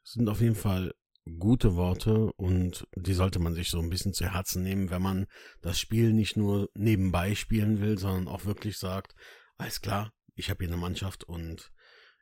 Das 0.03 0.13
sind 0.13 0.29
auf 0.29 0.41
jeden 0.41 0.55
Fall 0.55 0.93
gute 1.39 1.75
Worte 1.75 2.31
und 2.33 2.87
die 2.95 3.13
sollte 3.13 3.39
man 3.39 3.53
sich 3.53 3.69
so 3.69 3.79
ein 3.79 3.89
bisschen 3.89 4.13
zu 4.13 4.31
Herzen 4.31 4.63
nehmen, 4.63 4.89
wenn 4.89 5.01
man 5.01 5.25
das 5.61 5.79
Spiel 5.79 6.13
nicht 6.13 6.37
nur 6.37 6.69
nebenbei 6.73 7.35
spielen 7.35 7.81
will, 7.81 7.97
sondern 7.97 8.29
auch 8.29 8.45
wirklich 8.45 8.77
sagt, 8.77 9.13
alles 9.57 9.81
klar, 9.81 10.13
ich 10.37 10.49
habe 10.49 10.63
hier 10.63 10.73
eine 10.73 10.81
Mannschaft 10.81 11.23
und 11.23 11.71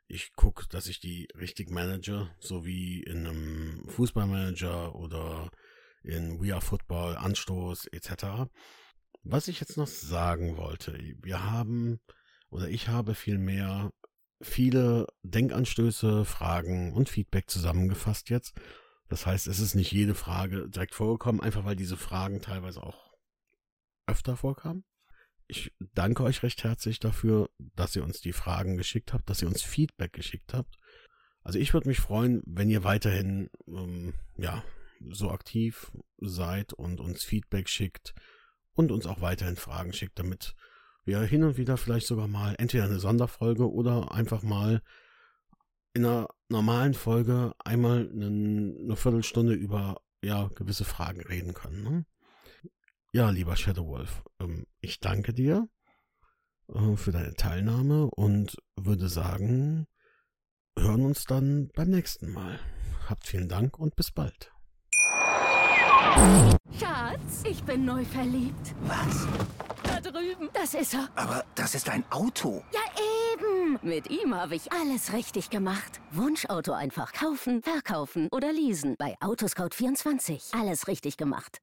ich 0.08 0.32
gucke, 0.34 0.66
dass 0.68 0.86
ich 0.86 1.00
die 1.00 1.28
richtig 1.38 1.70
manage, 1.70 2.30
so 2.40 2.64
wie 2.64 3.02
in 3.02 3.26
einem 3.26 3.88
Fußballmanager 3.88 4.94
oder 4.94 5.50
in 6.02 6.40
We 6.40 6.52
Are 6.52 6.62
Football, 6.62 7.16
Anstoß 7.16 7.86
etc. 7.86 8.48
Was 9.22 9.48
ich 9.48 9.60
jetzt 9.60 9.76
noch 9.76 9.88
sagen 9.88 10.56
wollte, 10.56 10.98
wir 11.22 11.50
haben 11.50 12.00
oder 12.48 12.68
ich 12.68 12.88
habe 12.88 13.14
vielmehr 13.14 13.90
viele 14.40 15.06
Denkanstöße, 15.22 16.24
Fragen 16.24 16.92
und 16.94 17.08
Feedback 17.08 17.50
zusammengefasst 17.50 18.30
jetzt. 18.30 18.54
Das 19.08 19.26
heißt, 19.26 19.46
es 19.46 19.58
ist 19.58 19.74
nicht 19.74 19.92
jede 19.92 20.14
Frage 20.14 20.68
direkt 20.68 20.94
vorgekommen, 20.94 21.40
einfach 21.40 21.64
weil 21.64 21.76
diese 21.76 21.96
Fragen 21.96 22.40
teilweise 22.40 22.82
auch 22.82 23.12
öfter 24.06 24.36
vorkamen. 24.36 24.84
Ich 25.48 25.72
danke 25.78 26.22
euch 26.24 26.42
recht 26.42 26.64
herzlich 26.64 26.98
dafür, 26.98 27.50
dass 27.58 27.94
ihr 27.94 28.02
uns 28.02 28.20
die 28.20 28.32
Fragen 28.32 28.76
geschickt 28.76 29.12
habt, 29.12 29.30
dass 29.30 29.42
ihr 29.42 29.48
uns 29.48 29.62
Feedback 29.62 30.12
geschickt 30.12 30.54
habt. 30.54 30.76
Also 31.42 31.58
ich 31.58 31.72
würde 31.72 31.88
mich 31.88 32.00
freuen, 32.00 32.42
wenn 32.44 32.68
ihr 32.70 32.82
weiterhin 32.82 33.48
ähm, 33.68 34.14
ja 34.36 34.64
so 35.10 35.30
aktiv 35.30 35.92
seid 36.18 36.72
und 36.72 37.00
uns 37.00 37.22
Feedback 37.22 37.68
schickt 37.68 38.14
und 38.72 38.90
uns 38.90 39.06
auch 39.06 39.20
weiterhin 39.20 39.56
Fragen 39.56 39.92
schickt, 39.92 40.18
damit 40.18 40.54
wir 41.04 41.20
hin 41.20 41.44
und 41.44 41.56
wieder 41.56 41.76
vielleicht 41.76 42.06
sogar 42.06 42.26
mal 42.26 42.56
entweder 42.58 42.84
eine 42.84 42.98
Sonderfolge 42.98 43.70
oder 43.70 44.12
einfach 44.12 44.42
mal 44.42 44.82
in 45.94 46.04
einer 46.04 46.28
normalen 46.48 46.94
Folge 46.94 47.54
einmal 47.64 48.10
eine, 48.10 48.26
eine 48.26 48.96
Viertelstunde 48.96 49.54
über 49.54 50.00
ja 50.22 50.48
gewisse 50.48 50.84
Fragen 50.84 51.20
reden 51.20 51.54
können. 51.54 51.82
Ne? 51.82 52.06
Ja, 53.16 53.30
lieber 53.30 53.56
Shadow 53.56 53.86
Wolf, 53.86 54.22
ähm, 54.40 54.66
ich 54.78 55.00
danke 55.00 55.32
dir 55.32 55.70
äh, 56.68 56.96
für 56.96 57.12
deine 57.12 57.32
Teilnahme 57.32 58.10
und 58.10 58.58
würde 58.78 59.08
sagen, 59.08 59.86
hören 60.78 61.00
uns 61.00 61.24
dann 61.24 61.70
beim 61.74 61.88
nächsten 61.88 62.30
Mal. 62.30 62.60
Habt 63.08 63.26
vielen 63.26 63.48
Dank 63.48 63.78
und 63.78 63.96
bis 63.96 64.10
bald. 64.10 64.52
Schatz, 66.78 67.42
ich 67.48 67.62
bin 67.62 67.86
neu 67.86 68.04
verliebt. 68.04 68.74
Was? 68.82 69.26
Da 69.82 69.98
drüben. 69.98 70.50
Das 70.52 70.74
ist 70.74 70.92
er. 70.92 71.08
Aber 71.14 71.42
das 71.54 71.74
ist 71.74 71.88
ein 71.88 72.04
Auto. 72.10 72.62
Ja, 72.74 72.80
eben. 73.32 73.78
Mit 73.80 74.10
ihm 74.10 74.34
habe 74.34 74.56
ich 74.56 74.70
alles 74.72 75.14
richtig 75.14 75.48
gemacht. 75.48 76.02
Wunschauto 76.10 76.72
einfach 76.72 77.14
kaufen, 77.14 77.62
verkaufen 77.62 78.28
oder 78.30 78.52
leasen. 78.52 78.94
Bei 78.98 79.16
Autoscout24. 79.20 80.54
Alles 80.54 80.86
richtig 80.86 81.16
gemacht. 81.16 81.62